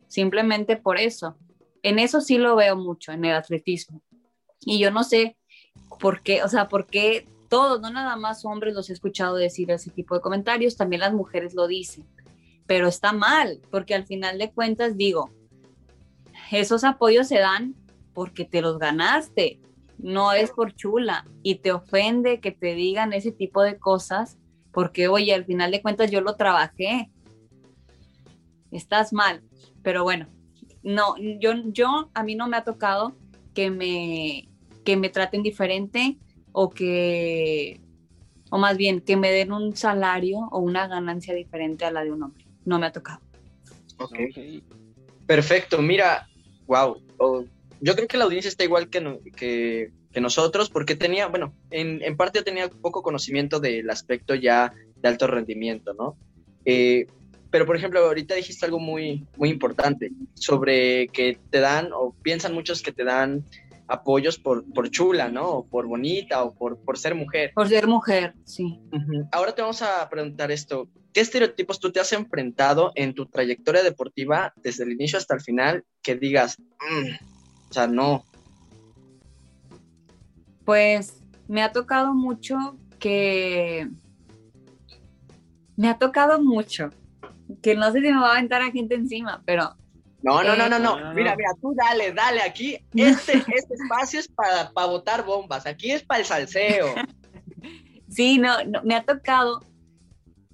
simplemente 0.09 0.77
por 0.77 0.99
eso. 0.99 1.37
En 1.83 1.99
eso 1.99 2.21
sí 2.21 2.39
lo 2.39 2.57
veo 2.57 2.77
mucho, 2.77 3.13
en 3.13 3.25
el 3.25 3.35
atletismo. 3.35 4.03
Y 4.61 4.79
yo 4.79 4.91
no 4.91 5.05
sé 5.05 5.37
por 6.01 6.23
qué, 6.23 6.43
o 6.43 6.49
sea, 6.49 6.69
por 6.69 6.87
qué 6.87 7.29
todos, 7.49 7.81
no 7.81 7.91
nada 7.91 8.17
más 8.17 8.45
hombres 8.45 8.75
los 8.75 8.91
he 8.91 8.93
escuchado 8.93 9.37
decir 9.37 9.71
ese 9.71 9.91
tipo 9.91 10.15
de 10.15 10.21
comentarios, 10.21 10.77
también 10.77 11.01
las 11.01 11.13
mujeres 11.13 11.55
lo 11.55 11.67
dicen, 11.67 12.07
pero 12.67 12.89
está 12.89 13.13
mal, 13.13 13.61
porque 13.71 13.95
al 13.95 14.07
final 14.07 14.39
de 14.39 14.51
cuentas 14.51 14.97
digo, 14.97 15.31
esos 16.51 16.85
apoyos 16.85 17.29
se 17.29 17.39
dan 17.39 17.75
porque 18.13 18.45
te 18.45 18.63
los 18.63 18.79
ganaste, 18.79 19.61
no 19.99 20.33
es 20.33 20.51
por 20.51 20.75
chula, 20.75 21.27
y 21.43 21.57
te 21.57 21.73
ofende 21.73 22.41
que 22.41 22.51
te 22.51 22.75
digan 22.75 23.13
ese 23.13 23.33
tipo 23.33 23.63
de 23.63 23.79
cosas, 23.79 24.39
porque 24.73 25.09
oye, 25.09 25.35
al 25.35 25.45
final 25.45 25.71
de 25.71 25.83
cuentas 25.83 26.11
yo 26.11 26.21
lo 26.21 26.37
trabajé, 26.37 27.11
estás 28.71 29.13
mal, 29.13 29.43
pero 29.83 30.03
bueno, 30.03 30.29
no, 30.83 31.17
yo, 31.19 31.53
yo 31.67 32.11
a 32.15 32.23
mí 32.23 32.35
no 32.35 32.49
me 32.49 32.57
ha 32.57 32.65
tocado 32.65 33.17
que 33.55 33.71
me, 33.71 34.49
que 34.85 34.97
me 34.97 35.09
traten 35.09 35.43
diferente 35.43 36.19
o 36.53 36.71
que, 36.71 37.81
o 38.51 38.59
más 38.59 38.77
bien, 38.77 39.01
que 39.01 39.17
me 39.17 39.31
den 39.31 39.53
un 39.53 39.77
salario 39.77 40.49
o 40.51 40.59
una 40.59 40.87
ganancia 40.87 41.35
diferente 41.35 41.85
a 41.85 41.91
la 41.91 42.05
de 42.05 42.13
un 42.13 42.23
hombre. 42.23 42.46
No 42.67 42.79
me 42.79 42.87
ha 42.87 42.93
tocado. 42.93 43.21
Ok. 43.97 44.19
Perfecto. 45.27 45.81
Mira, 45.81 46.29
wow. 46.67 47.01
yo 47.81 47.95
creo 47.95 48.09
que 48.09 48.19
la 48.19 48.25
audiencia 48.25 48.49
está 48.49 48.65
igual 48.65 48.91
que, 48.91 49.19
que, 49.35 49.93
que 50.13 50.21
nosotros, 50.21 50.69
porque 50.69 50.95
tenía, 50.95 51.29
bueno, 51.29 51.55
en, 51.71 52.03
en, 52.03 52.17
parte 52.17 52.41
yo 52.41 52.45
tenía 52.45 52.69
poco 52.69 53.03
conocimiento 53.03 53.59
del 53.61 53.89
aspecto 53.89 54.35
ya 54.35 54.75
de 54.97 55.09
alto 55.09 55.27
rendimiento, 55.27 55.95
¿no? 55.95 56.17
Eh, 56.65 57.07
pero, 57.51 57.65
por 57.65 57.77
ejemplo, 57.77 58.01
ahorita 58.01 58.35
dijiste 58.35 58.67
algo 58.67 58.79
muy, 58.79 59.25
muy 59.37 59.49
importante 59.49 60.11
sobre 60.35 61.09
que 61.09 61.39
te 61.51 61.61
dan, 61.61 61.91
o 61.93 62.15
piensan 62.23 62.53
muchos 62.53 62.83
que 62.83 62.93
te 62.93 63.05
dan 63.05 63.45
apoyos 63.89 64.39
por, 64.39 64.65
por 64.73 64.91
chula, 64.91 65.29
¿no? 65.29 65.49
O 65.49 65.67
por 65.67 65.87
bonita 65.87 66.43
o 66.43 66.55
por, 66.55 66.79
por 66.79 66.99
ser 66.99 67.15
mujer. 67.15 67.53
Por 67.55 67.69
ser 67.69 67.87
mujer, 67.87 68.35
sí. 68.45 68.81
Ahora 69.33 69.55
te 69.55 69.63
vamos 69.63 69.83
a 69.83 70.09
preguntar 70.09 70.51
esto. 70.51 70.89
¿Qué 71.13 71.21
estereotipos 71.21 71.81
tú 71.81 71.93
te 71.93 72.01
has 72.01 72.13
enfrentado 72.13 72.93
en 72.95 73.15
tu 73.15 73.27
trayectoria 73.27 73.83
deportiva 73.83 74.53
desde 74.63 74.85
el 74.85 74.93
inicio 74.93 75.19
hasta 75.19 75.35
el 75.35 75.41
final 75.41 75.85
que 76.03 76.17
digas, 76.17 76.59
mm, 76.59 77.71
o 77.71 77.73
sea, 77.73 77.87
no? 77.87 78.25
Pues 80.65 81.23
me 81.49 81.63
ha 81.63 81.73
tocado 81.73 82.13
mucho 82.15 82.77
que... 82.99 83.89
Me 85.77 85.89
ha 85.89 85.99
tocado 85.99 86.43
mucho, 86.43 86.91
que 87.63 87.75
no 87.75 87.93
sé 87.93 88.01
si 88.01 88.07
me 88.07 88.19
va 88.19 88.31
a 88.31 88.33
aventar 88.33 88.63
a 88.63 88.71
gente 88.71 88.95
encima, 88.95 89.43
pero 89.45 89.77
no, 90.27 90.43
no, 90.43 90.57
no, 90.57 90.69
no, 90.69 90.79
no. 90.81 91.15
Mira, 91.15 91.37
mira, 91.37 91.51
tú 91.61 91.73
dale, 91.77 92.13
dale. 92.13 92.43
Aquí, 92.43 92.77
este, 92.95 93.39
este 93.39 93.75
espacio 93.75 94.19
es 94.19 94.29
para, 94.29 94.71
para 94.73 94.89
botar 94.89 95.25
bombas. 95.25 95.67
Aquí 95.67 95.93
es 95.93 96.03
para 96.03 96.21
el 96.21 96.27
salseo. 96.27 96.95
Sí, 98.09 98.39
no, 98.39 98.53
me 98.85 98.95
ha 98.95 99.05
tocado, 99.05 99.61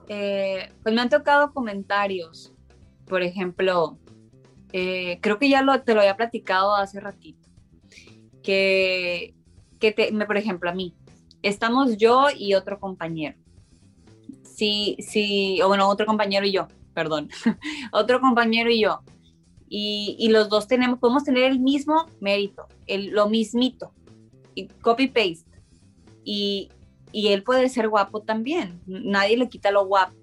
eh, 0.08 0.72
pues 0.82 0.92
me 0.92 1.02
han 1.02 1.10
tocado 1.10 1.52
comentarios. 1.52 2.52
Por 3.06 3.22
ejemplo, 3.22 3.98
eh, 4.72 5.18
creo 5.20 5.38
que 5.38 5.50
ya 5.50 5.60
lo, 5.62 5.80
te 5.82 5.94
lo 5.94 6.00
había 6.00 6.16
platicado 6.16 6.74
hace 6.74 6.98
ratito. 6.98 7.48
Que, 8.42 9.34
que 9.78 9.92
te, 9.92 10.12
por 10.26 10.36
ejemplo, 10.38 10.70
a 10.70 10.74
mí, 10.74 10.96
estamos 11.42 11.98
yo 11.98 12.28
y 12.34 12.54
otro 12.54 12.80
compañero. 12.80 13.36
Sí, 14.42 14.96
sí, 14.98 15.60
o 15.62 15.68
bueno, 15.68 15.88
otro 15.88 16.06
compañero 16.06 16.46
y 16.46 16.52
yo, 16.52 16.66
perdón. 16.94 17.28
otro 17.92 18.20
compañero 18.20 18.70
y 18.70 18.80
yo 18.80 19.02
y, 19.74 20.28
los 20.28 20.50
dos 20.50 20.68
tenemos, 20.68 20.98
podemos 20.98 21.24
tener 21.24 21.44
el 21.44 21.58
mismo 21.58 22.04
mérito, 22.20 22.66
el, 22.86 23.08
lo 23.12 23.30
mismito, 23.30 23.94
y 24.54 24.66
copy-paste. 24.66 25.50
Y, 26.24 26.68
y 27.10 27.28
él 27.28 27.42
puede 27.42 27.70
ser 27.70 27.88
guapo 27.88 28.20
también, 28.20 28.82
nadie 28.86 29.38
le 29.38 29.48
quita 29.48 29.70
lo 29.70 29.86
guapo, 29.86 30.14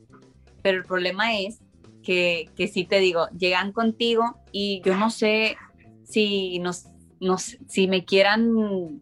pero 0.62 0.78
el 0.78 0.86
problema 0.86 1.36
es 1.36 1.62
que, 2.04 2.52
que 2.56 2.68
sí 2.68 2.86
te 2.86 3.00
digo, 3.00 3.28
llegan 3.39 3.72
contigo 3.72 4.38
y 4.52 4.84
yo 4.86 4.95
no 4.95 5.10
sé 5.10 5.58
si, 6.04 6.60
nos, 6.60 6.86
nos, 7.20 7.58
si 7.68 7.88
me 7.88 8.06
quieran 8.06 9.02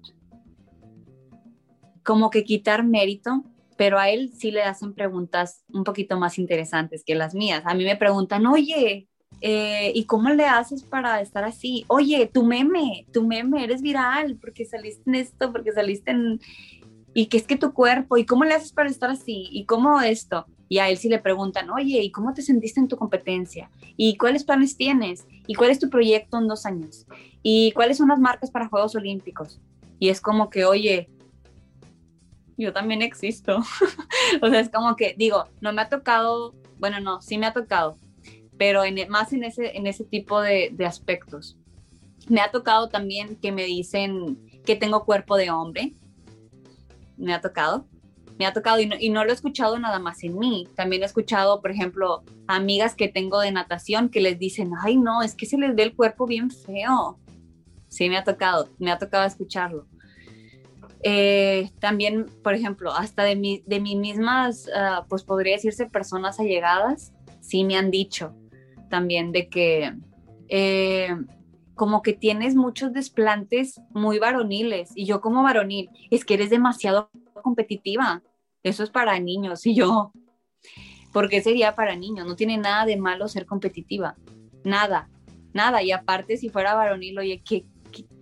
como 2.03 2.29
que 2.29 2.45
quitar 2.45 2.85
mérito, 2.85 3.43
pero 3.75 3.99
a 3.99 4.09
él 4.09 4.31
sí 4.33 4.51
le 4.51 4.63
hacen 4.63 4.93
preguntas 4.93 5.65
un 5.73 5.83
poquito 5.83 6.17
más 6.17 6.39
interesantes 6.39 7.03
que 7.03 7.15
las 7.15 7.35
mías. 7.35 7.63
A 7.65 7.73
mí 7.73 7.83
me 7.83 7.97
preguntan, 7.97 8.47
oye, 8.47 9.09
eh, 9.41 9.91
¿Y 9.93 10.05
cómo 10.05 10.29
le 10.29 10.45
haces 10.45 10.83
para 10.83 11.21
estar 11.21 11.43
así? 11.43 11.85
Oye, 11.88 12.29
tu 12.31 12.43
meme, 12.43 13.05
tu 13.13 13.25
meme, 13.25 13.63
eres 13.63 13.81
viral 13.81 14.38
porque 14.41 14.65
saliste 14.65 15.03
en 15.05 15.15
esto, 15.15 15.51
porque 15.51 15.71
saliste 15.71 16.11
en... 16.11 16.39
Y 17.13 17.27
que 17.27 17.38
es 17.38 17.47
que 17.47 17.55
tu 17.55 17.73
cuerpo, 17.73 18.17
¿y 18.17 18.25
cómo 18.25 18.45
le 18.45 18.53
haces 18.53 18.71
para 18.71 18.89
estar 18.89 19.09
así? 19.09 19.47
¿Y 19.51 19.65
cómo 19.65 20.01
esto? 20.01 20.45
Y 20.69 20.79
a 20.79 20.89
él 20.89 20.97
sí 20.97 21.09
le 21.09 21.19
preguntan, 21.19 21.69
oye, 21.69 21.99
¿y 22.01 22.11
cómo 22.11 22.33
te 22.33 22.41
sentiste 22.41 22.79
en 22.79 22.88
tu 22.88 22.97
competencia? 22.97 23.71
¿Y 23.95 24.17
cuáles 24.17 24.43
planes 24.43 24.75
tienes? 24.77 25.25
¿Y 25.47 25.55
cuál 25.55 25.71
es 25.71 25.79
tu 25.79 25.89
proyecto 25.89 26.38
en 26.38 26.47
dos 26.47 26.65
años? 26.65 27.07
¿Y 27.41 27.71
cuáles 27.71 27.97
son 27.97 28.09
las 28.09 28.19
marcas 28.19 28.51
para 28.51 28.67
Juegos 28.67 28.95
Olímpicos? 28.95 29.59
Y 29.99 30.09
es 30.09 30.21
como 30.21 30.49
que, 30.49 30.65
oye, 30.65 31.09
yo 32.57 32.73
también 32.73 33.01
existo. 33.01 33.57
o 34.41 34.49
sea, 34.49 34.59
es 34.59 34.69
como 34.69 34.95
que, 34.95 35.15
digo, 35.17 35.45
no 35.61 35.73
me 35.73 35.81
ha 35.81 35.89
tocado, 35.89 36.53
bueno, 36.77 36.99
no, 36.99 37.21
sí 37.21 37.38
me 37.38 37.47
ha 37.47 37.53
tocado, 37.53 37.97
pero 38.57 38.83
en, 38.83 38.97
e, 38.97 39.07
más 39.07 39.33
en 39.33 39.43
ese, 39.43 39.77
en 39.77 39.87
ese 39.87 40.03
tipo 40.03 40.41
de, 40.41 40.69
de, 40.71 40.85
aspectos. 40.85 41.57
Me 42.27 42.41
ha 42.41 42.51
tocado 42.51 42.89
también 42.89 43.35
que 43.35 43.51
me 43.51 43.65
dicen 43.65 44.37
que 44.65 44.75
tengo 44.75 45.05
cuerpo 45.05 45.37
de 45.37 45.49
hombre. 45.49 45.93
Me 47.15 47.33
ha 47.33 47.41
tocado. 47.41 47.87
Me 48.37 48.45
ha 48.45 48.53
tocado 48.53 48.79
y 48.79 48.85
no, 48.85 48.95
y 48.99 49.09
no 49.09 49.23
lo 49.23 49.31
he 49.31 49.33
escuchado 49.33 49.79
nada 49.79 49.99
más 49.99 50.23
en 50.23 50.37
mí. 50.37 50.67
También 50.75 51.01
he 51.01 51.05
escuchado, 51.05 51.61
por 51.61 51.71
ejemplo, 51.71 52.23
amigas 52.47 52.95
que 52.95 53.07
tengo 53.07 53.39
de 53.39 53.51
natación 53.51 54.09
que 54.09 54.21
les 54.21 54.37
dicen, 54.37 54.71
ay 54.81 54.97
no, 54.97 55.23
es 55.23 55.35
que 55.35 55.45
se 55.45 55.57
les 55.57 55.75
ve 55.75 55.83
el 55.83 55.95
cuerpo 55.95 56.27
bien 56.27 56.51
feo. 56.51 57.19
Sí, 57.87 58.09
me 58.09 58.17
ha 58.17 58.23
tocado, 58.23 58.69
me 58.77 58.91
ha 58.91 58.97
tocado 58.97 59.25
escucharlo. 59.25 59.87
Eh, 61.03 61.71
también, 61.79 62.25
por 62.43 62.53
ejemplo, 62.53 62.91
hasta 62.91 63.23
de, 63.23 63.35
mi, 63.35 63.63
de 63.65 63.79
mis 63.79 63.95
mismas, 63.95 64.67
uh, 64.67 65.07
pues 65.07 65.23
podría 65.23 65.53
decirse 65.53 65.85
personas 65.85 66.39
allegadas, 66.39 67.13
sí 67.39 67.63
me 67.63 67.77
han 67.77 67.91
dicho, 67.91 68.35
también 68.89 69.31
de 69.31 69.49
que 69.49 69.93
eh, 70.49 71.15
como 71.77 72.01
que 72.01 72.13
tienes 72.13 72.55
muchos 72.55 72.91
desplantes 72.91 73.79
muy 73.91 74.19
varoniles 74.19 74.91
y 74.95 75.05
yo 75.05 75.21
como 75.21 75.43
varonil, 75.43 75.89
es 76.09 76.25
que 76.25 76.33
eres 76.33 76.49
demasiado 76.49 77.09
competitiva, 77.43 78.23
eso 78.63 78.83
es 78.83 78.89
para 78.89 79.17
niños 79.19 79.65
y 79.65 79.75
yo, 79.75 80.11
¿por 81.13 81.29
qué 81.29 81.41
sería 81.41 81.75
para 81.75 81.95
niños? 81.95 82.25
No 82.25 82.35
tiene 82.35 82.57
nada 82.57 82.85
de 82.85 82.97
malo 82.97 83.27
ser 83.27 83.45
competitiva, 83.45 84.15
nada, 84.63 85.09
nada, 85.53 85.83
y 85.83 85.91
aparte 85.91 86.38
si 86.38 86.49
fuera 86.49 86.73
varonil, 86.73 87.19
oye, 87.19 87.41
¿qué, 87.47 87.65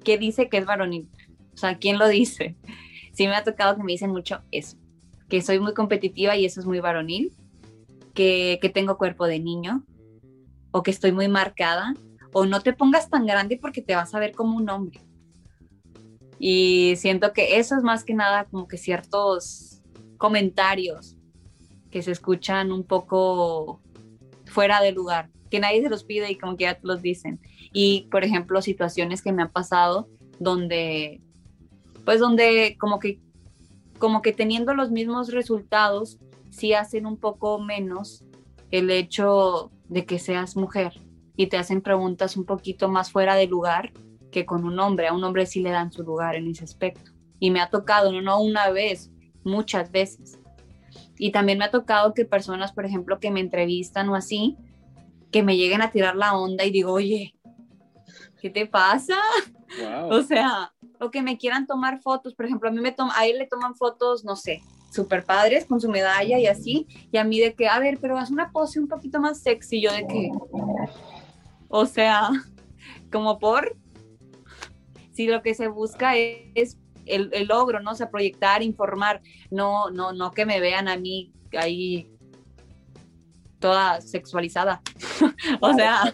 qué, 0.04 0.18
dice 0.18 0.50
que 0.50 0.58
es 0.58 0.66
varonil? 0.66 1.08
O 1.54 1.58
sea, 1.58 1.78
¿quién 1.78 1.98
lo 1.98 2.08
dice? 2.08 2.58
Sí 3.14 3.26
me 3.28 3.36
ha 3.36 3.44
tocado 3.46 3.78
que 3.78 3.84
me 3.84 3.94
dicen 3.94 4.12
mucho 4.12 4.42
eso, 4.52 4.78
que 5.30 5.42
soy 5.42 5.60
muy 5.60 5.74
competitiva 5.74 6.36
y 6.36 6.46
eso 6.46 6.60
es 6.60 6.66
muy 6.66 6.82
varonil, 6.82 7.32
que, 8.14 8.60
que 8.62 8.70
tengo 8.70 8.98
cuerpo 8.98 9.26
de 9.28 9.40
niño, 9.40 9.86
o 10.76 10.84
que 10.84 10.92
estoy 10.92 11.14
muy 11.14 11.30
marcada, 11.30 11.94
o 12.34 12.46
no 12.46 12.60
te 12.60 12.74
pongas 12.74 13.10
tan 13.10 13.26
grande 13.26 13.58
porque 13.58 13.82
te 13.82 13.96
vas 13.96 14.14
a 14.14 14.20
ver 14.20 14.34
como 14.34 14.58
un 14.58 14.70
hombre. 14.70 15.00
Y 16.38 16.96
siento 16.98 17.32
que 17.32 17.60
eso 17.60 17.78
es 17.78 17.84
más 17.84 18.04
que 18.04 18.14
nada 18.14 18.44
como 18.44 18.68
que 18.68 18.76
ciertos 18.76 19.82
comentarios 20.18 21.16
que 21.90 22.02
se 22.02 22.12
escuchan 22.12 22.74
un 22.74 22.84
poco 22.84 23.80
fuera 24.48 24.82
de 24.82 24.92
lugar, 24.92 25.30
que 25.50 25.62
nadie 25.62 25.82
se 25.82 25.90
los 25.90 26.04
pide 26.04 26.30
y 26.30 26.38
como 26.38 26.58
que 26.58 26.66
ya 26.66 26.78
te 26.78 26.86
los 26.86 27.02
dicen. 27.02 27.40
Y, 27.72 28.10
por 28.12 28.26
ejemplo, 28.26 28.62
situaciones 28.62 29.22
que 29.22 29.32
me 29.32 29.44
han 29.44 29.54
pasado 29.54 30.10
donde, 30.40 31.22
pues 32.04 32.20
donde 32.20 32.76
como 32.78 33.00
que, 33.00 33.22
como 33.98 34.22
que 34.22 34.34
teniendo 34.34 34.74
los 34.74 34.92
mismos 34.92 35.32
resultados, 35.32 36.20
sí 36.50 36.74
hacen 36.74 37.06
un 37.06 37.16
poco 37.16 37.60
menos 37.60 38.26
el 38.72 38.92
hecho 38.92 39.72
de 39.88 40.06
que 40.06 40.20
seas 40.20 40.56
mujer 40.56 40.94
y 41.36 41.48
te 41.48 41.58
hacen 41.58 41.82
preguntas 41.82 42.38
un 42.38 42.46
poquito 42.46 42.90
más 42.90 43.12
fuera 43.12 43.36
de 43.36 43.48
lugar 43.48 43.92
que 44.32 44.46
con 44.46 44.66
un 44.66 44.80
hombre. 44.80 45.08
A 45.08 45.14
un 45.14 45.24
hombre 45.24 45.46
sí 45.46 45.62
le 45.62 45.72
dan 45.72 45.92
su 45.92 46.04
lugar 46.04 46.36
en 46.36 46.48
ese 46.48 46.64
aspecto. 46.64 47.12
Y 47.40 47.52
me 47.52 47.62
ha 47.62 47.70
tocado, 47.70 48.12
no, 48.12 48.22
no 48.22 48.42
una 48.42 48.70
vez, 48.70 49.12
muchas 49.44 49.92
veces. 49.92 50.40
Y 51.18 51.32
también 51.32 51.58
me 51.58 51.66
ha 51.66 51.72
tocado 51.72 52.14
que 52.14 52.26
personas, 52.26 52.74
por 52.74 52.86
ejemplo, 52.86 53.20
que 53.20 53.32
me 53.32 53.40
entrevistan 53.40 54.10
o 54.10 54.16
así, 54.16 54.58
que 55.32 55.44
me 55.44 55.58
lleguen 55.58 55.82
a 55.82 55.92
tirar 55.92 56.16
la 56.16 56.38
onda 56.38 56.64
y 56.66 56.72
digo, 56.72 56.94
oye, 56.94 57.36
¿qué 58.42 58.50
te 58.50 58.66
pasa? 58.66 59.18
O 60.10 60.22
sea, 60.22 60.74
o 61.00 61.12
que 61.12 61.22
me 61.22 61.38
quieran 61.38 61.68
tomar 61.68 62.00
fotos, 62.02 62.36
por 62.36 62.46
ejemplo, 62.46 62.70
a 62.70 62.72
mí 62.72 62.80
me 62.80 62.96
a 63.14 63.26
él 63.26 63.40
le 63.40 63.48
toman 63.48 63.76
fotos, 63.76 64.24
no 64.24 64.36
sé, 64.36 64.62
super 64.96 65.24
padres 65.24 65.66
con 65.66 65.82
su 65.82 65.90
medalla 65.90 66.40
y 66.40 66.48
así, 66.48 66.88
y 67.12 67.18
a 67.18 67.24
mí 67.24 67.40
de 67.40 67.54
que, 67.54 67.68
a 67.68 67.80
ver, 67.80 68.00
pero 68.00 68.18
haz 68.18 68.32
una 68.32 68.52
pose 68.52 68.80
un 68.80 68.88
poquito 68.88 69.20
más 69.20 69.42
sexy, 69.42 69.82
yo 69.82 69.92
de 69.92 70.08
que, 70.08 70.32
O 71.68 71.86
sea, 71.86 72.30
como 73.12 73.38
por, 73.38 73.78
si 75.12 75.28
lo 75.28 75.42
que 75.42 75.54
se 75.54 75.68
busca 75.68 76.16
es, 76.16 76.78
el, 77.06 77.30
logro, 77.48 77.80
¿no? 77.82 77.92
O 77.92 77.96
sea, 77.96 78.10
proyectar, 78.10 78.64
informar, 78.64 79.22
no, 79.52 79.92
no, 79.92 80.12
no 80.12 80.32
que 80.32 80.46
me 80.46 80.60
vean 80.60 80.88
a 80.88 80.98
mí 80.98 81.32
ahí 81.56 82.10
toda 83.60 84.02
sexualizada. 84.02 84.82
o 85.62 85.74
sea, 85.74 86.14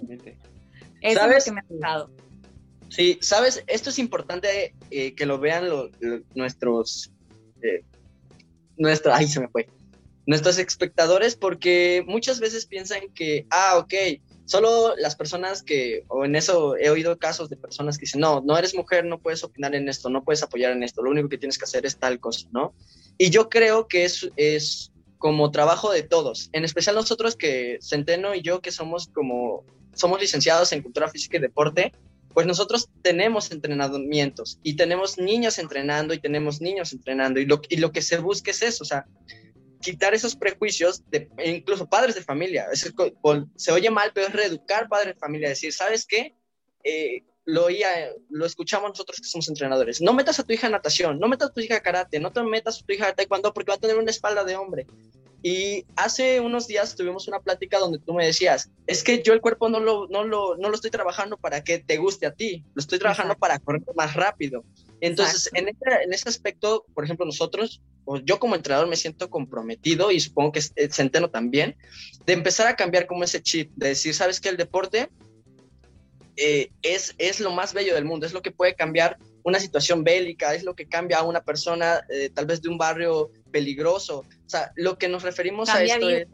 eso 1.02 1.22
es 1.22 1.28
lo 1.28 1.44
que 1.46 1.52
me 1.52 1.60
ha 1.62 1.66
gustado. 1.68 2.12
Sí, 2.90 3.18
sabes, 3.22 3.64
esto 3.68 3.90
es 3.90 4.00
importante 4.00 4.76
eh, 4.90 5.16
que 5.16 5.26
lo 5.26 5.40
vean 5.40 5.64
nuestros, 6.36 7.14
eh, 7.64 7.86
nuestra, 8.82 9.16
ay, 9.16 9.28
se 9.28 9.40
me 9.40 9.48
fue, 9.48 9.68
nuestros 10.26 10.58
espectadores, 10.58 11.36
porque 11.36 12.04
muchas 12.08 12.40
veces 12.40 12.66
piensan 12.66 13.02
que, 13.14 13.46
ah, 13.50 13.78
ok, 13.78 13.94
solo 14.46 14.96
las 14.98 15.16
personas 15.16 15.64
que, 15.64 16.04
o 16.08 16.26
en 16.26 16.36
eso 16.36 16.76
he 16.78 16.90
oído 16.90 17.18
casos 17.18 17.50
de 17.50 17.58
personas 17.58 17.98
que 17.98 18.02
dicen, 18.02 18.22
no, 18.22 18.42
no 18.42 18.58
eres 18.58 18.76
mujer, 18.76 19.06
no 19.06 19.20
puedes 19.20 19.44
opinar 19.44 19.76
en 19.76 19.88
esto, 19.88 20.10
no 20.10 20.24
puedes 20.24 20.44
apoyar 20.44 20.72
en 20.72 20.84
esto, 20.84 21.04
lo 21.04 21.12
único 21.12 21.30
que 21.30 21.38
tienes 21.38 21.58
que 21.58 21.66
hacer 21.66 21.86
es 21.86 21.98
tal 21.98 22.20
cosa, 22.20 22.48
¿no? 22.52 22.74
Y 23.18 23.30
yo 23.30 23.50
creo 23.50 23.88
que 23.88 24.04
es, 24.04 24.30
es 24.36 24.92
como 25.18 25.52
trabajo 25.52 25.92
de 25.92 26.04
todos, 26.04 26.50
en 26.54 26.66
especial 26.66 26.96
nosotros 26.96 27.36
que 27.36 27.78
Centeno 27.82 28.34
y 28.34 28.42
yo 28.42 28.62
que 28.62 28.72
somos 28.72 29.08
como, 29.08 29.64
somos 29.94 30.20
licenciados 30.20 30.72
en 30.72 30.82
cultura 30.82 31.08
física 31.08 31.38
y 31.38 31.42
deporte, 31.42 31.94
pues 32.34 32.48
nosotros 32.48 32.90
tenemos 33.02 33.52
entrenamientos 33.52 34.60
y 34.64 34.76
tenemos 34.76 35.18
niños 35.18 35.60
entrenando 35.60 36.14
y 36.14 36.20
tenemos 36.20 36.62
niños 36.62 36.94
entrenando 36.94 37.40
y 37.40 37.46
lo, 37.46 37.62
y 37.70 37.78
lo 37.78 37.92
que 37.92 38.02
se 38.02 38.18
busca 38.18 38.52
es 38.52 38.62
eso, 38.62 38.84
o 38.84 38.88
sea, 38.88 39.06
quitar 39.82 40.14
esos 40.14 40.36
prejuicios 40.36 41.04
de 41.10 41.30
incluso 41.44 41.90
padres 41.90 42.16
de 42.16 42.22
familia. 42.22 42.68
se 42.74 43.72
oye 43.72 43.90
mal, 43.90 44.12
pero 44.14 44.28
es 44.28 44.34
reeducar 44.34 44.88
padres 44.88 45.16
de 45.16 45.20
familia, 45.20 45.50
decir, 45.50 45.74
¿sabes 45.74 46.06
qué? 46.06 46.36
Eh, 46.84 47.24
lo, 47.46 47.68
lo 48.30 48.46
escuchamos 48.46 48.90
nosotros 48.92 49.18
que 49.18 49.28
somos 49.28 49.50
entrenadores. 49.50 50.02
No 50.02 50.14
metas 50.14 50.40
a 50.40 50.44
tu 50.44 50.54
hija 50.54 50.68
a 50.68 50.70
natación, 50.70 51.20
no 51.20 51.28
metas 51.28 51.50
a 51.50 51.54
tu 51.54 51.60
hija 51.60 51.78
a 51.78 51.82
karate, 51.82 52.20
no 52.20 52.32
te 52.32 52.44
metas 52.44 52.80
a 52.80 52.86
tu 52.86 52.94
hija 52.94 53.08
a 53.08 53.14
taekwondo 53.14 53.54
porque 53.54 53.72
va 53.72 53.76
a 53.76 53.80
tener 53.80 53.98
una 53.98 54.12
espalda 54.12 54.44
de 54.44 54.56
hombre. 54.56 54.86
Y 55.44 55.86
hace 55.96 56.40
unos 56.40 56.68
días 56.68 56.96
tuvimos 56.96 57.28
una 57.28 57.40
plática 57.40 57.80
donde 57.80 57.98
tú 58.00 58.14
me 58.14 58.26
decías, 58.26 58.70
es 58.86 59.04
que 59.04 59.24
yo 59.24 59.34
el 59.34 59.42
cuerpo 59.42 59.70
no 59.70 59.80
lo, 59.80 60.08
no 60.08 60.24
lo, 60.24 60.56
no 60.58 60.70
lo 60.70 60.76
estoy 60.76 60.92
trabajando 60.92 61.38
para 61.38 61.64
que 61.64 61.80
te 61.80 61.98
guste 61.98 62.28
a 62.28 62.34
ti, 62.34 62.64
lo 62.76 62.80
estoy 62.80 63.00
trabajando 63.00 63.36
para 63.36 63.58
correr 63.58 63.82
más 63.96 64.14
rápido. 64.16 64.64
Entonces, 65.00 65.50
en 65.54 65.68
ese, 65.68 66.04
en 66.04 66.14
ese, 66.14 66.30
aspecto, 66.30 66.86
por 66.94 67.04
ejemplo, 67.04 67.26
nosotros, 67.26 67.82
o 68.06 68.20
yo 68.20 68.40
como 68.40 68.56
entrenador 68.56 68.88
me 68.88 68.96
siento 68.96 69.32
comprometido 69.32 70.12
y 70.12 70.20
supongo 70.20 70.52
que 70.52 70.62
Centeno 70.62 71.32
también, 71.32 71.76
de 72.26 72.34
empezar 72.34 72.68
a 72.68 72.76
cambiar 72.76 73.08
como 73.08 73.24
ese 73.24 73.42
chip, 73.42 73.72
de 73.76 73.90
decir, 73.90 74.14
¿sabes 74.14 74.40
que 74.40 74.50
El 74.50 74.58
deporte 74.58 75.10
eh, 76.38 76.72
es, 76.84 77.16
es 77.18 77.40
lo 77.40 77.52
más 77.52 77.74
bello 77.74 77.96
del 77.96 78.06
mundo, 78.06 78.28
es 78.28 78.34
lo 78.34 78.44
que 78.44 78.52
puede 78.52 78.76
cambiar 78.76 79.18
una 79.44 79.60
situación 79.60 80.04
bélica, 80.04 80.54
es 80.54 80.64
lo 80.64 80.76
que 80.76 80.88
cambia 80.88 81.20
a 81.20 81.24
una 81.24 81.42
persona 81.42 82.02
eh, 82.10 82.30
tal 82.34 82.46
vez 82.46 82.62
de 82.62 82.70
un 82.70 82.78
barrio 82.78 83.32
peligroso. 83.52 84.20
O 84.20 84.50
sea, 84.50 84.72
lo 84.76 84.98
que 84.98 85.08
nos 85.08 85.24
referimos 85.24 85.70
a 85.70 85.84
esto 85.84 86.10
es... 86.10 86.28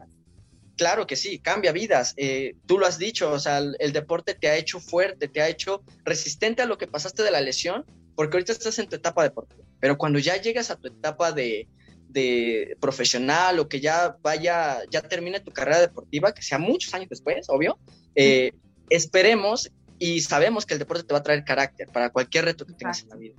Claro 0.76 1.08
que 1.08 1.16
sí, 1.16 1.40
cambia 1.40 1.72
vidas. 1.72 2.14
Eh, 2.16 2.54
tú 2.66 2.78
lo 2.78 2.86
has 2.86 2.98
dicho, 2.98 3.32
o 3.32 3.38
sea, 3.40 3.58
el, 3.58 3.92
deporte 3.92 4.34
te 4.34 4.48
ha 4.48 4.56
hecho 4.56 4.78
fuerte, 4.78 5.26
te 5.26 5.42
ha 5.42 5.48
hecho 5.48 5.82
resistente 6.04 6.62
a 6.62 6.66
lo 6.66 6.78
que 6.78 6.86
pasaste 6.86 7.24
de 7.24 7.32
la 7.32 7.40
lesión, 7.40 7.84
porque 8.14 8.36
ahorita 8.36 8.52
estás 8.52 8.78
en 8.78 8.88
tu 8.88 8.94
etapa 8.94 9.24
deportiva. 9.24 9.64
Pero 9.80 9.98
cuando 9.98 10.20
ya 10.20 10.40
llegas 10.40 10.70
a 10.70 10.76
tu 10.76 10.86
etapa 10.86 11.32
de, 11.32 11.66
de 12.08 12.76
profesional 12.80 13.58
o 13.58 13.68
que 13.68 13.80
ya 13.80 14.16
vaya, 14.22 14.82
ya 14.88 15.02
termine 15.02 15.40
tu 15.40 15.50
carrera 15.50 15.80
deportiva, 15.80 16.32
que 16.32 16.42
sea 16.42 16.58
muchos 16.58 16.94
años 16.94 17.08
después, 17.08 17.48
obvio, 17.48 17.76
eh, 18.14 18.52
esperemos 18.88 19.70
y 19.98 20.20
sabemos 20.20 20.66
que 20.66 20.74
el 20.74 20.78
deporte 20.80 21.04
te 21.04 21.12
va 21.12 21.20
a 21.20 21.22
traer 21.22 21.44
carácter 21.44 21.88
para 21.88 22.10
cualquier 22.10 22.44
reto 22.44 22.66
que 22.66 22.74
tengas 22.74 23.02
en 23.02 23.08
la 23.08 23.16
vida. 23.16 23.34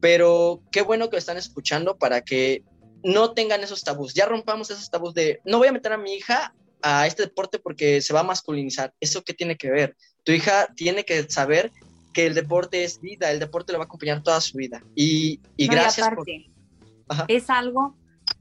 Pero 0.00 0.62
qué 0.72 0.82
bueno 0.82 1.08
que 1.08 1.16
lo 1.16 1.18
están 1.18 1.36
escuchando 1.36 1.96
para 1.96 2.22
que 2.22 2.64
no 3.04 3.32
tengan 3.32 3.62
esos 3.62 3.82
tabús. 3.82 4.14
Ya 4.14 4.26
rompamos 4.26 4.70
esos 4.70 4.90
tabús 4.90 5.14
de 5.14 5.40
no 5.44 5.58
voy 5.58 5.68
a 5.68 5.72
meter 5.72 5.92
a 5.92 5.98
mi 5.98 6.14
hija 6.14 6.54
a 6.82 7.06
este 7.06 7.24
deporte 7.24 7.58
porque 7.58 8.00
se 8.00 8.12
va 8.12 8.20
a 8.20 8.24
masculinizar. 8.24 8.92
¿Eso 9.00 9.22
qué 9.22 9.34
tiene 9.34 9.56
que 9.56 9.70
ver? 9.70 9.96
Tu 10.24 10.32
hija 10.32 10.68
tiene 10.74 11.04
que 11.04 11.22
saber 11.30 11.70
que 12.12 12.26
el 12.26 12.34
deporte 12.34 12.84
es 12.84 13.00
vida, 13.00 13.30
el 13.30 13.38
deporte 13.38 13.72
le 13.72 13.78
va 13.78 13.84
a 13.84 13.86
acompañar 13.86 14.22
toda 14.22 14.40
su 14.40 14.58
vida. 14.58 14.82
Y, 14.94 15.40
y 15.56 15.66
gracias 15.68 16.10
por... 16.14 16.26
Es 17.28 17.50
algo, 17.50 17.96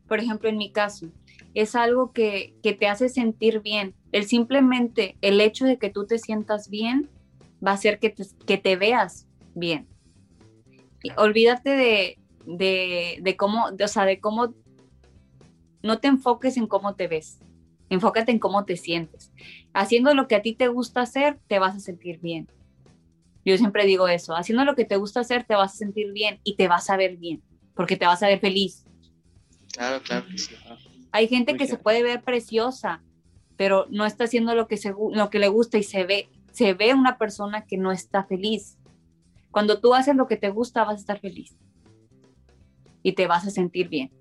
por 0.08 0.20
ejemplo, 0.20 0.49
en 0.49 0.58
mi 0.58 0.72
caso, 0.72 1.08
es 1.54 1.76
algo 1.76 2.12
que, 2.12 2.54
que 2.64 2.74
te 2.74 2.88
hace 2.88 3.10
sentir 3.10 3.62
bien. 3.62 3.95
El 4.12 4.26
simplemente, 4.26 5.18
el 5.22 5.41
hecho 5.41 5.66
de 5.66 5.78
que 5.78 5.89
tú 5.89 6.06
te 6.06 6.20
sientas 6.20 6.70
bien, 6.70 7.10
va 7.66 7.72
a 7.72 7.76
hacer 7.76 7.99
que 7.99 8.09
te, 8.09 8.26
que 8.45 8.57
te 8.57 8.76
veas 8.76 9.28
bien. 9.53 9.88
olvídate 11.18 11.70
de, 11.72 12.20
de, 12.45 13.20
de 13.22 13.38
cómo, 13.38 13.66
o 13.66 13.88
sea, 13.88 14.05
de 14.05 14.20
cómo, 14.20 14.53
no 15.84 15.99
te 15.99 16.07
enfoques 16.07 16.57
en 16.57 16.68
cómo 16.68 16.95
te 16.95 17.07
ves, 17.07 17.39
enfócate 17.89 18.32
en 18.32 18.39
cómo 18.39 18.66
te 18.66 18.78
sientes. 18.78 19.32
Haciendo 19.74 20.14
lo 20.14 20.28
que 20.28 20.36
a 20.36 20.41
ti 20.41 20.53
te 20.53 20.68
gusta 20.68 21.01
hacer, 21.01 21.39
te 21.47 21.59
vas 21.59 21.76
a 21.76 21.80
sentir 21.80 22.20
bien. 22.20 22.47
Yo 23.43 23.57
siempre 23.57 23.86
digo 23.86 24.07
eso, 24.07 24.36
haciendo 24.36 24.66
lo 24.66 24.76
que 24.76 24.86
te 24.86 24.97
gusta 24.97 25.22
hacer, 25.22 25.43
te 25.43 25.55
vas 25.55 25.74
a 25.74 25.78
sentir 25.78 26.12
bien 26.12 26.39
y 26.43 26.55
te 26.55 26.68
vas 26.68 26.89
a 26.89 26.97
ver 26.97 27.18
bien, 27.18 27.41
porque 27.74 27.97
te 27.97 28.05
vas 28.05 28.22
a 28.22 28.28
ver 28.28 28.39
feliz. 28.39 28.86
Claro, 29.74 30.01
claro. 30.03 30.26
Hay 31.12 31.28
gente 31.28 31.57
que 31.57 31.66
se 31.68 31.78
puede 31.78 32.03
ver 32.03 32.22
preciosa, 32.22 33.01
pero 33.57 33.88
no 33.89 34.05
está 34.05 34.26
haciendo 34.26 34.53
lo 34.53 34.68
que, 34.68 34.78
se, 34.78 34.91
lo 34.91 35.30
que 35.30 35.39
le 35.39 35.47
gusta 35.47 35.78
y 35.78 35.84
se 35.84 36.03
ve, 36.03 36.30
se 36.52 36.74
ve 36.74 36.93
una 36.93 37.18
persona 37.18 37.66
que 37.66 37.78
no 37.78 37.91
está 37.91 38.24
feliz. 38.24 38.78
Cuando 39.52 39.80
tú 39.80 39.93
haces 39.93 40.16
lo 40.16 40.28
que 40.28 40.38
te 40.38 40.49
gusta, 40.49 40.84
vas 40.84 40.95
a 40.95 40.99
estar 40.99 41.20
feliz 41.20 41.56
y 43.04 43.14
te 43.14 43.28
vas 43.28 43.45
a 43.45 43.49
sentir 43.49 43.89
bien. 43.89 44.12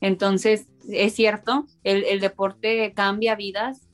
Entonces, 0.00 0.68
es 0.88 1.14
cierto, 1.14 1.66
el, 1.82 2.20
deporte 2.20 2.92
cambia 2.94 3.34
vidas 3.34 3.88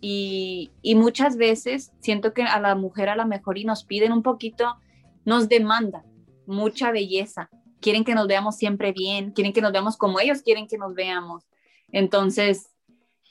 y, 0.00 0.70
muchas 0.94 1.36
veces 1.36 1.92
siento 2.00 2.32
que 2.32 2.42
a 2.42 2.60
la 2.60 2.74
mujer 2.74 3.08
a 3.08 3.16
la 3.16 3.24
mejor 3.24 3.58
y 3.58 3.64
nos 3.64 3.84
piden 3.84 4.12
un 4.12 4.22
poquito, 4.22 4.76
nos 5.24 5.48
demandan 5.48 6.02
mucha 6.46 6.92
belleza, 6.92 7.50
quieren 7.80 8.04
que 8.04 8.14
nos 8.14 8.26
veamos 8.26 8.56
siempre 8.56 8.92
bien, 8.92 9.32
quieren 9.32 9.52
que 9.52 9.60
nos 9.60 9.72
veamos 9.72 9.96
como 9.96 10.20
ellos 10.20 10.42
quieren 10.42 10.66
que 10.66 10.78
nos 10.78 10.94
veamos. 10.94 11.44
Entonces, 11.90 12.70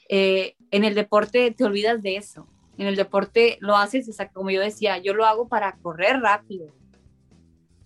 eh, 0.08 0.54
en 0.70 0.84
el 0.84 0.94
deporte 0.94 1.50
te 1.50 1.64
olvidas 1.64 2.02
de 2.02 2.16
eso. 2.16 2.46
En 2.78 2.86
el 2.86 2.96
deporte 2.96 3.58
lo 3.60 3.76
haces, 3.76 4.08
como 4.32 4.50
yo 4.50 4.60
decía, 4.60 4.98
yo 4.98 5.12
lo 5.12 5.26
hago 5.26 5.48
para 5.48 5.76
correr 5.76 6.20
rápido, 6.20 6.72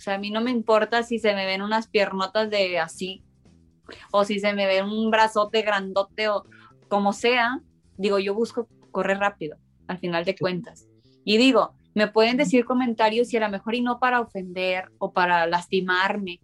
o 0.03 0.05
sea, 0.05 0.15
a 0.15 0.19
mí 0.19 0.33
no 0.33 0.41
me 0.41 0.51
importa 0.51 1.05
si 1.05 1.21
se 1.21 1.33
me 1.33 1.47
ven 1.47 1.63
unas 1.63 1.87
piernotas 1.87 2.51
de 2.51 2.81
así, 2.81 3.23
o 4.11 4.25
si 4.25 4.41
se 4.41 4.53
me 4.53 4.67
ve 4.67 4.83
un 4.83 5.13
brazote 5.13 5.63
grandote 5.63 6.29
o 6.29 6.45
como 6.89 7.13
sea. 7.13 7.61
Digo, 7.97 8.19
yo 8.19 8.35
busco 8.35 8.67
correr 8.91 9.19
rápido, 9.19 9.59
al 9.87 9.99
final 9.99 10.25
de 10.25 10.35
cuentas. 10.35 10.89
Y 11.25 11.37
digo, 11.37 11.77
me 11.95 12.09
pueden 12.09 12.37
decir 12.37 12.65
comentarios 12.65 13.33
y 13.33 13.37
a 13.37 13.41
lo 13.43 13.49
mejor 13.49 13.77
y 13.77 13.81
no 13.81 14.01
para 14.01 14.21
ofender 14.21 14.87
o 14.99 15.13
para 15.13 15.47
lastimarme. 15.47 16.41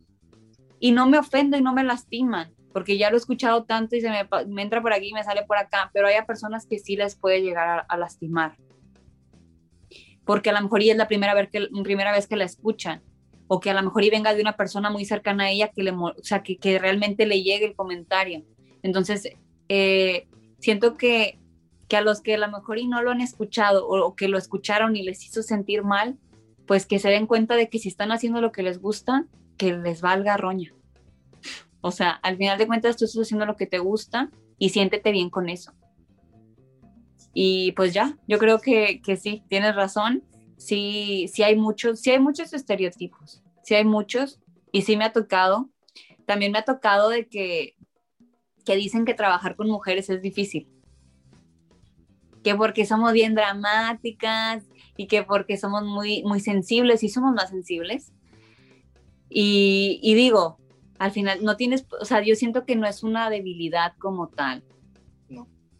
Y 0.78 0.92
no 0.92 1.08
me 1.08 1.18
ofendo 1.18 1.56
y 1.56 1.60
no 1.60 1.72
me 1.72 1.82
lastiman, 1.82 2.54
porque 2.72 2.98
ya 2.98 3.10
lo 3.10 3.16
he 3.16 3.18
escuchado 3.18 3.64
tanto 3.64 3.96
y 3.96 4.00
se 4.00 4.10
me, 4.10 4.62
entra 4.62 4.82
por 4.82 4.92
aquí 4.92 5.08
y 5.08 5.12
me 5.12 5.24
sale 5.24 5.44
por 5.44 5.56
acá, 5.56 5.90
pero 5.92 6.06
hay 6.06 6.14
personas 6.26 6.66
que 6.66 6.78
sí 6.78 6.96
les 6.96 7.16
puede 7.16 7.42
llegar 7.42 7.86
a, 7.88 7.96
lastimar. 7.96 8.56
Porque 10.24 10.50
a 10.50 10.52
lo 10.52 10.62
mejor 10.62 10.82
es 10.82 10.96
la 10.96 11.08
primera 11.08 11.34
vez, 11.34 11.48
que, 11.50 12.36
la 12.36 12.44
escuchan 12.44 13.02
o 13.46 13.60
que 13.60 13.70
a 13.70 13.74
lo 13.74 13.82
mejor 13.82 14.04
y 14.04 14.10
venga 14.10 14.34
de 14.34 14.42
una 14.42 14.56
persona 14.56 14.90
muy 14.90 15.06
cercana 15.06 15.44
a 15.44 15.50
ella 15.50 15.68
que, 15.68 15.82
le, 15.82 15.92
o 15.92 16.14
sea, 16.22 16.42
que, 16.42 16.78
realmente 16.78 17.26
le 17.26 17.42
llegue 17.42 17.64
el 17.64 17.74
comentario. 17.74 18.44
Entonces, 18.82 19.30
eh, 19.68 20.28
siento 20.58 20.96
que, 20.96 21.38
que, 21.88 21.96
a 21.96 22.02
los 22.02 22.20
que 22.20 22.34
a 22.34 22.38
lo 22.38 22.48
mejor 22.48 22.78
y 22.78 22.86
no 22.86 23.02
lo 23.02 23.10
han 23.10 23.22
escuchado 23.22 23.88
o, 23.88 24.14
que 24.14 24.28
lo 24.28 24.36
escucharon 24.36 24.96
y 24.96 25.02
les 25.02 25.24
hizo 25.24 25.42
sentir 25.42 25.82
mal, 25.82 26.18
pues 26.66 26.84
que 26.84 26.98
se 26.98 27.08
den 27.08 27.26
cuenta 27.26 27.56
de 27.56 27.70
que 27.70 27.78
si 27.78 27.88
están 27.88 28.12
haciendo 28.12 28.42
lo 28.42 28.52
que 28.52 28.62
les 28.62 28.78
gusta, 28.80 29.24
que 29.56 29.72
les 29.72 30.02
valga 30.02 30.36
roña. 30.36 30.74
O 31.80 31.90
sea, 31.90 32.10
al 32.10 32.36
final 32.36 32.58
de 32.58 32.66
cuentas 32.66 32.96
tú 32.96 33.04
estás 33.04 33.22
haciendo 33.22 33.46
lo 33.46 33.56
que 33.56 33.66
te 33.66 33.78
gusta 33.78 34.30
y 34.58 34.70
siéntete 34.70 35.12
bien 35.12 35.30
con 35.30 35.48
eso. 35.48 35.72
Y 37.32 37.72
pues 37.72 37.94
ya, 37.94 38.18
yo 38.26 38.38
creo 38.38 38.60
que, 38.60 39.00
que 39.02 39.16
sí, 39.16 39.44
tienes 39.48 39.76
razón 39.76 40.24
sí, 40.58 41.30
sí 41.32 41.42
hay 41.42 41.56
muchos, 41.56 42.00
sí 42.00 42.10
hay 42.10 42.18
muchos 42.18 42.52
estereotipos, 42.52 43.42
sí 43.62 43.74
hay 43.74 43.84
muchos, 43.84 44.40
y 44.70 44.82
sí 44.82 44.96
me 44.96 45.04
ha 45.04 45.12
tocado. 45.12 45.70
También 46.26 46.52
me 46.52 46.58
ha 46.58 46.64
tocado 46.64 47.08
de 47.08 47.26
que, 47.26 47.74
que 48.66 48.76
dicen 48.76 49.06
que 49.06 49.14
trabajar 49.14 49.56
con 49.56 49.70
mujeres 49.70 50.10
es 50.10 50.20
difícil. 50.20 50.68
Que 52.44 52.54
porque 52.54 52.84
somos 52.84 53.12
bien 53.12 53.34
dramáticas 53.34 54.64
y 54.96 55.06
que 55.06 55.22
porque 55.22 55.56
somos 55.56 55.84
muy, 55.84 56.22
muy 56.24 56.40
sensibles 56.40 57.02
y 57.02 57.08
somos 57.08 57.32
más 57.34 57.48
sensibles. 57.48 58.12
Y, 59.30 60.00
y 60.02 60.14
digo, 60.14 60.58
al 60.98 61.10
final 61.12 61.42
no 61.42 61.56
tienes, 61.56 61.86
o 62.00 62.04
sea, 62.04 62.22
yo 62.22 62.34
siento 62.34 62.64
que 62.64 62.76
no 62.76 62.86
es 62.86 63.02
una 63.02 63.30
debilidad 63.30 63.94
como 63.98 64.28
tal. 64.28 64.62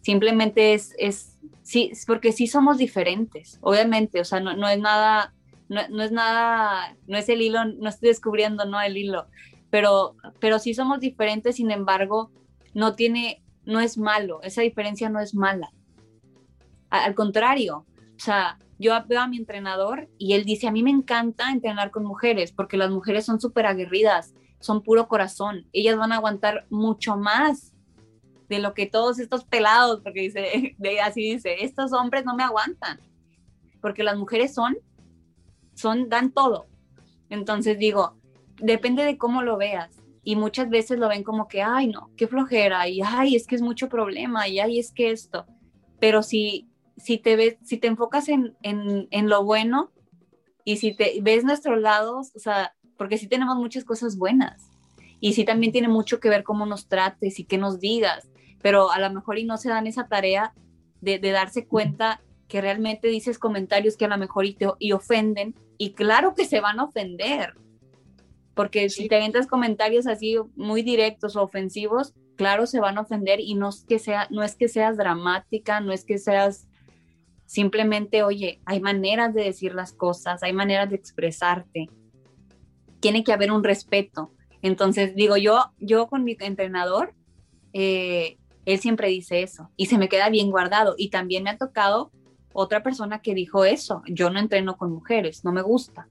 Simplemente 0.01 0.75
es, 0.75 0.95
es 0.97 1.37
sí, 1.63 1.91
porque 2.07 2.33
sí 2.33 2.47
somos 2.47 2.79
diferentes, 2.79 3.59
obviamente, 3.61 4.21
o 4.21 4.25
sea, 4.25 4.41
no, 4.41 4.57
no 4.57 4.69
es 4.69 4.79
nada, 4.79 5.35
no, 5.69 5.87
no, 5.89 6.03
es 6.03 6.13
nada, 6.13 6.97
no 7.07 7.19
es 7.19 7.29
el 7.29 7.43
hilo, 7.43 7.65
no 7.65 7.89
estoy 7.89 8.09
descubriendo, 8.09 8.65
no 8.65 8.81
el 8.81 8.97
hilo, 8.97 9.27
pero, 9.69 10.17
pero 10.41 10.59
sí 10.61 10.73
somos 10.73 11.01
diferentes, 11.01 11.57
sin 11.57 11.71
embargo, 11.71 12.31
no 12.73 12.95
tiene, 12.95 13.43
no 13.65 13.81
es 13.81 13.99
malo, 13.99 14.41
esa 14.43 14.63
diferencia 14.63 15.11
no 15.11 15.21
es 15.21 15.35
mala. 15.35 15.73
Al 16.89 17.15
contrario, 17.15 17.85
o 18.17 18.21
sea, 18.21 18.59
yo 18.79 18.95
veo 19.09 19.21
a 19.21 19.29
mi 19.29 19.37
entrenador 19.37 20.09
y 20.17 20.35
él 20.35 20.45
dice, 20.45 20.69
a 20.69 20.73
mí 20.73 20.83
me 20.83 20.91
encanta 20.91 21.51
entrenar 21.51 21.91
con 21.91 22.05
mujeres 22.05 22.53
porque 22.53 22.77
las 22.77 22.91
mujeres 22.91 23.27
son 23.27 23.41
súper 23.41 23.67
aguerridas, 23.67 24.35
son 24.61 24.83
puro 24.83 25.09
corazón, 25.09 25.67
ellas 25.73 25.97
van 25.97 26.13
a 26.13 26.17
aguantar 26.17 26.67
mucho 26.71 27.17
más 27.17 27.73
de 28.49 28.59
lo 28.59 28.75
que 28.75 28.87
todos 28.87 29.19
estos 29.19 29.45
pelados, 29.45 30.01
porque 30.03 30.23
dice, 30.23 30.77
así 31.03 31.33
dice, 31.33 31.65
estos 31.65 31.93
hombres 31.93 32.25
no 32.25 32.35
me 32.35 32.45
aguantan, 32.45 33.01
porque 33.81 34.03
las 34.03 34.17
mujeres 34.17 34.55
son, 34.55 34.77
son, 35.75 36.09
dan 36.09 36.33
todo. 36.33 36.67
Entonces 37.31 37.79
digo, 37.79 38.17
depende 38.57 39.05
de 39.05 39.19
cómo 39.19 39.43
lo 39.43 39.57
veas. 39.57 39.95
Y 40.25 40.37
muchas 40.37 40.69
veces 40.69 40.99
lo 40.99 41.09
ven 41.09 41.23
como 41.23 41.49
que, 41.49 41.63
ay, 41.63 41.89
no, 41.89 42.11
qué 42.17 42.27
flojera, 42.27 42.89
y 42.89 43.01
ay, 43.03 43.37
es 43.37 43.47
que 43.47 43.55
es 43.55 43.63
mucho 43.63 43.89
problema, 43.89 44.49
y 44.49 44.61
ay, 44.61 44.79
es 44.79 44.93
que 44.93 45.11
esto. 45.11 45.47
Pero 46.01 46.23
si 46.23 46.69
si 46.99 47.19
te 47.19 47.37
ves, 47.37 47.57
si 47.63 47.79
te 47.79 47.87
enfocas 47.87 48.29
en, 48.29 49.29
lo 49.29 49.45
bueno 49.45 49.93
y 50.65 50.77
si 50.77 50.95
te 50.95 51.19
ves 51.23 51.45
nuestros 51.45 51.81
lados, 51.81 52.33
o 52.35 52.39
sea, 52.39 52.75
porque 52.99 53.17
sí 53.17 53.27
tenemos 53.27 53.57
muchas 53.57 53.85
cosas 53.85 54.19
buenas 54.19 54.71
y 55.21 55.33
sí 55.33 55.45
también 55.45 55.73
tiene 55.73 55.89
mucho 55.89 56.21
que 56.21 56.29
ver 56.29 56.45
cómo 56.45 56.67
nos 56.67 56.89
trates 56.89 57.39
y 57.39 57.45
qué 57.45 57.57
nos 57.57 57.81
digas, 57.81 58.29
pero 58.61 58.91
a 58.91 58.99
lo 58.99 59.11
mejor 59.11 59.39
y 59.39 59.45
no 59.45 59.57
se 59.57 59.71
dan 59.71 59.87
esa 59.87 60.09
tarea 60.09 60.53
de, 61.01 61.19
darse 61.19 61.67
cuenta 61.67 62.21
que 62.49 62.61
realmente 62.61 63.09
dices 63.09 63.39
comentarios 63.39 63.97
que 63.97 64.05
a 64.05 64.09
lo 64.09 64.19
mejor 64.19 64.45
y, 64.45 64.55
te, 64.55 64.67
y 64.79 64.93
ofenden 64.93 65.55
y 65.79 65.93
claro 65.93 66.35
que 66.35 66.45
se 66.45 66.61
van 66.61 66.81
a 66.81 66.85
ofender, 66.85 67.55
porque 68.55 68.91
si 68.91 69.09
te 69.09 69.17
aventas 69.17 69.47
comentarios 69.47 70.07
así 70.07 70.37
muy 70.57 70.83
directos 70.83 71.37
o 71.37 71.43
ofensivos, 71.43 72.13
claro 72.37 72.67
se 72.67 72.81
van 72.81 72.99
a 72.99 73.03
ofender 73.03 73.41
y 73.41 73.55
no 73.55 73.69
es 73.69 73.85
que 73.89 73.99
sea 73.99 74.27
no 74.31 74.43
es 74.43 74.57
que 74.57 74.69
seas 74.69 74.97
dramática, 74.97 75.81
no 75.81 75.93
es 75.93 76.05
que 76.05 76.19
seas 76.19 76.69
Simplemente, 77.49 78.23
oye, 78.23 78.61
hay 78.67 78.79
maneras 78.79 79.33
de 79.33 79.43
decir 79.43 79.75
las 79.75 79.95
cosas, 79.95 80.43
hay 80.43 80.53
maneras 80.53 80.91
de 80.91 80.97
expresarte. 80.97 81.89
Tiene 83.01 83.25
que 83.25 83.33
haber 83.33 83.53
un 83.53 83.65
respeto. 83.65 84.33
Entonces, 84.63 85.15
digo, 85.15 85.37
yo, 85.37 85.73
yo 85.79 86.09
con 86.09 86.25
mi 86.25 86.37
entrenador, 86.41 87.15
eh, 87.73 88.39
él 88.65 88.81
siempre 88.81 89.09
dice 89.09 89.43
eso 89.43 89.71
y 89.77 89.87
se 89.87 89.99
me 89.99 90.09
queda 90.09 90.29
bien 90.29 90.51
guardado. 90.51 90.95
Y 90.99 91.11
también 91.11 91.45
me 91.45 91.51
ha 91.51 91.57
tocado 91.57 92.11
otra 92.53 92.83
persona 92.83 93.21
que 93.21 93.35
dijo 93.35 93.65
eso, 93.65 94.03
yo 94.07 94.31
no 94.31 94.39
entreno 94.39 94.77
con 94.77 94.93
mujeres, 94.93 95.45
no 95.45 95.53
me 95.53 95.63
gusta. 95.63 96.09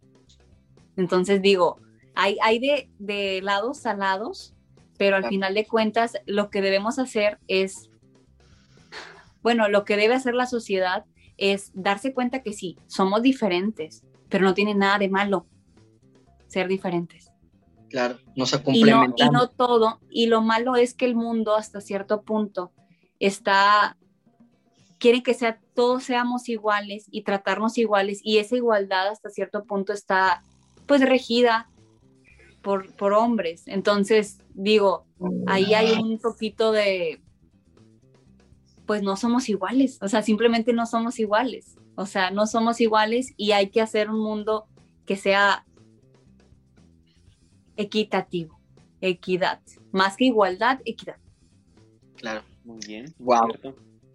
Entonces 0.95 1.41
digo, 1.41 1.79
hay, 2.15 2.38
hay 2.41 2.59
de, 2.59 2.89
de 2.99 3.41
lados 3.43 3.85
a 3.85 3.93
lados, 3.93 4.55
pero 4.97 5.17
al 5.17 5.27
final 5.27 5.53
de 5.53 5.67
cuentas 5.67 6.13
lo 6.25 6.49
que 6.49 6.61
debemos 6.61 6.99
hacer 6.99 7.38
es, 7.47 7.89
bueno, 9.43 9.67
lo 9.69 9.85
que 9.85 9.97
debe 9.97 10.15
hacer 10.15 10.33
la 10.33 10.47
sociedad 10.47 11.05
es 11.38 11.71
darse 11.75 12.13
cuenta 12.13 12.41
que 12.41 12.53
sí, 12.53 12.77
somos 12.88 13.21
diferentes, 13.21 14.03
pero 14.29 14.43
no 14.43 14.53
tiene 14.53 14.73
nada 14.73 14.97
de 14.97 15.09
malo 15.09 15.45
ser 16.57 16.67
diferentes. 16.67 17.31
Claro, 17.87 18.17
nos 18.35 18.51
y 18.73 18.83
no, 18.83 19.05
y 19.15 19.29
no 19.29 19.47
todo, 19.47 19.99
y 20.09 20.25
lo 20.25 20.41
malo 20.41 20.75
es 20.75 20.95
que 20.95 21.05
el 21.05 21.15
mundo 21.15 21.55
hasta 21.55 21.81
cierto 21.81 22.23
punto 22.23 22.71
está, 23.19 23.95
quiere 24.97 25.21
que 25.21 25.35
sea, 25.35 25.61
todos 25.75 26.03
seamos 26.03 26.49
iguales 26.49 27.05
y 27.11 27.21
tratarnos 27.21 27.77
iguales, 27.77 28.21
y 28.23 28.39
esa 28.39 28.55
igualdad 28.55 29.07
hasta 29.07 29.29
cierto 29.29 29.65
punto 29.65 29.93
está 29.93 30.41
pues 30.87 31.01
regida 31.01 31.69
por, 32.63 32.91
por 32.95 33.13
hombres. 33.13 33.67
Entonces, 33.67 34.39
digo, 34.55 35.05
ahí 35.45 35.75
hay 35.75 35.91
un 35.91 36.17
poquito 36.17 36.71
de, 36.71 37.21
pues 38.87 39.03
no 39.03 39.15
somos 39.15 39.47
iguales, 39.47 39.99
o 40.01 40.07
sea, 40.07 40.23
simplemente 40.23 40.73
no 40.73 40.87
somos 40.87 41.19
iguales, 41.19 41.77
o 41.95 42.07
sea, 42.07 42.31
no 42.31 42.47
somos 42.47 42.81
iguales 42.81 43.35
y 43.37 43.51
hay 43.51 43.69
que 43.69 43.79
hacer 43.79 44.09
un 44.09 44.19
mundo 44.19 44.65
que 45.05 45.15
sea 45.15 45.66
equitativo, 47.78 48.59
equidad, 49.01 49.61
más 49.91 50.17
que 50.17 50.25
igualdad, 50.25 50.80
equidad. 50.86 51.17
Claro. 52.15 52.43
Muy 52.67 52.80
bien. 52.86 53.15
Wow. 53.19 53.47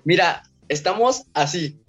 Mira, 0.05 0.43
estamos 0.69 1.25
así. 1.33 1.81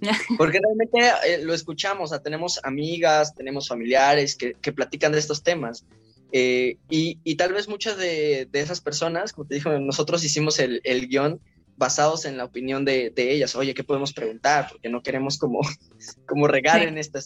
Porque 0.36 0.60
realmente 0.60 0.98
eh, 1.26 1.42
lo 1.42 1.54
escuchamos, 1.54 2.10
o 2.10 2.14
sea, 2.14 2.22
tenemos 2.22 2.60
amigas, 2.64 3.34
tenemos 3.34 3.66
familiares 3.66 4.36
que, 4.36 4.54
que 4.54 4.72
platican 4.72 5.12
de 5.12 5.18
estos 5.18 5.42
temas. 5.42 5.86
Eh, 6.32 6.76
y, 6.90 7.36
tal 7.36 7.52
vez 7.52 7.68
muchas 7.68 7.96
de, 7.96 8.48
esas 8.52 8.82
personas, 8.82 9.32
como 9.32 9.48
te 9.48 9.54
dijo, 9.54 9.70
nosotros 9.78 10.22
hicimos 10.22 10.58
el, 10.58 10.80
el 10.84 11.08
guion 11.08 11.40
basados 11.76 12.26
en 12.26 12.36
la 12.36 12.44
opinión 12.44 12.84
de, 12.84 13.12
ellas. 13.16 13.54
Oye, 13.56 13.74
¿qué 13.74 13.84
podemos 13.84 14.12
preguntar? 14.12 14.68
Porque 14.70 14.90
no 14.90 15.02
queremos 15.02 15.38
como, 15.38 15.60
como 16.26 16.46
regar 16.46 16.82
en 16.82 16.98
este 16.98 17.20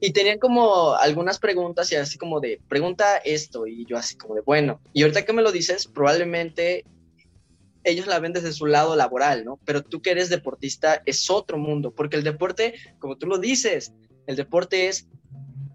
Y 0.00 0.12
tenían 0.12 0.38
como 0.38 0.94
algunas 0.94 1.38
preguntas 1.38 1.90
y 1.90 1.96
así 1.96 2.18
como 2.18 2.40
de, 2.40 2.60
pregunta 2.68 3.16
esto, 3.18 3.66
y 3.66 3.86
yo 3.86 3.96
así 3.96 4.16
como 4.16 4.34
de, 4.34 4.42
bueno, 4.42 4.80
y 4.92 5.02
ahorita 5.02 5.24
que 5.24 5.32
me 5.32 5.42
lo 5.42 5.52
dices, 5.52 5.86
probablemente 5.86 6.84
ellos 7.82 8.06
la 8.06 8.18
ven 8.18 8.32
desde 8.32 8.52
su 8.52 8.66
lado 8.66 8.96
laboral, 8.96 9.44
¿no? 9.44 9.58
Pero 9.64 9.82
tú 9.82 10.02
que 10.02 10.10
eres 10.10 10.28
deportista 10.28 11.02
es 11.06 11.30
otro 11.30 11.56
mundo, 11.56 11.92
porque 11.92 12.16
el 12.16 12.24
deporte, 12.24 12.74
como 12.98 13.16
tú 13.16 13.26
lo 13.26 13.38
dices, 13.38 13.92
el 14.26 14.36
deporte 14.36 14.88
es 14.88 15.08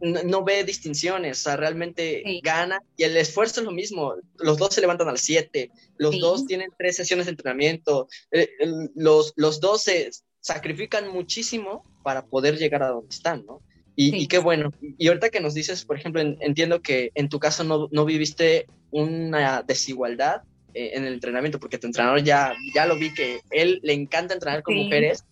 no, 0.01 0.43
ve 0.43 0.63
distinciones, 0.63 1.39
o 1.39 1.43
sea, 1.43 1.57
realmente 1.57 2.23
gana 2.41 2.81
y 2.97 3.03
el 3.03 3.15
esfuerzo 3.17 3.61
es 3.61 3.65
lo 3.65 3.71
mismo. 3.71 4.15
Los 4.37 4.57
dos 4.57 4.73
se 4.73 4.81
levantan 4.81 5.07
al 5.09 5.19
7, 5.19 5.69
los 5.97 6.19
dos 6.19 6.47
tienen 6.47 6.71
tres 6.77 6.95
sesiones 6.95 7.27
de 7.27 7.31
entrenamiento, 7.31 8.07
eh, 8.31 8.49
los, 8.95 9.33
los 9.35 9.59
dos 9.59 9.83
se 9.83 10.09
sacrifican 10.39 11.07
muchísimo 11.09 11.85
para 12.03 12.25
poder 12.25 12.57
llegar 12.57 12.81
a 12.81 12.89
donde 12.89 13.09
están, 13.09 13.45
¿no? 13.45 13.61
Y, 13.95 14.27
qué 14.27 14.39
bueno. 14.39 14.71
Y 14.97 15.07
ahorita 15.07 15.29
que 15.29 15.41
nos 15.41 15.53
dices, 15.53 15.85
por 15.85 15.97
ejemplo, 15.97 16.21
entiendo 16.21 16.81
que 16.81 17.11
en 17.13 17.29
tu 17.29 17.39
caso 17.39 17.63
no, 17.63 17.87
no 17.91 18.05
viviste 18.05 18.67
una 18.89 19.63
desigualdad 19.63 20.41
eh, 20.73 20.91
en 20.93 21.05
el 21.05 21.13
entrenamiento, 21.13 21.59
porque 21.59 21.77
tu 21.77 21.87
entrenador 21.87 22.23
ya, 22.23 22.53
ya 22.73 22.85
lo 22.85 22.95
vi 22.95 23.13
que 23.13 23.41
él 23.51 23.79
le 23.83 23.93
encanta 23.93 24.33
entrenar 24.33 24.63
con 24.63 24.75
mujeres 24.75 25.25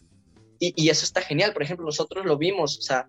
y, 0.60 0.74
y, 0.76 0.90
eso 0.90 1.06
está 1.06 1.22
genial. 1.22 1.54
Por 1.54 1.64
ejemplo, 1.64 1.86
nosotros 1.86 2.26
lo 2.26 2.38
vimos, 2.38 2.78
o 2.78 2.82
sea, 2.82 3.08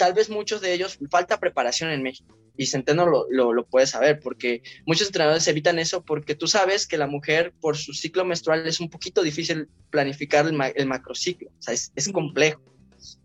tal 0.00 0.14
vez 0.14 0.30
muchos 0.30 0.62
de 0.62 0.72
ellos 0.72 0.98
falta 1.10 1.38
preparación 1.38 1.90
en 1.90 2.02
México. 2.02 2.34
Y 2.56 2.66
Centeno 2.66 3.06
lo, 3.06 3.26
lo, 3.30 3.66
puede 3.66 3.86
saber, 3.86 4.18
porque 4.20 4.62
muchos 4.86 5.06
entrenadores 5.06 5.46
evitan 5.46 5.78
eso 5.78 6.04
porque 6.04 6.34
tú 6.34 6.46
sabes 6.46 6.86
que 6.86 6.98
la 6.98 7.06
mujer 7.06 7.52
por 7.60 7.76
su 7.76 7.92
ciclo 7.92 8.24
menstrual 8.24 8.66
es 8.66 8.80
un 8.80 8.90
poquito 8.90 9.22
difícil 9.22 9.68
planificar 9.90 10.46
el, 10.46 10.58
el 10.74 10.86
macrociclo, 10.86 11.50
o 11.50 11.62
sea, 11.62 11.74
es, 11.74 11.92
es, 11.94 12.10
complejo. 12.10 12.62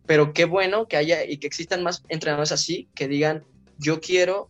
Pero 0.06 0.34
qué 0.34 0.46
bueno 0.46 0.88
que 0.88 0.98
haya 0.98 1.26
y 1.26 1.38
que 1.38 1.48
existan 1.48 1.84
más 1.84 2.04
entrenadores 2.10 2.52
así 2.52 2.90
que 2.96 3.08
digan, 3.08 3.44
yo 3.78 4.00
quiero 4.00 4.50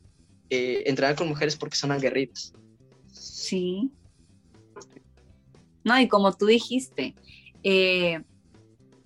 eh, 0.49 0.83
entrenar 0.85 1.15
con 1.15 1.27
mujeres 1.27 1.55
porque 1.55 1.75
son 1.75 1.91
aguerridas. 1.91 2.53
Sí. 3.11 3.91
No, 5.83 5.99
y 5.99 6.07
como 6.07 6.33
tú 6.33 6.47
dijiste, 6.47 7.15
eh, 7.63 8.21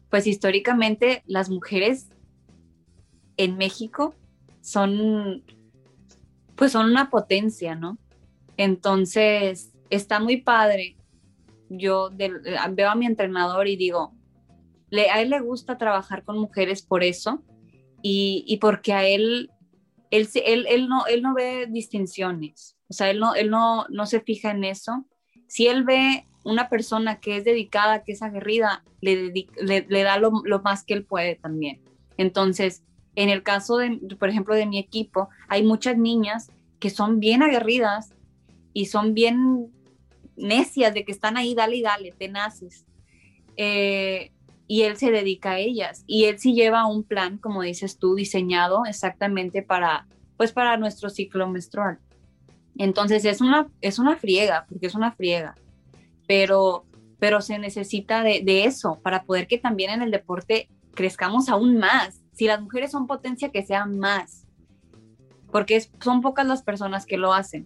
pues 0.09 0.27
históricamente 0.27 1.23
las 1.27 1.49
mujeres 1.49 2.09
en 3.37 3.57
México 3.57 4.15
son, 4.61 5.43
pues 6.55 6.71
son 6.71 6.89
una 6.89 7.09
potencia, 7.09 7.75
¿no? 7.75 7.97
Entonces, 8.57 9.71
está 9.89 10.19
muy 10.19 10.37
padre. 10.37 10.97
Yo 11.69 12.09
veo 12.11 12.89
a 12.89 12.95
mi 12.95 13.05
entrenador 13.05 13.67
y 13.67 13.77
digo, 13.77 14.13
a 14.91 15.21
él 15.21 15.29
le 15.29 15.39
gusta 15.39 15.77
trabajar 15.77 16.23
con 16.23 16.39
mujeres 16.39 16.81
por 16.81 17.03
eso 17.03 17.43
y, 18.01 18.57
porque 18.61 18.93
a 18.93 19.05
él, 19.05 19.51
él, 20.11 20.27
él, 20.67 20.87
no, 20.87 21.05
él 21.07 21.21
no 21.21 21.33
ve 21.33 21.67
distinciones, 21.69 22.77
o 22.87 22.93
sea, 22.93 23.09
él 23.09 23.19
no, 23.19 23.35
él 23.35 23.49
no, 23.49 23.85
no 23.89 24.05
se 24.05 24.21
fija 24.21 24.51
en 24.51 24.63
eso. 24.63 25.05
Si 25.47 25.67
él 25.67 25.83
ve 25.83 26.25
una 26.43 26.69
persona 26.69 27.19
que 27.19 27.37
es 27.37 27.43
dedicada, 27.43 28.03
que 28.03 28.13
es 28.13 28.21
aguerrida, 28.21 28.83
le, 29.01 29.31
le, 29.61 30.03
da 30.03 30.17
lo, 30.17 30.31
lo, 30.43 30.61
más 30.61 30.83
que 30.83 30.93
él 30.93 31.05
puede 31.05 31.35
también. 31.35 31.81
Entonces, 32.17 32.83
en 33.15 33.29
el 33.29 33.43
caso, 33.43 33.77
de, 33.77 33.99
por 34.19 34.29
ejemplo, 34.29 34.55
de 34.55 34.65
mi 34.65 34.79
equipo, 34.79 35.29
hay 35.47 35.63
muchas 35.63 35.97
niñas 35.97 36.49
que 36.79 36.89
son 36.89 37.19
bien 37.19 37.43
aguerridas 37.43 38.13
y 38.73 38.85
son 38.85 39.13
bien 39.13 39.71
necias 40.35 40.93
de 40.93 41.03
que 41.03 41.11
están 41.11 41.37
ahí, 41.37 41.53
dale 41.53 41.77
y 41.77 41.81
dale, 41.81 42.11
tenaces. 42.17 42.85
Eh, 43.57 44.31
y 44.69 44.83
él 44.83 44.97
se 44.97 45.09
dedica 45.09 45.53
a 45.53 45.59
ellas. 45.59 46.03
Y 46.05 46.25
él 46.25 46.37
sí 46.37 46.53
lleva 46.53 46.85
un 46.85 47.03
plan, 47.03 47.39
como 47.39 47.63
dices 47.63 47.97
tú, 47.97 48.13
diseñado 48.13 48.85
exactamente 48.85 49.63
para, 49.63 50.07
pues 50.37 50.53
para 50.53 50.77
nuestro 50.77 51.09
ciclo 51.09 51.49
menstrual. 51.49 51.97
Entonces 52.77 53.25
es 53.25 53.41
una, 53.41 53.67
es 53.81 53.97
una 53.97 54.15
friega, 54.15 54.67
porque 54.69 54.85
es 54.85 54.93
una 54.93 55.11
friega. 55.11 55.55
pero, 56.27 56.85
pero 57.17 57.41
se 57.41 57.57
necesita 57.57 58.21
de, 58.21 58.41
de 58.43 58.65
eso 58.65 58.99
para 59.01 59.23
poder 59.23 59.47
que 59.47 59.57
también 59.57 59.89
en 59.89 60.03
el 60.03 60.11
deporte 60.11 60.69
crezcamos 60.93 61.49
aún 61.49 61.77
más. 61.77 62.21
Si 62.33 62.45
las 62.45 62.61
mujeres 62.61 62.91
son 62.91 63.07
potencia, 63.07 63.49
que 63.49 63.65
sean 63.65 63.97
más, 63.97 64.45
porque 65.51 65.83
son 65.99 66.21
pocas 66.21 66.45
las 66.45 66.61
personas 66.61 67.07
que 67.07 67.17
lo 67.17 67.33
hacen. 67.33 67.65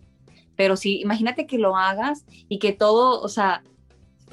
Pero 0.55 0.77
si 0.77 1.01
imagínate 1.01 1.47
que 1.47 1.57
lo 1.57 1.75
hagas 1.75 2.23
y 2.47 2.59
que 2.59 2.71
todo, 2.71 3.19
o 3.19 3.27
sea, 3.27 3.61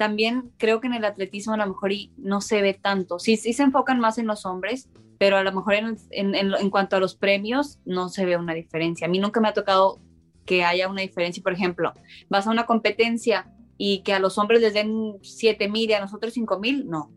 también 0.01 0.51
creo 0.57 0.81
que 0.81 0.87
en 0.87 0.95
el 0.95 1.05
atletismo 1.05 1.53
a 1.53 1.57
lo 1.57 1.67
mejor 1.67 1.91
no 2.17 2.41
se 2.41 2.63
ve 2.63 2.73
tanto. 2.73 3.19
Sí, 3.19 3.37
sí 3.37 3.53
se 3.53 3.61
enfocan 3.61 3.99
más 3.99 4.17
en 4.17 4.25
los 4.25 4.47
hombres, 4.47 4.89
pero 5.19 5.37
a 5.37 5.43
lo 5.43 5.51
mejor 5.51 5.75
en, 5.75 5.95
en, 6.09 6.33
en, 6.33 6.69
cuanto 6.71 6.95
a 6.95 6.99
los 6.99 7.13
premios 7.13 7.77
no 7.85 8.09
se 8.09 8.25
ve 8.25 8.35
una 8.35 8.55
diferencia. 8.55 9.05
A 9.05 9.11
mí 9.11 9.19
nunca 9.19 9.39
me 9.39 9.47
ha 9.47 9.53
tocado 9.53 9.99
que 10.43 10.63
haya 10.63 10.89
una 10.89 11.01
diferencia. 11.01 11.43
Por 11.43 11.53
ejemplo, 11.53 11.93
vas 12.29 12.47
a 12.47 12.49
una 12.49 12.65
competencia 12.65 13.53
y 13.77 14.01
que 14.01 14.13
a 14.13 14.19
los 14.19 14.39
hombres 14.39 14.59
les 14.61 14.73
den 14.73 15.19
7 15.21 15.69
mil 15.69 15.87
y 15.87 15.93
a 15.93 15.99
nosotros 15.99 16.33
5 16.33 16.57
mil, 16.57 16.89
no, 16.89 17.11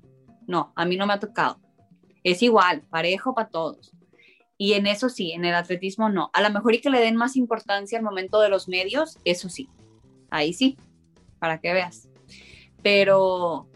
no, 0.47 0.75
a 0.77 0.85
mí 0.85 0.99
no 0.99 1.07
me 1.07 1.15
ha 1.15 1.21
tocado. 1.21 1.59
Es 2.23 2.43
igual, 2.43 2.83
parejo 2.91 3.35
para 3.35 3.49
todos. 3.49 3.93
Y 4.59 4.75
en 4.75 4.87
eso 4.87 5.09
sí, 5.09 5.33
en 5.33 5.47
el 5.47 5.55
atletismo 5.55 6.11
no. 6.11 6.29
A 6.35 6.43
lo 6.43 6.51
mejor 6.51 6.75
y 6.75 6.83
que 6.83 6.91
le 6.91 7.01
den 7.01 7.17
más 7.17 7.35
importancia 7.35 7.97
al 7.97 8.05
momento 8.05 8.41
de 8.41 8.51
los 8.51 8.69
medios, 8.69 9.17
eso 9.25 9.49
sí. 9.49 9.71
Ahí 10.29 10.53
sí, 10.53 10.77
para 11.39 11.63
que 11.63 11.73
veas. 11.73 12.11
Pero, 12.85 13.69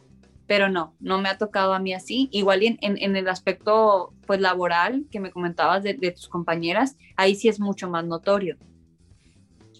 pero 0.46 0.68
no, 0.68 0.94
no 1.00 1.20
me 1.20 1.28
ha 1.28 1.36
tocado 1.36 1.74
a 1.74 1.80
mí 1.80 1.92
así. 1.92 2.28
Igual 2.30 2.62
en, 2.62 2.78
en, 2.80 3.16
el 3.16 3.28
aspecto 3.28 4.14
pues 4.26 4.40
laboral 4.40 5.06
que 5.10 5.18
me 5.18 5.32
comentabas 5.32 5.82
de, 5.82 5.94
tus 6.12 6.28
compañeras, 6.28 6.96
ahí 7.16 7.34
sí 7.34 7.48
es 7.48 7.58
mucho 7.58 7.90
más 7.90 8.04
notorio. 8.04 8.56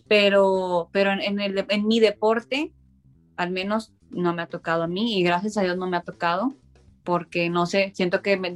Pero, 0.09 0.89
pero 0.91 1.13
en, 1.13 1.39
en 1.39 1.87
mi 1.87 2.01
deporte, 2.01 2.73
al 3.37 3.51
menos 3.51 3.93
no 4.11 4.35
me 4.35 4.43
ha 4.43 4.47
tocado 4.47 4.83
a 4.83 4.89
mí 4.89 5.19
y 5.19 5.23
gracias 5.23 5.57
a 5.57 5.63
Dios 5.63 5.77
no 5.77 5.87
me 5.87 5.97
ha 5.97 6.03
tocado 6.03 6.55
porque 7.09 7.49
no 7.49 7.65
sé, 7.65 7.93
siento 7.95 8.21
que 8.21 8.37
me, 8.37 8.53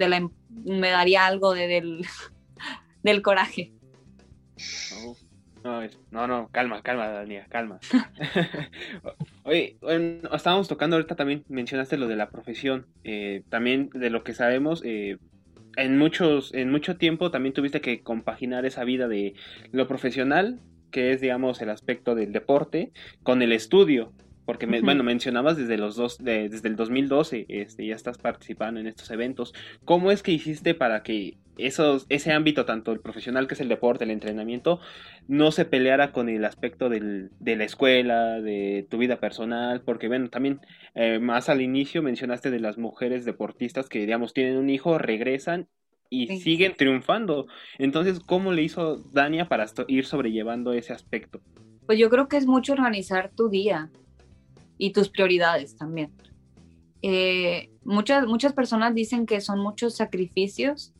me 0.50 0.90
daría 0.90 1.24
algo 1.24 1.54
de, 1.54 1.68
del, 1.68 2.04
del 3.02 3.22
coraje. 3.22 3.72
No, 5.64 6.26
no, 6.26 6.48
calma, 6.52 6.82
calma, 6.82 7.08
Daniela, 7.08 7.46
calma. 7.48 7.78
Oye, 9.44 9.76
estábamos 10.32 10.68
tocando 10.68 10.96
ahorita 10.96 11.14
también, 11.14 11.44
mencionaste 11.48 11.96
lo 11.96 12.08
de 12.08 12.16
la 12.16 12.30
profesión, 12.30 12.86
eh, 13.04 13.42
también 13.48 13.90
de 13.94 14.10
lo 14.10 14.24
que 14.24 14.34
sabemos, 14.34 14.82
eh, 14.84 15.18
en 15.76 15.98
muchos, 15.98 16.52
en 16.54 16.70
mucho 16.70 16.96
tiempo 16.96 17.30
también 17.30 17.54
tuviste 17.54 17.80
que 17.80 18.02
compaginar 18.02 18.66
esa 18.66 18.84
vida 18.84 19.08
de 19.08 19.34
lo 19.70 19.88
profesional, 19.88 20.60
que 20.90 21.12
es, 21.12 21.20
digamos, 21.20 21.62
el 21.62 21.70
aspecto 21.70 22.14
del 22.14 22.32
deporte, 22.32 22.92
con 23.22 23.40
el 23.42 23.52
estudio. 23.52 24.12
Porque, 24.44 24.66
bueno, 24.66 25.04
mencionabas 25.04 25.56
desde 25.56 25.78
los 25.78 25.94
dos, 25.94 26.18
desde 26.18 26.68
el 26.68 26.74
2012, 26.74 27.46
este, 27.48 27.86
ya 27.86 27.94
estás 27.94 28.18
participando 28.18 28.80
en 28.80 28.88
estos 28.88 29.10
eventos. 29.10 29.54
¿Cómo 29.84 30.10
es 30.10 30.22
que 30.22 30.32
hiciste 30.32 30.74
para 30.74 31.02
que 31.02 31.36
esos, 31.58 32.06
ese 32.08 32.32
ámbito, 32.32 32.64
tanto 32.64 32.92
el 32.92 33.00
profesional 33.00 33.46
que 33.46 33.54
es 33.54 33.60
el 33.60 33.68
deporte, 33.68 34.04
el 34.04 34.10
entrenamiento, 34.10 34.80
no 35.28 35.52
se 35.52 35.64
peleara 35.64 36.10
con 36.10 36.28
el 36.28 36.44
aspecto 36.44 36.88
del, 36.88 37.30
de 37.38 37.56
la 37.56 37.64
escuela, 37.64 38.40
de 38.40 38.86
tu 38.90 38.98
vida 38.98 39.20
personal? 39.20 39.82
Porque, 39.82 40.08
bueno, 40.08 40.28
también 40.28 40.60
eh, 40.94 41.20
más 41.20 41.48
al 41.48 41.60
inicio 41.60 42.02
mencionaste 42.02 42.50
de 42.50 42.60
las 42.60 42.78
mujeres 42.78 43.24
deportistas 43.24 43.88
que, 43.88 44.00
digamos, 44.00 44.34
tienen 44.34 44.56
un 44.56 44.70
hijo, 44.70 44.98
regresan 44.98 45.68
y 46.10 46.40
siguen 46.40 46.74
triunfando. 46.76 47.46
Entonces, 47.78 48.20
¿cómo 48.20 48.52
le 48.52 48.62
hizo 48.62 48.96
Dania 49.12 49.48
para 49.48 49.66
ir 49.88 50.04
sobrellevando 50.04 50.72
ese 50.72 50.92
aspecto? 50.92 51.40
Pues 51.86 51.98
yo 51.98 52.10
creo 52.10 52.28
que 52.28 52.36
es 52.36 52.46
mucho 52.46 52.74
organizar 52.74 53.30
tu 53.34 53.48
día 53.48 53.90
y 54.82 54.90
tus 54.90 55.08
prioridades 55.08 55.76
también. 55.76 56.10
Eh, 57.02 57.70
muchas, 57.84 58.26
muchas 58.26 58.52
personas 58.52 58.92
dicen 58.96 59.26
que 59.26 59.40
son 59.40 59.60
muchos 59.60 59.94
sacrificios 59.94 60.92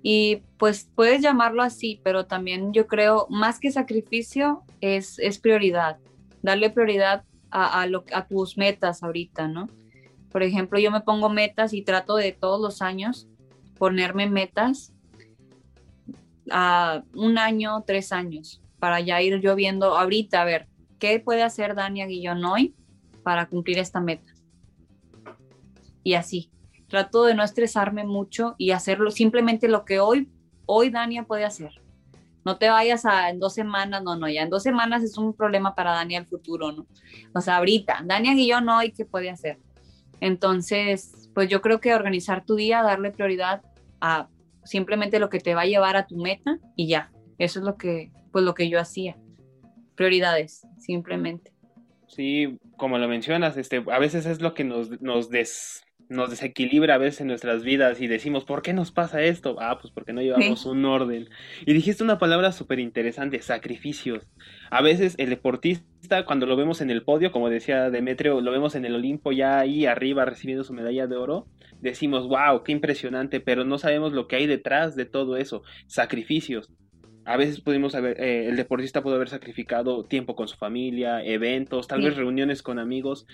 y 0.00 0.42
pues 0.58 0.88
puedes 0.94 1.20
llamarlo 1.20 1.64
así, 1.64 2.00
pero 2.04 2.26
también 2.26 2.72
yo 2.72 2.86
creo 2.86 3.26
más 3.30 3.58
que 3.58 3.72
sacrificio 3.72 4.62
es, 4.80 5.18
es 5.18 5.40
prioridad, 5.40 5.98
darle 6.40 6.70
prioridad 6.70 7.24
a, 7.50 7.80
a, 7.80 7.86
lo, 7.88 8.04
tus 8.28 8.56
metas 8.56 9.02
ahorita, 9.02 9.48
¿no? 9.48 9.68
Por 10.30 10.44
ejemplo, 10.44 10.78
yo 10.78 10.92
me 10.92 11.00
pongo 11.00 11.28
metas 11.28 11.72
y 11.72 11.82
trato 11.82 12.14
de 12.14 12.30
todos 12.30 12.60
los 12.60 12.80
años 12.80 13.26
ponerme 13.76 14.30
metas 14.30 14.92
a 16.48 17.02
un 17.12 17.38
año, 17.38 17.82
tres 17.84 18.12
años, 18.12 18.62
para 18.78 19.00
ya 19.00 19.20
ir 19.20 19.40
yo 19.40 19.56
viendo 19.56 19.96
ahorita, 19.96 20.42
a 20.42 20.44
ver, 20.44 20.68
¿qué 21.00 21.18
puede 21.18 21.42
hacer 21.42 21.74
Dania 21.74 22.06
Guillón 22.06 22.44
hoy 22.44 22.72
para 23.24 23.48
cumplir 23.48 23.78
esta 23.78 24.00
meta. 24.00 24.32
Y 26.04 26.14
así, 26.14 26.50
trato 26.86 27.24
de 27.24 27.34
no 27.34 27.42
estresarme 27.42 28.04
mucho 28.04 28.54
y 28.58 28.70
hacerlo 28.70 29.10
simplemente 29.10 29.66
lo 29.66 29.84
que 29.84 29.98
hoy, 29.98 30.30
hoy 30.66 30.90
Dania 30.90 31.24
puede 31.24 31.44
hacer. 31.44 31.72
No 32.44 32.58
te 32.58 32.68
vayas 32.68 33.06
a 33.06 33.30
en 33.30 33.40
dos 33.40 33.54
semanas, 33.54 34.02
no, 34.02 34.16
no, 34.16 34.28
ya 34.28 34.42
en 34.42 34.50
dos 34.50 34.62
semanas 34.62 35.02
es 35.02 35.16
un 35.16 35.32
problema 35.32 35.74
para 35.74 35.92
Dania 35.92 36.18
el 36.18 36.26
futuro, 36.26 36.72
¿no? 36.72 36.86
O 37.34 37.40
sea, 37.40 37.56
ahorita, 37.56 38.02
Dania 38.04 38.34
y 38.34 38.46
yo 38.46 38.60
no, 38.60 38.82
¿y 38.82 38.92
qué 38.92 39.06
puede 39.06 39.30
hacer? 39.30 39.58
Entonces, 40.20 41.30
pues 41.34 41.48
yo 41.48 41.62
creo 41.62 41.80
que 41.80 41.94
organizar 41.94 42.44
tu 42.44 42.54
día, 42.54 42.82
darle 42.82 43.10
prioridad 43.10 43.62
a 44.00 44.28
simplemente 44.64 45.18
lo 45.18 45.30
que 45.30 45.40
te 45.40 45.54
va 45.54 45.62
a 45.62 45.66
llevar 45.66 45.96
a 45.96 46.06
tu 46.06 46.16
meta 46.16 46.58
y 46.76 46.86
ya. 46.88 47.10
Eso 47.38 47.60
es 47.60 47.64
lo 47.64 47.76
que, 47.76 48.12
pues 48.30 48.44
lo 48.44 48.54
que 48.54 48.68
yo 48.68 48.78
hacía. 48.78 49.16
Prioridades, 49.94 50.66
simplemente. 50.78 51.53
Sí, 52.14 52.58
como 52.76 52.98
lo 52.98 53.08
mencionas, 53.08 53.56
este, 53.56 53.82
a 53.90 53.98
veces 53.98 54.24
es 54.26 54.40
lo 54.40 54.54
que 54.54 54.62
nos, 54.62 55.00
nos, 55.00 55.30
nos 56.08 56.30
desequilibra 56.30 56.94
a 56.94 56.98
veces 56.98 57.22
en 57.22 57.26
nuestras 57.26 57.64
vidas 57.64 58.00
y 58.00 58.06
decimos, 58.06 58.44
¿por 58.44 58.62
qué 58.62 58.72
nos 58.72 58.92
pasa 58.92 59.22
esto? 59.22 59.56
Ah, 59.58 59.78
pues 59.80 59.92
porque 59.92 60.12
no 60.12 60.22
llevamos 60.22 60.64
un 60.64 60.84
orden. 60.84 61.28
Y 61.66 61.72
dijiste 61.72 62.04
una 62.04 62.20
palabra 62.20 62.52
súper 62.52 62.78
interesante, 62.78 63.42
sacrificios. 63.42 64.28
A 64.70 64.80
veces 64.80 65.16
el 65.18 65.30
deportista, 65.30 66.24
cuando 66.24 66.46
lo 66.46 66.54
vemos 66.54 66.80
en 66.80 66.90
el 66.90 67.02
podio, 67.02 67.32
como 67.32 67.50
decía 67.50 67.90
Demetrio, 67.90 68.40
lo 68.40 68.52
vemos 68.52 68.76
en 68.76 68.84
el 68.84 68.94
Olimpo 68.94 69.32
ya 69.32 69.58
ahí 69.58 69.84
arriba 69.86 70.24
recibiendo 70.24 70.62
su 70.62 70.72
medalla 70.72 71.08
de 71.08 71.16
oro, 71.16 71.48
decimos, 71.80 72.28
wow, 72.28 72.62
qué 72.62 72.70
impresionante, 72.70 73.40
pero 73.40 73.64
no 73.64 73.76
sabemos 73.78 74.12
lo 74.12 74.28
que 74.28 74.36
hay 74.36 74.46
detrás 74.46 74.94
de 74.94 75.04
todo 75.04 75.36
eso, 75.36 75.64
sacrificios 75.88 76.70
a 77.26 77.36
veces 77.36 77.60
pudimos 77.60 77.94
haber, 77.94 78.20
eh, 78.20 78.48
el 78.48 78.56
deportista 78.56 79.02
pudo 79.02 79.14
haber 79.14 79.28
sacrificado 79.28 80.04
tiempo 80.04 80.36
con 80.36 80.48
su 80.48 80.56
familia, 80.56 81.24
eventos, 81.24 81.88
tal 81.88 82.02
vez 82.02 82.16
reuniones 82.16 82.62
con 82.62 82.78
amigos. 82.78 83.26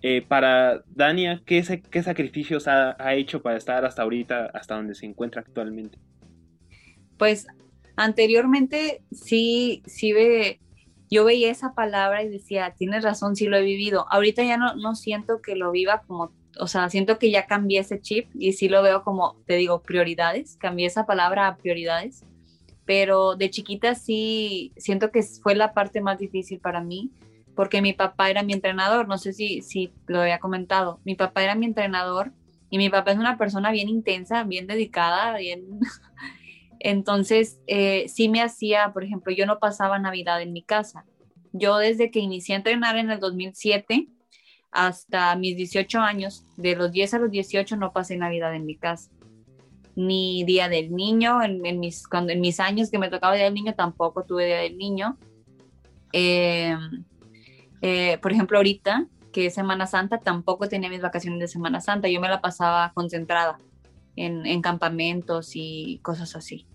Eh, 0.00 0.22
para 0.22 0.82
Dania, 0.86 1.42
¿qué, 1.44 1.82
qué 1.90 2.02
sacrificios 2.02 2.66
ha, 2.68 3.14
hecho 3.14 3.42
para 3.42 3.56
estar 3.56 3.84
hasta 3.84 4.02
ahorita, 4.02 4.46
hasta 4.54 4.76
donde 4.76 4.94
se 4.94 5.06
encuentra 5.06 5.40
actualmente? 5.40 5.98
Pues 7.18 7.46
anteriormente 7.96 9.02
sí, 9.10 9.82
sí 9.86 10.12
ve, 10.12 10.60
yo 11.10 11.24
veía 11.24 11.50
esa 11.50 11.74
palabra 11.74 12.22
y 12.22 12.28
decía, 12.28 12.74
tienes 12.76 13.04
razón, 13.04 13.36
sí 13.36 13.46
lo 13.46 13.56
he 13.56 13.62
vivido. 13.62 14.06
Ahorita 14.10 14.42
ya 14.44 14.56
no, 14.56 14.74
no 14.76 14.94
siento 14.94 15.40
que 15.40 15.56
lo 15.56 15.70
viva 15.72 16.02
como, 16.06 16.32
o 16.58 16.66
sea, 16.66 16.88
siento 16.90 17.18
que 17.18 17.30
ya 17.30 17.46
cambié 17.46 17.80
ese 17.80 18.00
chip 18.00 18.28
y 18.34 18.52
sí 18.52 18.68
lo 18.68 18.82
veo 18.82 19.02
como, 19.02 19.36
te 19.46 19.54
digo, 19.54 19.82
prioridades, 19.82 20.56
cambié 20.56 20.86
esa 20.86 21.06
palabra 21.06 21.48
a 21.48 21.56
prioridades 21.56 22.24
pero 22.92 23.36
de 23.36 23.48
chiquita 23.48 23.94
sí 23.94 24.74
siento 24.76 25.10
que 25.10 25.22
fue 25.22 25.54
la 25.54 25.72
parte 25.72 26.02
más 26.02 26.18
difícil 26.18 26.60
para 26.60 26.82
mí 26.82 27.10
porque 27.54 27.80
mi 27.80 27.94
papá 27.94 28.28
era 28.28 28.42
mi 28.42 28.52
entrenador, 28.52 29.08
no 29.08 29.16
sé 29.16 29.32
si, 29.32 29.62
si 29.62 29.94
lo 30.06 30.20
había 30.20 30.40
comentado, 30.40 31.00
mi 31.02 31.14
papá 31.14 31.42
era 31.42 31.54
mi 31.54 31.64
entrenador 31.64 32.32
y 32.68 32.76
mi 32.76 32.90
papá 32.90 33.12
es 33.12 33.16
una 33.16 33.38
persona 33.38 33.70
bien 33.70 33.88
intensa, 33.88 34.44
bien 34.44 34.66
dedicada, 34.66 35.38
bien... 35.38 35.80
Entonces, 36.80 37.60
eh, 37.66 38.08
sí 38.08 38.28
me 38.28 38.42
hacía, 38.42 38.92
por 38.92 39.04
ejemplo, 39.04 39.32
yo 39.32 39.46
no 39.46 39.58
pasaba 39.58 39.98
Navidad 39.98 40.42
en 40.42 40.52
mi 40.52 40.62
casa. 40.62 41.06
Yo 41.52 41.78
desde 41.78 42.10
que 42.10 42.18
inicié 42.18 42.56
a 42.56 42.58
entrenar 42.58 42.98
en 42.98 43.10
el 43.10 43.20
2007 43.20 44.08
hasta 44.70 45.34
mis 45.36 45.56
18 45.56 45.98
años, 45.98 46.44
de 46.58 46.76
los 46.76 46.92
10 46.92 47.14
a 47.14 47.18
los 47.20 47.30
18 47.30 47.76
no 47.76 47.94
pasé 47.94 48.18
Navidad 48.18 48.54
en 48.54 48.66
mi 48.66 48.76
casa 48.76 49.10
ni 49.94 50.44
Día 50.44 50.68
del 50.68 50.94
Niño, 50.94 51.42
en, 51.42 51.80
mis, 51.80 52.06
cuando, 52.06 52.32
en 52.32 52.40
mis 52.40 52.60
años 52.60 52.90
que 52.90 52.98
me 52.98 53.10
tocaba 53.10 53.34
Día 53.34 53.44
del 53.44 53.54
Niño 53.54 53.74
tampoco 53.74 54.24
tuve 54.24 54.46
Día 54.46 54.58
del 54.58 54.78
Niño. 54.78 55.18
Eh, 56.12 56.76
eh, 57.82 58.18
por 58.22 58.32
ejemplo, 58.32 58.58
ahorita, 58.58 59.06
que 59.32 59.46
es 59.46 59.54
Semana 59.54 59.86
Santa, 59.86 60.18
tampoco 60.18 60.68
tenía 60.68 60.88
mis 60.88 61.00
vacaciones 61.00 61.40
de 61.40 61.48
Semana 61.48 61.80
Santa, 61.80 62.08
yo 62.08 62.20
me 62.20 62.28
la 62.28 62.40
pasaba 62.40 62.92
concentrada 62.94 63.58
en, 64.16 64.62
campamentos 64.62 65.52
y 65.54 66.00
cosas 66.02 66.36
así. 66.36 66.66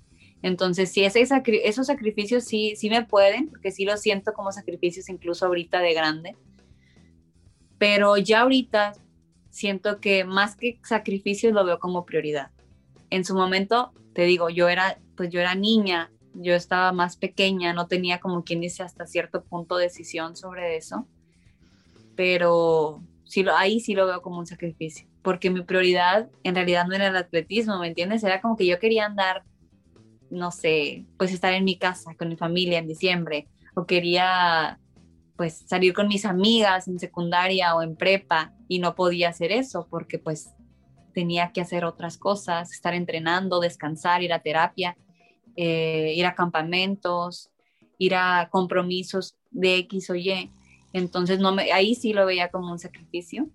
Entonces, 0.44 0.92
sí, 0.92 1.04
ese, 1.04 1.28
esos 1.64 1.88
sacrificios 1.88 2.44
sí, 2.44 2.76
sí 2.76 2.90
me 2.90 3.04
pueden, 3.04 3.50
porque 3.50 3.72
sí 3.72 3.86
lo 3.86 3.98
siento 3.98 4.34
como 4.34 4.52
sacrificios 4.52 5.10
incluso 5.10 5.48
ahorita 5.48 5.80
de 5.80 5.94
grande. 5.94 6.36
Pero 7.80 8.18
ya 8.18 8.42
ahorita 8.42 8.94
siento 9.50 10.00
que 10.00 10.24
más 10.24 10.56
que 10.56 10.80
sacrificios 10.84 11.54
lo 11.54 11.66
veo 11.66 11.80
como 11.80 12.06
prioridad 12.06 12.52
en 13.10 13.24
su 13.26 13.36
momento, 13.36 13.94
te 14.14 14.24
digo, 14.24 14.50
yo 14.50 14.70
era, 14.70 14.98
pues 15.16 15.30
yo 15.30 15.40
era 15.40 15.56
niña, 15.56 16.12
yo 16.34 16.54
estaba 16.54 16.92
más 16.92 17.18
pequeña, 17.18 17.74
no 17.74 17.88
tenía 17.88 18.20
como 18.20 18.44
quien 18.44 18.62
dice 18.62 18.84
hasta 18.84 19.08
cierto 19.08 19.44
punto 19.44 19.78
decisión 19.78 20.36
sobre 20.36 20.78
eso. 20.78 21.08
pero 22.16 23.02
sí 23.26 23.44
lo, 23.44 23.56
ahí 23.56 23.80
sí 23.80 23.94
lo 23.94 24.08
veo 24.08 24.22
como 24.22 24.40
un 24.40 24.48
sacrificio, 24.48 25.08
porque 25.22 25.50
mi 25.50 25.62
prioridad 25.62 26.30
en 26.44 26.56
realidad 26.56 26.86
no 26.88 26.96
era 26.96 27.08
el 27.08 27.16
atletismo, 27.16 27.80
¿me 27.80 27.88
entiendes? 27.88 28.24
Era 28.24 28.42
como 28.42 28.58
que 28.58 28.66
yo 28.66 28.80
quería 28.80 29.06
andar, 29.06 29.44
no 30.30 30.52
sé, 30.52 31.06
pues 31.18 31.32
estar 31.32 31.54
en 31.54 31.64
mi 31.64 31.78
casa 31.78 32.16
con 32.16 32.30
mi 32.30 32.36
familia 32.36 32.80
en 32.80 32.88
diciembre, 32.88 33.48
o 33.76 33.86
quería 33.86 34.80
pues 35.38 35.64
salir 35.68 35.94
con 35.94 36.08
mis 36.08 36.26
amigas 36.26 36.88
en 36.88 37.00
secundaria 37.00 37.76
o 37.76 37.84
en 37.84 37.96
prepa 37.96 38.54
y 38.68 38.80
no 38.80 38.96
podía 38.96 39.30
hacer 39.30 39.52
eso 39.52 39.88
porque 39.90 40.18
pues 40.18 40.50
tenía 41.18 41.52
que 41.52 41.62
hacer 41.62 41.84
otras 41.84 42.16
cosas, 42.16 42.72
estar 42.72 42.94
entrenando, 42.94 43.60
descansar, 43.60 44.22
ir 44.22 44.32
a 44.34 44.44
terapia, 44.44 44.96
eh, 45.56 46.14
ir 46.16 46.28
a 46.28 46.36
campamentos, 46.36 47.50
ir 47.98 48.14
a 48.14 48.50
compromisos 48.52 49.36
de 49.50 49.78
X 49.78 50.12
o 50.12 50.16
Y. 50.16 50.52
Entonces 50.94 51.40
no 51.40 51.56
me, 51.56 51.72
ahí 51.72 51.96
sí 51.96 52.14
lo 52.14 52.24
veía 52.28 52.52
como 52.52 52.72
un 52.72 52.78
sacrificio 52.78 53.50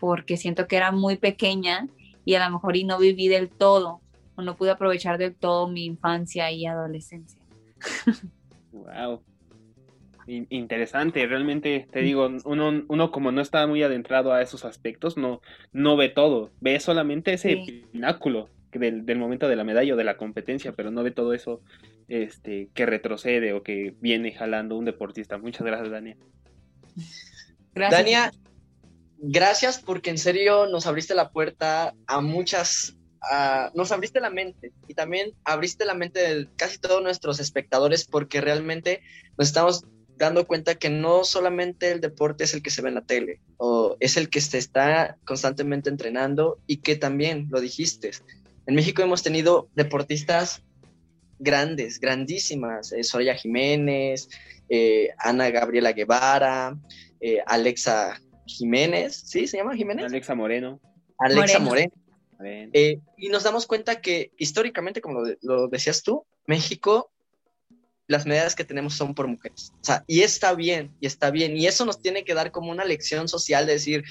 porque 0.00 0.36
siento 0.36 0.66
que 0.66 0.74
era 0.74 0.90
muy 0.90 1.14
pequeña 1.14 1.86
y 2.24 2.34
a 2.34 2.44
lo 2.44 2.54
mejor 2.54 2.76
y 2.76 2.82
no 2.82 2.98
viví 2.98 3.28
del 3.28 3.48
todo 3.48 4.00
o 4.34 4.42
no 4.42 4.56
pude 4.56 4.72
aprovechar 4.72 5.16
del 5.16 5.36
todo 5.36 5.68
mi 5.68 5.84
infancia 5.84 6.50
y 6.50 6.66
adolescencia. 6.66 7.40
Wow. 8.72 9.22
Interesante, 10.26 11.26
realmente 11.26 11.86
te 11.90 12.00
digo, 12.00 12.30
uno, 12.44 12.84
uno 12.88 13.10
como 13.10 13.30
no 13.30 13.40
está 13.42 13.66
muy 13.66 13.82
adentrado 13.82 14.32
a 14.32 14.40
esos 14.40 14.64
aspectos, 14.64 15.16
no, 15.16 15.42
no 15.72 15.96
ve 15.96 16.08
todo, 16.08 16.50
ve 16.60 16.80
solamente 16.80 17.34
ese 17.34 17.58
pináculo 17.92 18.48
del, 18.72 19.04
del, 19.04 19.18
momento 19.18 19.48
de 19.48 19.56
la 19.56 19.64
medalla 19.64 19.94
o 19.94 19.96
de 19.96 20.04
la 20.04 20.16
competencia, 20.16 20.72
pero 20.72 20.90
no 20.90 21.02
ve 21.02 21.10
todo 21.10 21.34
eso 21.34 21.60
este, 22.08 22.68
que 22.74 22.86
retrocede 22.86 23.52
o 23.52 23.62
que 23.62 23.94
viene 24.00 24.32
jalando 24.32 24.76
un 24.76 24.84
deportista. 24.84 25.38
Muchas 25.38 25.66
gracias, 25.66 25.90
Dania. 25.90 26.16
Gracias. 27.74 28.00
Dania, 28.00 28.32
gracias 29.18 29.78
porque 29.78 30.10
en 30.10 30.18
serio 30.18 30.66
nos 30.66 30.86
abriste 30.86 31.14
la 31.14 31.30
puerta 31.30 31.94
a 32.06 32.20
muchas 32.20 32.96
nos 33.74 33.92
abriste 33.92 34.20
la 34.20 34.30
mente 34.30 34.72
y 34.86 34.94
también 34.94 35.32
abriste 35.44 35.84
la 35.84 35.94
mente 35.94 36.20
de 36.20 36.48
casi 36.56 36.78
todos 36.78 37.02
nuestros 37.02 37.40
espectadores 37.40 38.04
porque 38.04 38.40
realmente 38.40 39.00
nos 39.38 39.48
estamos 39.48 39.86
dando 40.16 40.46
cuenta 40.46 40.76
que 40.76 40.90
no 40.90 41.24
solamente 41.24 41.90
el 41.90 42.00
deporte 42.00 42.44
es 42.44 42.54
el 42.54 42.62
que 42.62 42.70
se 42.70 42.82
ve 42.82 42.88
en 42.88 42.94
la 42.96 43.04
tele, 43.04 43.40
o 43.56 43.96
es 44.00 44.16
el 44.16 44.30
que 44.30 44.40
se 44.40 44.58
está 44.58 45.16
constantemente 45.24 45.90
entrenando 45.90 46.58
y 46.66 46.78
que 46.78 46.96
también, 46.96 47.48
lo 47.50 47.60
dijiste, 47.60 48.12
en 48.66 48.74
México 48.74 49.02
hemos 49.02 49.22
tenido 49.22 49.68
deportistas 49.74 50.62
grandes, 51.38 52.00
grandísimas, 52.00 52.92
eh, 52.92 53.04
Soraya 53.04 53.34
Jiménez, 53.34 54.28
eh, 54.68 55.10
Ana 55.18 55.50
Gabriela 55.50 55.92
Guevara, 55.92 56.76
eh, 57.20 57.40
Alexa 57.46 58.20
Jiménez, 58.46 59.14
¿sí? 59.26 59.46
¿Se 59.46 59.58
llama 59.58 59.76
Jiménez? 59.76 60.06
Alexa 60.06 60.34
Moreno. 60.34 60.80
Alexa 61.18 61.58
Moreno. 61.58 61.92
y 63.16 63.28
nos 63.28 63.44
damos 63.44 63.66
cuenta 63.66 64.00
que 64.00 64.32
históricamente, 64.38 65.00
como 65.00 65.22
lo 65.42 65.68
decías 65.68 66.02
tú, 66.02 66.26
México 66.46 67.10
las 68.06 68.26
medallas 68.26 68.54
que 68.54 68.64
tenemos 68.64 68.94
son 68.94 69.14
por 69.14 69.26
mujeres. 69.26 69.72
O 69.80 69.84
sea, 69.84 70.04
y 70.06 70.20
está 70.20 70.54
bien, 70.54 70.94
y 71.00 71.06
está 71.06 71.30
bien. 71.30 71.56
Y 71.56 71.66
eso 71.66 71.84
nos 71.84 72.00
tiene 72.00 72.24
que 72.24 72.34
dar 72.34 72.50
como 72.50 72.70
una 72.70 72.84
lección 72.84 73.28
social 73.28 73.66
de 73.66 73.74
decir, 73.74 74.04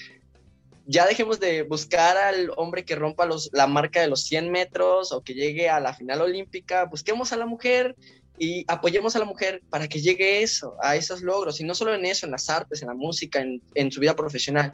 ya 0.86 1.06
dejemos 1.06 1.40
de 1.40 1.64
buscar 1.64 2.18
al 2.18 2.52
hombre 2.58 2.86
que 2.86 2.96
rompa 2.96 3.26
los, 3.26 3.50
la 3.54 3.68
marca 3.68 4.02
de 4.02 4.08
los 4.08 4.24
100 4.24 4.52
metros 4.52 5.12
o 5.12 5.22
que 5.22 5.34
llegue 5.34 5.70
a 5.70 5.80
la 5.80 5.94
final 5.94 6.22
olímpica, 6.22 6.86
busquemos 6.86 7.32
a 7.32 7.38
la 7.38 7.46
mujer 7.46 7.96
y 8.38 8.66
apoyemos 8.68 9.16
a 9.16 9.20
la 9.20 9.26
mujer 9.26 9.62
para 9.70 9.88
que 9.88 10.02
llegue 10.02 10.42
eso, 10.42 10.76
a 10.82 10.96
esos 10.96 11.22
logros, 11.22 11.62
y 11.62 11.64
no 11.64 11.76
solo 11.76 11.94
en 11.94 12.06
eso, 12.06 12.26
en 12.26 12.32
las 12.32 12.50
artes, 12.50 12.82
en 12.82 12.88
la 12.88 12.96
música, 12.96 13.46
en, 13.76 13.92
su 13.92 14.00
vida 14.00 14.16
profesional. 14.16 14.74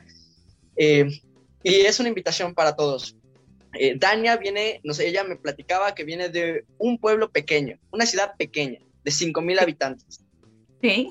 Eh, 0.78 1.06
y 1.62 1.76
es 1.82 2.00
una 2.00 2.10
invitación 2.10 2.56
para 2.56 2.76
todos. 2.76 3.18
Eh, 3.74 3.96
Dania 3.98 4.38
viene, 4.38 4.80
no 4.84 4.94
sé, 4.94 5.08
ella 5.08 5.24
me 5.24 5.36
platicaba 5.36 5.94
que 5.94 6.06
viene 6.06 6.30
de 6.30 6.66
un 6.78 6.98
pueblo 6.98 7.30
pequeño, 7.30 7.78
una 7.92 8.06
ciudad 8.06 8.34
pequeña, 8.38 8.80
de 9.10 9.26
5.000 9.26 9.62
habitantes. 9.62 10.24
Sí. 10.82 11.10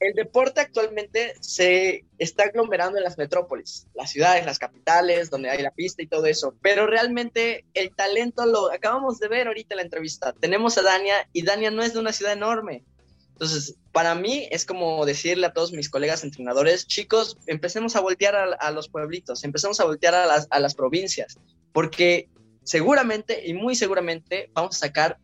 El 0.00 0.14
deporte 0.14 0.60
actualmente 0.60 1.34
se 1.40 2.04
está 2.18 2.44
aglomerando 2.44 2.98
en 2.98 3.04
las 3.04 3.18
metrópolis, 3.18 3.86
las 3.94 4.10
ciudades, 4.10 4.44
las 4.44 4.58
capitales, 4.58 5.30
donde 5.30 5.48
hay 5.48 5.62
la 5.62 5.70
pista 5.70 6.02
y 6.02 6.08
todo 6.08 6.26
eso, 6.26 6.56
pero 6.60 6.88
realmente 6.88 7.64
el 7.74 7.94
talento 7.94 8.44
lo 8.46 8.72
acabamos 8.72 9.20
de 9.20 9.28
ver 9.28 9.46
ahorita 9.46 9.74
en 9.74 9.76
la 9.76 9.82
entrevista. 9.84 10.32
Tenemos 10.32 10.76
a 10.76 10.82
Dania 10.82 11.28
y 11.32 11.42
Dania 11.42 11.70
no 11.70 11.84
es 11.84 11.92
de 11.92 12.00
una 12.00 12.12
ciudad 12.12 12.32
enorme. 12.32 12.84
Entonces, 13.30 13.76
para 13.92 14.16
mí 14.16 14.48
es 14.50 14.64
como 14.64 15.06
decirle 15.06 15.46
a 15.46 15.52
todos 15.52 15.72
mis 15.72 15.88
colegas 15.88 16.24
entrenadores, 16.24 16.86
chicos, 16.88 17.38
empecemos 17.46 17.94
a 17.94 18.00
voltear 18.00 18.34
a, 18.34 18.70
los 18.72 18.88
pueblitos, 18.88 19.44
empecemos 19.44 19.78
a 19.78 19.84
voltear 19.84 20.14
a 20.14 20.26
las, 20.26 20.48
a 20.50 20.58
las 20.58 20.74
provincias, 20.74 21.38
porque 21.72 22.28
seguramente 22.64 23.46
y 23.46 23.54
muy 23.54 23.76
seguramente 23.76 24.50
vamos 24.52 24.76
a 24.76 24.86
sacar 24.86 25.18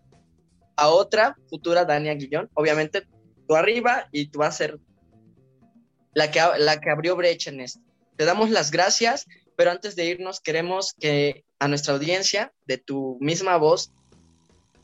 a 0.79 0.89
otra 0.89 1.37
futura 1.51 1.85
Dania 1.85 2.15
Guillón. 2.15 2.49
Obviamente 2.55 3.07
tú 3.47 3.57
arriba 3.57 4.09
y 4.13 4.27
tú 4.29 4.39
vas 4.39 4.55
a 4.55 4.59
ser 4.59 4.79
la 6.15 6.31
que, 6.31 6.41
la 6.59 6.81
que 6.81 6.91
abrió 6.91 7.17
brecha 7.17 7.51
en 7.51 7.61
esto. 7.61 7.81
Te 8.17 8.25
damos 8.25 8.51
las 8.51 8.71
gracias, 8.71 9.27
pero 9.57 9.73
antes 9.73 9.97
de 9.97 10.07
irnos 10.07 10.41
queremos 10.41 10.95
que 10.99 11.45
a 11.59 11.67
nuestra 11.67 11.95
audiencia, 11.95 12.53
de 12.67 12.79
tu 12.79 13.19
misma 13.21 13.57
voz, 13.57 13.93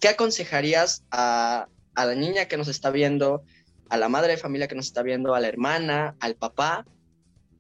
¿qué 0.01 0.09
aconsejarías 0.09 1.05
a, 1.12 1.68
a 1.95 2.05
la 2.05 2.14
niña 2.16 2.47
que 2.47 2.57
nos 2.57 2.66
está 2.66 2.90
viendo, 2.90 3.45
a 3.88 3.97
la 3.97 4.09
madre 4.09 4.32
de 4.32 4.38
familia 4.38 4.66
que 4.66 4.74
nos 4.74 4.86
está 4.86 5.03
viendo, 5.03 5.34
a 5.34 5.40
la 5.40 5.47
hermana, 5.47 6.16
al 6.18 6.34
papá, 6.34 6.84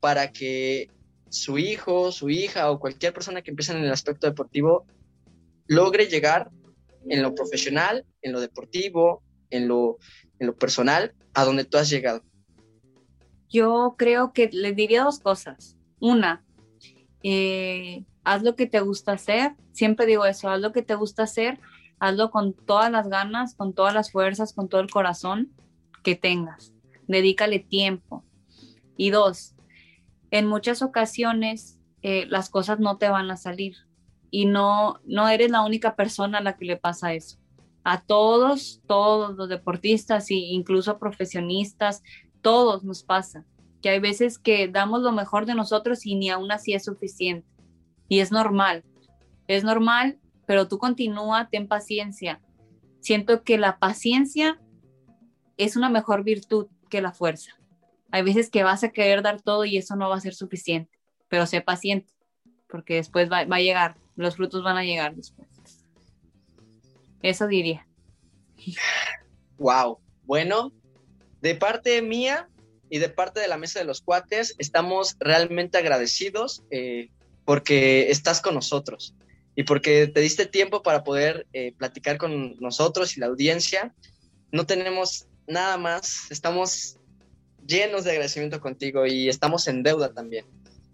para 0.00 0.32
que 0.32 0.90
su 1.30 1.56
hijo, 1.56 2.10
su 2.10 2.30
hija 2.30 2.68
o 2.70 2.80
cualquier 2.80 3.12
persona 3.12 3.42
que 3.42 3.50
empiece 3.50 3.72
en 3.72 3.78
el 3.78 3.92
aspecto 3.92 4.26
deportivo 4.26 4.86
logre 5.66 6.06
llegar 6.06 6.50
en 7.08 7.22
lo 7.22 7.34
profesional, 7.34 8.04
en 8.22 8.32
lo 8.32 8.40
deportivo, 8.40 9.22
en 9.50 9.68
lo, 9.68 9.98
en 10.38 10.46
lo 10.48 10.56
personal, 10.56 11.14
a 11.34 11.44
donde 11.44 11.64
tú 11.64 11.78
has 11.78 11.90
llegado? 11.90 12.22
Yo 13.48 13.94
creo 13.96 14.32
que 14.32 14.50
le 14.52 14.72
diría 14.72 15.04
dos 15.04 15.20
cosas. 15.20 15.76
Una, 16.00 16.44
eh, 17.22 18.04
haz 18.24 18.42
lo 18.42 18.56
que 18.56 18.66
te 18.66 18.80
gusta 18.80 19.12
hacer. 19.12 19.52
Siempre 19.72 20.06
digo 20.06 20.24
eso, 20.24 20.48
haz 20.48 20.60
lo 20.60 20.72
que 20.72 20.82
te 20.82 20.94
gusta 20.94 21.24
hacer, 21.24 21.60
hazlo 21.98 22.30
con 22.30 22.54
todas 22.54 22.90
las 22.90 23.08
ganas, 23.08 23.54
con 23.54 23.74
todas 23.74 23.94
las 23.94 24.10
fuerzas, 24.10 24.52
con 24.52 24.68
todo 24.68 24.80
el 24.80 24.90
corazón 24.90 25.52
que 26.02 26.16
tengas. 26.16 26.72
Dedícale 27.06 27.58
tiempo. 27.58 28.24
Y 28.96 29.10
dos, 29.10 29.54
en 30.30 30.46
muchas 30.46 30.82
ocasiones 30.82 31.78
eh, 32.02 32.26
las 32.28 32.50
cosas 32.50 32.80
no 32.80 32.98
te 32.98 33.08
van 33.08 33.30
a 33.30 33.36
salir 33.36 33.76
y 34.30 34.46
no, 34.46 35.00
no 35.04 35.28
eres 35.28 35.50
la 35.50 35.62
única 35.62 35.96
persona 35.96 36.38
a 36.38 36.42
la 36.42 36.56
que 36.56 36.64
le 36.64 36.76
pasa 36.76 37.14
eso. 37.14 37.38
A 37.84 38.00
todos, 38.02 38.80
todos 38.86 39.36
los 39.36 39.48
deportistas 39.48 40.30
e 40.30 40.34
incluso 40.34 40.98
profesionistas, 40.98 42.02
todos 42.40 42.84
nos 42.84 43.02
pasa, 43.02 43.44
que 43.82 43.90
hay 43.90 44.00
veces 44.00 44.38
que 44.38 44.68
damos 44.68 45.02
lo 45.02 45.12
mejor 45.12 45.46
de 45.46 45.54
nosotros 45.54 46.06
y 46.06 46.14
ni 46.14 46.30
aún 46.30 46.50
así 46.50 46.72
es 46.74 46.84
suficiente. 46.84 47.46
Y 48.08 48.20
es 48.20 48.32
normal, 48.32 48.84
es 49.46 49.64
normal, 49.64 50.18
pero 50.46 50.68
tú 50.68 50.78
continúa, 50.78 51.48
ten 51.50 51.68
paciencia. 51.68 52.40
Siento 53.00 53.42
que 53.42 53.58
la 53.58 53.78
paciencia 53.78 54.60
es 55.56 55.76
una 55.76 55.90
mejor 55.90 56.24
virtud 56.24 56.66
que 56.88 57.00
la 57.00 57.12
fuerza. 57.12 57.52
Hay 58.10 58.22
veces 58.22 58.50
que 58.50 58.62
vas 58.62 58.84
a 58.84 58.90
querer 58.90 59.22
dar 59.22 59.42
todo 59.42 59.64
y 59.64 59.76
eso 59.76 59.96
no 59.96 60.08
va 60.08 60.16
a 60.16 60.20
ser 60.20 60.34
suficiente, 60.34 60.98
pero 61.28 61.46
sé 61.46 61.60
paciente, 61.60 62.12
porque 62.68 62.94
después 62.94 63.30
va, 63.30 63.44
va 63.44 63.56
a 63.56 63.60
llegar 63.60 63.96
los 64.16 64.36
frutos 64.36 64.62
van 64.62 64.76
a 64.76 64.84
llegar 64.84 65.14
después. 65.14 65.48
Eso 67.22 67.46
diría. 67.46 67.86
Wow. 69.58 69.98
Bueno, 70.24 70.72
de 71.40 71.54
parte 71.54 72.00
mía 72.02 72.48
y 72.90 72.98
de 72.98 73.08
parte 73.08 73.40
de 73.40 73.48
la 73.48 73.56
mesa 73.56 73.78
de 73.78 73.84
los 73.84 74.00
cuates, 74.00 74.54
estamos 74.58 75.16
realmente 75.20 75.78
agradecidos 75.78 76.62
eh, 76.70 77.10
porque 77.44 78.10
estás 78.10 78.40
con 78.40 78.54
nosotros 78.54 79.14
y 79.56 79.64
porque 79.64 80.06
te 80.06 80.20
diste 80.20 80.46
tiempo 80.46 80.82
para 80.82 81.04
poder 81.04 81.46
eh, 81.52 81.72
platicar 81.76 82.18
con 82.18 82.56
nosotros 82.60 83.16
y 83.16 83.20
la 83.20 83.26
audiencia. 83.26 83.94
No 84.52 84.66
tenemos 84.66 85.26
nada 85.46 85.76
más, 85.76 86.30
estamos 86.30 86.98
llenos 87.66 88.04
de 88.04 88.12
agradecimiento 88.12 88.60
contigo 88.60 89.06
y 89.06 89.28
estamos 89.28 89.68
en 89.68 89.82
deuda 89.82 90.12
también. 90.12 90.46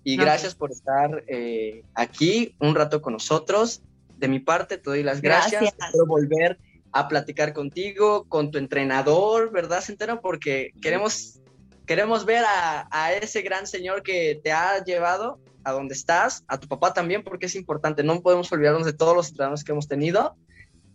Y 0.02 0.16
gracias 0.16 0.54
por 0.54 0.70
estar 0.70 1.24
eh, 1.28 1.82
aquí 1.94 2.54
un 2.58 2.74
rato 2.74 3.02
con 3.02 3.12
nosotros. 3.12 3.82
De 4.16 4.28
mi 4.28 4.38
parte, 4.38 4.78
te 4.78 4.90
doy 4.90 5.02
las 5.02 5.20
gracias. 5.20 5.62
gracias. 5.62 5.92
volver 6.06 6.58
a 6.92 7.08
platicar 7.08 7.52
contigo, 7.52 8.24
con 8.28 8.50
tu 8.50 8.58
entrenador, 8.58 9.52
¿verdad, 9.52 9.80
Centeno? 9.80 10.20
Porque 10.20 10.72
queremos, 10.82 11.40
queremos 11.86 12.24
ver 12.24 12.44
a, 12.44 12.88
a, 12.90 13.12
ese 13.12 13.42
gran 13.42 13.66
señor 13.66 14.02
que 14.02 14.40
te 14.42 14.52
ha 14.52 14.82
llevado 14.82 15.38
a 15.64 15.72
donde 15.72 15.94
estás, 15.94 16.44
a 16.48 16.58
tu 16.58 16.66
papá 16.66 16.92
también, 16.92 17.22
porque 17.22 17.46
es 17.46 17.54
importante. 17.54 18.02
No 18.02 18.20
podemos 18.22 18.50
olvidarnos 18.50 18.86
de 18.86 18.92
todos 18.92 19.14
los 19.14 19.28
entrenadores 19.28 19.64
que 19.64 19.72
hemos 19.72 19.86
tenido. 19.86 20.36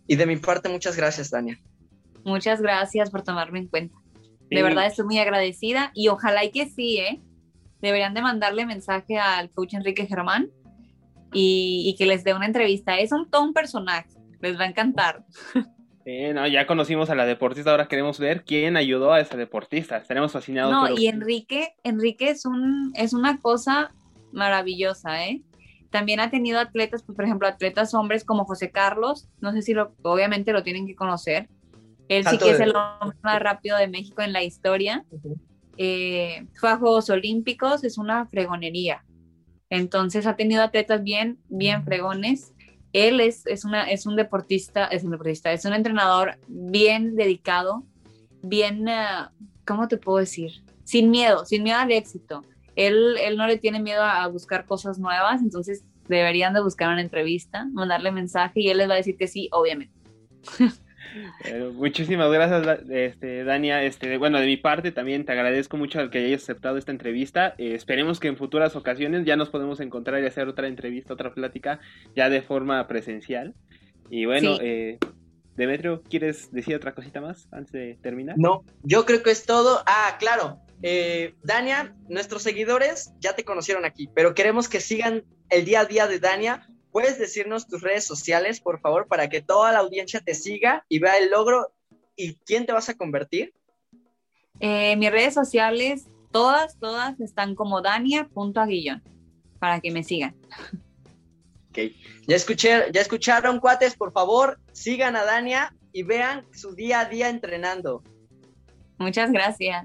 Y 0.06 0.16
de 0.16 0.26
mi 0.26 0.36
parte, 0.36 0.68
muchas 0.68 0.96
gracias, 0.96 1.30
Dania. 1.30 1.58
Muchas 2.24 2.60
gracias 2.60 3.10
por 3.10 3.22
tomarme 3.22 3.60
en 3.60 3.68
cuenta. 3.68 3.96
De 4.50 4.62
verdad 4.62 4.86
estoy 4.86 5.04
muy 5.04 5.18
agradecida 5.18 5.90
y 5.94 6.08
ojalá 6.08 6.44
y 6.44 6.50
que 6.50 6.68
sí, 6.68 6.98
¿eh? 6.98 7.20
Deberían 7.86 8.14
de 8.14 8.22
mandarle 8.22 8.66
mensaje 8.66 9.18
al 9.18 9.50
coach 9.50 9.74
Enrique 9.74 10.06
Germán 10.06 10.50
y, 11.32 11.94
que 11.98 12.06
les 12.06 12.24
dé 12.24 12.34
una 12.34 12.46
entrevista. 12.46 12.98
Es 12.98 13.12
un, 13.12 13.30
todo 13.30 13.42
un 13.42 13.52
personaje, 13.52 14.10
les 14.40 14.58
va 14.58 14.64
a 14.64 14.68
encantar. 14.68 15.24
ya 16.04 16.66
conocimos 16.66 17.10
a 17.10 17.14
la 17.14 17.26
deportista, 17.26 17.70
ahora 17.70 17.88
queremos 17.88 18.18
ver 18.18 18.44
quién 18.44 18.76
ayudó 18.76 19.12
a 19.12 19.20
esa 19.20 19.36
deportista. 19.36 19.96
Estaremos 19.96 20.32
fascinados. 20.32 20.72
No, 20.72 20.96
y 20.96 21.06
Enrique, 21.06 21.74
Enrique 21.84 22.30
es, 22.30 22.44
un, 22.46 22.92
es 22.94 23.12
una 23.12 23.40
cosa 23.40 23.92
maravillosa, 24.32 25.26
¿eh? 25.26 25.42
También 25.90 26.20
ha 26.20 26.30
tenido 26.30 26.58
atletas, 26.58 27.02
pues, 27.04 27.16
por 27.16 27.24
ejemplo, 27.24 27.46
atletas 27.46 27.94
hombres 27.94 28.24
como 28.24 28.44
José 28.44 28.70
Carlos, 28.70 29.28
no 29.40 29.52
sé 29.52 29.62
si 29.62 29.72
lo, 29.72 29.94
obviamente 30.02 30.52
lo 30.52 30.62
tienen 30.62 30.86
que 30.86 30.94
conocer. 30.94 31.48
Él 32.08 32.24
sí 32.26 32.38
que 32.38 32.50
es 32.50 32.60
el 32.60 32.74
hombre 32.74 33.18
más 33.22 33.40
rápido 33.40 33.76
de 33.78 33.88
México 33.88 34.22
en 34.22 34.32
la 34.32 34.42
historia. 34.42 35.04
Eh, 35.78 36.46
fue 36.54 36.70
a 36.70 36.76
Juegos 36.76 37.10
Olímpicos, 37.10 37.84
es 37.84 37.98
una 37.98 38.26
fregonería. 38.26 39.04
Entonces 39.68 40.26
ha 40.26 40.36
tenido 40.36 40.62
atletas 40.62 41.02
bien, 41.02 41.38
bien 41.48 41.84
fregones. 41.84 42.52
Él 42.92 43.20
es, 43.20 43.46
es, 43.46 43.64
una, 43.64 43.90
es 43.90 44.06
un 44.06 44.16
deportista, 44.16 44.86
es 44.86 45.04
un 45.04 45.10
deportista, 45.10 45.52
es 45.52 45.64
un 45.64 45.74
entrenador 45.74 46.38
bien 46.48 47.14
dedicado, 47.14 47.84
bien, 48.42 48.88
uh, 48.88 49.28
¿cómo 49.66 49.88
te 49.88 49.98
puedo 49.98 50.18
decir? 50.18 50.62
Sin 50.84 51.10
miedo, 51.10 51.44
sin 51.44 51.62
miedo 51.62 51.78
al 51.78 51.92
éxito. 51.92 52.42
Él, 52.74 53.16
él 53.18 53.36
no 53.36 53.46
le 53.46 53.58
tiene 53.58 53.80
miedo 53.80 54.02
a 54.02 54.26
buscar 54.28 54.66
cosas 54.66 54.98
nuevas, 54.98 55.42
entonces 55.42 55.84
deberían 56.08 56.54
de 56.54 56.62
buscar 56.62 56.90
una 56.90 57.02
entrevista, 57.02 57.66
mandarle 57.72 58.12
mensaje 58.12 58.60
y 58.60 58.68
él 58.68 58.78
les 58.78 58.88
va 58.88 58.94
a 58.94 58.98
decir 58.98 59.16
que 59.16 59.26
sí, 59.26 59.48
obviamente. 59.52 59.92
muchísimas 61.74 62.30
gracias, 62.30 62.80
este, 62.90 63.44
Dania. 63.44 63.82
Este, 63.82 64.18
bueno, 64.18 64.40
de 64.40 64.46
mi 64.46 64.56
parte 64.56 64.92
también 64.92 65.24
te 65.24 65.32
agradezco 65.32 65.76
mucho 65.76 66.10
que 66.10 66.18
hayas 66.18 66.42
aceptado 66.42 66.78
esta 66.78 66.92
entrevista. 66.92 67.54
Eh, 67.58 67.74
esperemos 67.74 68.20
que 68.20 68.28
en 68.28 68.36
futuras 68.36 68.76
ocasiones 68.76 69.24
ya 69.24 69.36
nos 69.36 69.50
podemos 69.50 69.80
encontrar 69.80 70.22
y 70.22 70.26
hacer 70.26 70.48
otra 70.48 70.68
entrevista, 70.68 71.14
otra 71.14 71.32
plática, 71.34 71.80
ya 72.14 72.28
de 72.28 72.42
forma 72.42 72.86
presencial. 72.86 73.54
Y 74.10 74.24
bueno, 74.24 74.56
eh, 74.60 74.98
Demetrio, 75.56 76.02
¿quieres 76.02 76.52
decir 76.52 76.76
otra 76.76 76.94
cosita 76.94 77.20
más 77.20 77.48
antes 77.50 77.72
de 77.72 77.98
terminar? 78.02 78.36
No, 78.38 78.64
yo 78.82 79.04
creo 79.06 79.22
que 79.22 79.30
es 79.30 79.44
todo. 79.46 79.82
Ah, 79.86 80.16
claro. 80.18 80.58
Eh, 80.82 81.34
Dania, 81.42 81.94
nuestros 82.08 82.42
seguidores 82.42 83.12
ya 83.18 83.34
te 83.34 83.44
conocieron 83.44 83.84
aquí, 83.84 84.08
pero 84.14 84.34
queremos 84.34 84.68
que 84.68 84.80
sigan 84.80 85.24
el 85.48 85.64
día 85.64 85.80
a 85.80 85.84
día 85.86 86.06
de 86.06 86.18
Dania 86.18 86.68
¿Puedes 86.96 87.18
decirnos 87.18 87.68
tus 87.68 87.82
redes 87.82 88.06
sociales, 88.06 88.58
por 88.58 88.80
favor, 88.80 89.06
para 89.06 89.28
que 89.28 89.42
toda 89.42 89.70
la 89.70 89.80
audiencia 89.80 90.18
te 90.20 90.32
siga 90.32 90.82
y 90.88 90.98
vea 90.98 91.18
el 91.18 91.28
logro 91.28 91.70
y 92.16 92.36
quién 92.36 92.64
te 92.64 92.72
vas 92.72 92.88
a 92.88 92.94
convertir? 92.94 93.52
Eh, 94.60 94.96
mis 94.96 95.10
redes 95.10 95.34
sociales, 95.34 96.06
todas, 96.32 96.78
todas 96.78 97.20
están 97.20 97.54
como 97.54 97.82
dania.aguillón, 97.82 99.02
para 99.58 99.78
que 99.82 99.90
me 99.90 100.04
sigan. 100.04 100.34
Ok, 101.68 101.80
ya, 102.26 102.36
escuché, 102.36 102.90
ya 102.90 103.02
escucharon, 103.02 103.60
cuates, 103.60 103.94
por 103.94 104.10
favor, 104.10 104.58
sigan 104.72 105.16
a 105.16 105.24
Dania 105.24 105.76
y 105.92 106.02
vean 106.02 106.46
su 106.54 106.74
día 106.74 107.00
a 107.00 107.04
día 107.04 107.28
entrenando. 107.28 108.02
Muchas 108.96 109.30
gracias. 109.30 109.84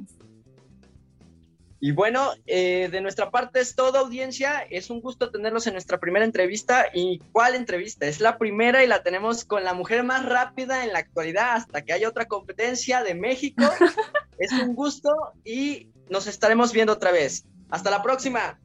Y 1.84 1.93
bueno, 1.93 2.29
eh, 2.45 2.89
de 2.91 3.01
nuestra 3.01 3.32
parte 3.32 3.59
es 3.59 3.73
todo, 3.75 3.97
audiencia. 3.97 4.59
Es 4.69 4.91
un 4.91 5.01
gusto 5.01 5.32
tenerlos 5.32 5.65
en 5.65 5.73
nuestra 5.73 5.99
primera 5.99 6.23
entrevista. 6.23 6.86
¿Y 6.93 7.17
cuál 7.32 7.55
entrevista? 7.55 8.05
Es 8.05 8.19
la 8.19 8.38
primera 8.38 8.84
y 8.84 8.88
la 8.88 9.01
tenemos 9.01 9.45
con 9.45 9.63
la 9.63 9.73
mujer 9.73 10.03
más 10.03 10.23
rápida 10.23 10.86
en 10.86 10.93
la 10.93 10.99
actualidad 10.99 11.55
hasta 11.55 11.82
que 11.82 11.93
haya 11.93 12.07
otra 12.07 12.25
competencia 12.27 13.01
de 13.01 13.15
México. 13.15 13.63
es 14.38 14.51
un 14.51 14.75
gusto 14.75 15.09
y 15.43 15.89
nos 16.07 16.27
estaremos 16.27 16.71
viendo 16.71 16.93
otra 16.93 17.11
vez. 17.11 17.45
Hasta 17.71 17.89
la 17.89 18.03
próxima. 18.03 18.59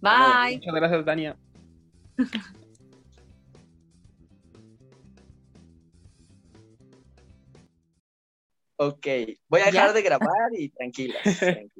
Bye. 0.00 0.56
Muchas 0.56 0.74
gracias, 0.74 1.04
Dania. 1.04 1.36
ok, 8.74 9.06
voy 9.48 9.60
a 9.60 9.66
dejar 9.66 9.92
de 9.92 10.02
grabar 10.02 10.50
y 10.58 10.68
tranquilas. 10.70 11.22